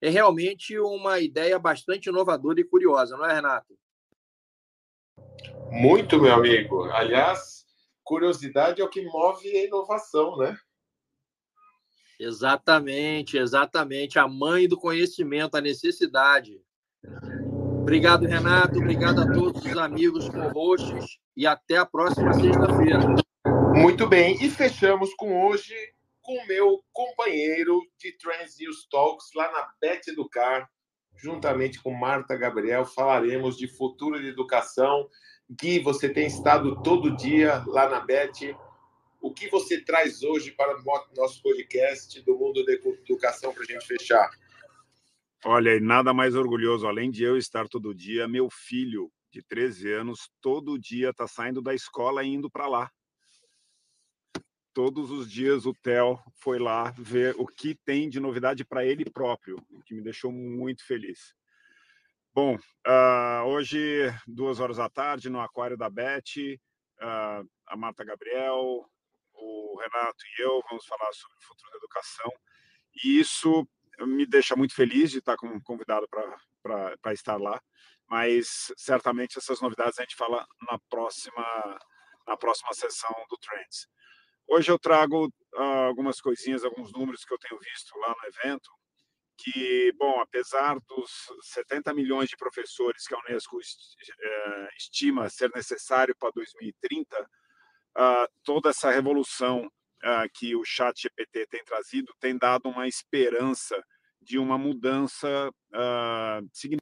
é 0.02 0.10
realmente 0.10 0.78
uma 0.78 1.20
ideia 1.22 1.58
bastante 1.58 2.10
inovadora 2.10 2.60
e 2.60 2.66
curiosa, 2.66 3.16
não 3.16 3.26
é, 3.26 3.34
Renato? 3.36 3.74
Muito, 5.72 6.22
meu 6.22 6.34
amigo. 6.34 6.84
Aliás, 6.92 7.66
curiosidade 8.04 8.82
é 8.82 8.84
o 8.84 8.90
que 8.90 9.02
move 9.02 9.48
a 9.58 9.64
inovação, 9.64 10.36
né? 10.38 10.58
Exatamente, 12.20 13.38
exatamente. 13.38 14.20
A 14.20 14.28
mãe 14.28 14.68
do 14.68 14.78
conhecimento, 14.78 15.56
a 15.56 15.62
necessidade. 15.62 16.62
Obrigado, 17.82 18.26
Renato. 18.26 18.80
Obrigado 18.80 19.22
a 19.22 19.34
todos 19.34 19.64
os 19.66 19.78
amigos 19.78 20.30
co-hosts 20.30 21.18
e 21.36 21.46
até 21.46 21.78
a 21.78 21.86
próxima 21.86 22.34
sexta-feira. 22.34 23.00
Muito 23.76 24.08
bem. 24.08 24.38
E 24.44 24.50
fechamos 24.50 25.14
com 25.16 25.46
hoje 25.46 25.74
com 26.22 26.46
meu 26.48 26.82
companheiro 26.94 27.82
de 28.00 28.18
Trans 28.18 28.58
News 28.58 28.88
Talks 28.90 29.28
lá 29.36 29.52
na 29.52 29.68
Bet 29.82 30.10
Educar, 30.10 30.70
juntamente 31.18 31.84
com 31.84 31.92
Marta 31.92 32.36
Gabriel, 32.38 32.86
falaremos 32.86 33.58
de 33.58 33.68
futuro 33.68 34.20
de 34.20 34.30
educação. 34.30 35.10
Gui, 35.50 35.80
você 35.80 36.08
tem 36.08 36.26
estado 36.26 36.82
todo 36.82 37.16
dia 37.18 37.62
lá 37.68 37.90
na 37.90 38.00
Bet. 38.00 38.56
O 39.24 39.34
que 39.34 39.50
você 39.50 39.82
traz 39.82 40.22
hoje 40.22 40.52
para 40.52 40.78
o 40.78 40.84
nosso 41.16 41.42
podcast 41.42 42.22
do 42.22 42.38
mundo 42.38 42.64
da 42.66 42.74
educação 42.74 43.54
para 43.54 43.64
a 43.64 43.66
gente 43.66 43.88
fechar? 43.88 44.30
Olha, 45.46 45.80
nada 45.80 46.14
mais 46.14 46.36
orgulhoso, 46.36 46.86
além 46.86 47.10
de 47.10 47.24
eu 47.24 47.38
estar 47.38 47.68
todo 47.68 47.96
dia, 47.96 48.28
meu 48.28 48.50
filho 48.52 49.12
de 49.32 49.42
13 49.42 49.92
anos, 49.94 50.30
todo 50.42 50.78
dia 50.78 51.10
está 51.10 51.26
saindo 51.26 51.62
da 51.62 51.74
escola 51.74 52.24
e 52.24 52.28
indo 52.28 52.52
para 52.52 52.68
lá 52.68 52.92
todos 54.74 55.12
os 55.12 55.32
dias 55.32 55.66
o 55.66 55.74
Theo 55.74 56.20
foi 56.34 56.58
lá 56.58 56.92
ver 56.98 57.36
o 57.38 57.46
que 57.46 57.76
tem 57.76 58.10
de 58.10 58.20
novidade 58.20 58.66
para 58.66 58.84
ele 58.84 59.06
próprio, 59.06 59.58
o 59.70 59.82
que 59.84 59.94
me 59.94 60.02
deixou 60.02 60.32
muito 60.32 60.86
feliz. 60.86 61.36
Bom, 62.34 62.56
uh, 62.56 63.46
hoje, 63.46 64.12
duas 64.28 64.60
horas 64.60 64.78
da 64.78 64.90
tarde, 64.90 65.30
no 65.30 65.40
Aquário 65.40 65.78
da 65.78 65.90
Beth, 65.90 66.58
uh, 67.00 67.48
a 67.68 67.78
Marta 67.78 68.04
Gabriel, 68.04 68.84
o 69.44 69.80
Renato 69.80 70.24
e 70.26 70.42
eu 70.42 70.62
vamos 70.70 70.86
falar 70.86 71.12
sobre 71.14 71.38
o 71.38 71.42
futuro 71.42 71.72
da 71.72 71.78
educação. 71.78 72.32
E 73.04 73.20
isso 73.20 73.68
me 74.02 74.26
deixa 74.26 74.56
muito 74.56 74.74
feliz 74.74 75.12
de 75.12 75.20
estar 75.20 75.36
convidado 75.64 76.08
para 76.62 77.14
estar 77.14 77.38
lá, 77.38 77.62
mas 78.08 78.74
certamente 78.78 79.38
essas 79.38 79.62
novidades 79.62 80.00
a 80.00 80.04
gente 80.04 80.16
fala 80.16 80.46
na 80.70 80.80
próxima, 80.90 81.80
na 82.28 82.38
próxima 82.38 82.74
sessão 82.74 83.14
do 83.30 83.38
Trends. 83.38 83.88
Hoje 84.48 84.72
eu 84.72 84.78
trago 84.78 85.28
uh, 85.28 85.88
algumas 85.88 86.20
coisinhas, 86.20 86.66
alguns 86.66 86.92
números 86.92 87.24
que 87.24 87.34
eu 87.34 87.40
tenho 87.40 87.60
visto 87.60 87.98
lá 88.00 88.14
no 88.22 88.28
evento, 88.28 88.70
que, 89.38 89.92
bom, 89.98 90.20
apesar 90.20 90.80
dos 90.82 91.32
70 91.42 91.94
milhões 91.94 92.30
de 92.30 92.38
professores 92.38 93.08
que 93.08 93.16
a 93.16 93.20
Unesco 93.20 93.60
eh, 93.60 94.70
estima 94.78 95.28
ser 95.28 95.52
necessário 95.56 96.16
para 96.16 96.32
2030, 96.32 97.30
uh, 97.98 98.28
toda 98.44 98.70
essa 98.70 98.92
revolução 98.92 99.66
uh, 99.66 100.30
que 100.34 100.56
o 100.56 100.64
chat 100.64 101.02
GPT 101.02 101.48
tem 101.48 101.64
trazido 101.64 102.14
tem 102.20 102.38
dado 102.38 102.70
uma 102.70 102.88
esperança 102.88 103.82
de 104.22 104.38
uma 104.40 104.58
mudança 104.58 105.52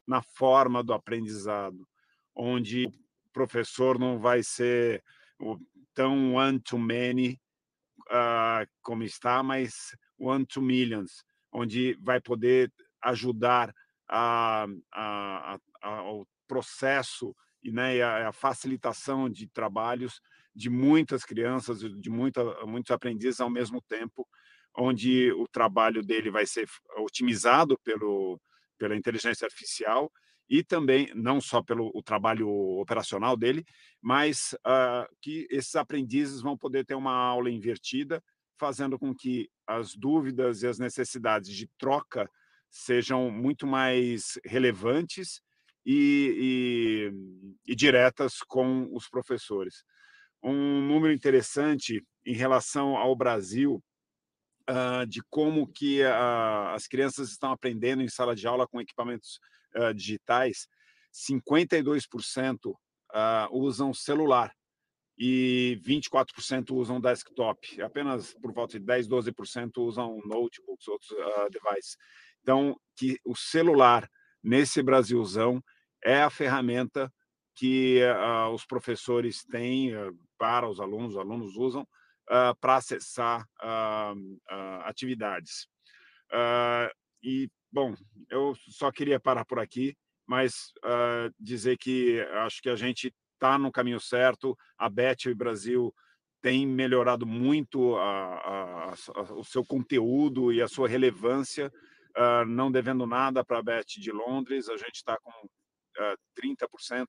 na 0.06 0.22
forma 0.22 0.80
do 0.80 0.92
aprendizado, 0.92 1.88
onde 2.36 2.86
o 2.86 3.30
professor 3.32 3.98
não 3.98 4.16
vai 4.16 4.44
ser 4.44 5.02
tão 5.92 6.34
one-to-many 6.34 7.40
uh, 8.08 8.68
como 8.80 9.02
está, 9.02 9.42
mas 9.42 9.96
One 10.18 10.46
to 10.46 10.62
Millions, 10.62 11.24
onde 11.52 11.94
vai 12.00 12.20
poder 12.20 12.72
ajudar 13.02 13.74
a, 14.08 14.66
a, 14.92 15.58
a, 15.82 15.88
ao 15.88 16.26
processo 16.46 17.34
e 17.62 17.72
né, 17.72 18.00
a, 18.02 18.32
facilitação 18.32 19.28
de 19.28 19.46
trabalhos 19.48 20.20
de 20.54 20.68
muitas 20.68 21.24
crianças, 21.24 21.80
de 21.80 22.10
muita, 22.10 22.44
muitos 22.66 22.90
aprendizes 22.90 23.40
ao 23.40 23.50
mesmo 23.50 23.80
tempo, 23.82 24.26
onde 24.76 25.32
o 25.32 25.46
trabalho 25.48 26.02
dele 26.02 26.30
vai 26.30 26.46
ser 26.46 26.68
otimizado 26.98 27.78
pelo, 27.84 28.40
pela 28.78 28.96
inteligência 28.96 29.44
artificial 29.44 30.10
e 30.48 30.62
também 30.62 31.10
não 31.14 31.40
só 31.40 31.62
pelo 31.62 31.90
o 31.94 32.02
trabalho 32.02 32.48
operacional 32.78 33.36
dele, 33.36 33.64
mas 34.00 34.54
uh, 34.66 35.08
que 35.20 35.46
esses 35.50 35.74
aprendizes 35.76 36.40
vão 36.40 36.56
poder 36.58 36.84
ter 36.84 36.94
uma 36.94 37.14
aula 37.14 37.50
invertida, 37.50 38.22
fazendo 38.58 38.98
com 38.98 39.14
que 39.14 39.48
as 39.66 39.94
dúvidas 39.94 40.62
e 40.62 40.66
as 40.66 40.78
necessidades 40.78 41.50
de 41.54 41.68
troca 41.78 42.28
sejam 42.70 43.30
muito 43.30 43.66
mais 43.66 44.38
relevantes 44.44 45.40
e, 45.84 47.10
e, 47.66 47.72
e 47.72 47.74
diretas 47.74 48.38
com 48.40 48.88
os 48.92 49.08
professores. 49.08 49.84
Um 50.42 50.80
número 50.80 51.12
interessante 51.12 52.04
em 52.24 52.34
relação 52.34 52.96
ao 52.96 53.14
Brasil 53.14 53.82
uh, 54.68 55.06
de 55.06 55.22
como 55.30 55.66
que 55.66 56.02
as 56.02 56.86
crianças 56.86 57.30
estão 57.30 57.52
aprendendo 57.52 58.02
em 58.02 58.08
sala 58.08 58.34
de 58.34 58.46
aula 58.46 58.66
com 58.66 58.80
equipamentos 58.80 59.38
uh, 59.76 59.94
digitais, 59.94 60.68
52% 61.12 62.70
uh, 62.70 62.74
usam 63.50 63.92
celular 63.92 64.52
e 65.18 65.80
24% 65.84 66.70
usam 66.72 67.00
desktop. 67.00 67.80
Apenas 67.82 68.34
por 68.34 68.52
volta 68.52 68.78
de 68.78 68.84
10, 68.84 69.08
12% 69.08 69.70
usam 69.78 70.20
notebooks, 70.24 70.88
outros 70.88 71.10
devices. 71.50 71.96
Então, 72.40 72.76
que 72.96 73.18
o 73.24 73.36
celular 73.36 74.08
nesse 74.42 74.82
Brasilzão 74.82 75.62
é 76.02 76.22
a 76.22 76.30
ferramenta 76.30 77.12
que 77.54 78.00
uh, 78.02 78.50
os 78.52 78.64
professores 78.64 79.44
têm 79.44 79.94
uh, 79.94 80.16
para 80.38 80.68
os 80.68 80.80
alunos, 80.80 81.14
os 81.14 81.20
alunos 81.20 81.56
usam 81.56 81.82
uh, 81.82 82.56
para 82.60 82.76
acessar 82.76 83.46
atividades. 84.84 85.68
e 87.22 87.48
Bom, 87.74 87.94
eu 88.28 88.54
só 88.68 88.92
queria 88.92 89.18
parar 89.18 89.46
por 89.46 89.58
aqui, 89.58 89.96
mas 90.26 90.74
dizer 91.40 91.78
que 91.78 92.20
acho 92.44 92.60
que 92.60 92.68
a 92.68 92.76
gente 92.76 93.14
está 93.32 93.56
no 93.56 93.72
caminho 93.72 93.98
certo. 93.98 94.54
A 94.76 94.90
Bet 94.90 95.32
Brasil 95.32 95.94
tem 96.42 96.66
melhorado 96.66 97.24
muito 97.24 97.96
a, 97.96 98.34
a, 98.36 98.90
a, 98.90 99.22
o 99.32 99.42
seu 99.42 99.64
conteúdo 99.64 100.52
e 100.52 100.60
a 100.60 100.68
sua 100.68 100.86
relevância, 100.86 101.72
não 102.46 102.70
devendo 102.70 103.06
nada 103.06 103.42
para 103.42 103.58
a 103.60 103.62
Bet 103.62 103.98
de 103.98 104.12
Londres. 104.12 104.68
A 104.68 104.76
gente 104.76 104.96
está 104.96 105.16
com 105.22 105.48
uh, 105.98 106.16
30% 106.38 107.06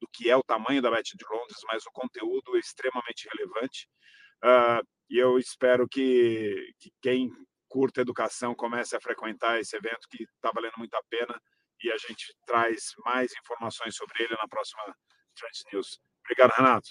do 0.00 0.08
que 0.12 0.30
é 0.30 0.36
o 0.36 0.42
tamanho 0.42 0.82
da 0.82 0.90
Bet 0.90 1.16
de 1.16 1.24
Londres, 1.30 1.58
mas 1.66 1.84
o 1.86 1.92
conteúdo 1.92 2.56
é 2.56 2.58
extremamente 2.58 3.28
relevante. 3.32 3.88
Uh, 4.42 4.86
e 5.08 5.18
eu 5.18 5.38
espero 5.38 5.88
que, 5.88 6.72
que 6.78 6.90
quem 7.00 7.30
curta 7.68 8.00
educação 8.00 8.54
comece 8.54 8.96
a 8.96 9.00
frequentar 9.00 9.58
esse 9.58 9.76
evento 9.76 10.08
que 10.10 10.22
está 10.22 10.50
valendo 10.54 10.74
muito 10.78 10.94
a 10.94 11.02
pena 11.08 11.40
e 11.82 11.90
a 11.90 11.96
gente 11.96 12.34
traz 12.46 12.92
mais 13.04 13.32
informações 13.38 13.96
sobre 13.96 14.22
ele 14.22 14.34
na 14.36 14.48
próxima 14.48 14.82
Trans 15.34 15.64
News. 15.72 16.00
Obrigado, 16.24 16.52
Renato. 16.52 16.88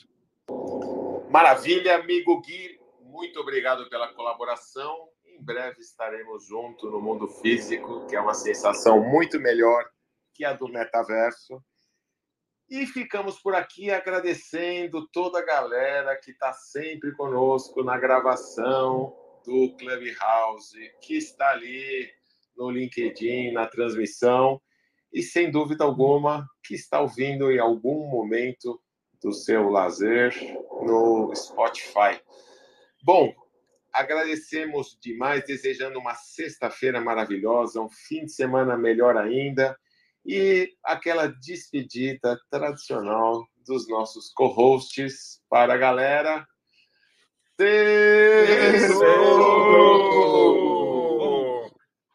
Maravilha, 1.29 1.95
amigo 1.95 2.41
Gui. 2.41 2.79
Muito 3.01 3.39
obrigado 3.39 3.89
pela 3.89 4.13
colaboração. 4.13 5.09
Em 5.25 5.41
breve 5.43 5.79
estaremos 5.79 6.45
juntos 6.45 6.91
no 6.91 7.01
mundo 7.01 7.27
físico, 7.27 8.05
que 8.07 8.15
é 8.15 8.19
uma 8.19 8.33
sensação 8.33 9.01
muito 9.01 9.39
melhor 9.39 9.89
que 10.33 10.45
a 10.45 10.53
do 10.53 10.67
metaverso. 10.67 11.63
E 12.69 12.85
ficamos 12.87 13.39
por 13.39 13.53
aqui 13.55 13.91
agradecendo 13.91 15.07
toda 15.09 15.39
a 15.39 15.45
galera 15.45 16.15
que 16.15 16.31
está 16.31 16.53
sempre 16.53 17.11
conosco 17.13 17.83
na 17.83 17.97
gravação, 17.97 19.15
do 19.45 19.75
Clubhouse, 19.77 20.77
que 21.01 21.17
está 21.17 21.51
ali 21.51 22.09
no 22.55 22.69
LinkedIn, 22.69 23.51
na 23.51 23.67
transmissão, 23.67 24.61
e 25.11 25.21
sem 25.21 25.51
dúvida 25.51 25.83
alguma, 25.83 26.47
que 26.63 26.73
está 26.73 27.01
ouvindo 27.01 27.51
em 27.51 27.59
algum 27.59 28.07
momento 28.07 28.81
do 29.21 29.31
seu 29.31 29.69
lazer 29.69 30.33
no 30.81 31.33
Spotify. 31.35 32.19
Bom, 33.03 33.33
agradecemos 33.91 34.97
demais, 35.01 35.45
desejando 35.45 35.99
uma 35.99 36.15
sexta-feira 36.15 36.99
maravilhosa, 36.99 37.81
um 37.81 37.89
fim 37.89 38.25
de 38.25 38.31
semana 38.31 38.77
melhor 38.77 39.17
ainda 39.17 39.77
e 40.25 40.73
aquela 40.83 41.27
despedida 41.27 42.39
tradicional 42.49 43.45
dos 43.65 43.87
nossos 43.87 44.31
co-hosts 44.33 45.41
para 45.49 45.73
a 45.73 45.77
galera. 45.77 46.47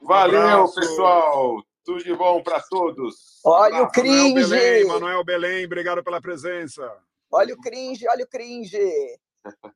Valeu, 0.01 0.65
um 0.65 0.73
pessoal. 0.73 1.63
Tudo 1.85 2.05
de 2.05 2.15
bom 2.15 2.43
para 2.43 2.61
todos. 2.61 3.41
Olha 3.45 3.83
o 3.83 3.91
cringe. 3.91 4.35
Manuel 4.35 4.49
Belém, 4.49 4.87
Manuel 4.87 5.25
Belém, 5.25 5.65
obrigado 5.65 6.03
pela 6.05 6.21
presença. 6.21 6.91
Olha 7.31 7.55
o 7.55 7.61
cringe, 7.61 8.07
olha 8.09 8.25
o 8.25 8.29
cringe. 8.29 8.79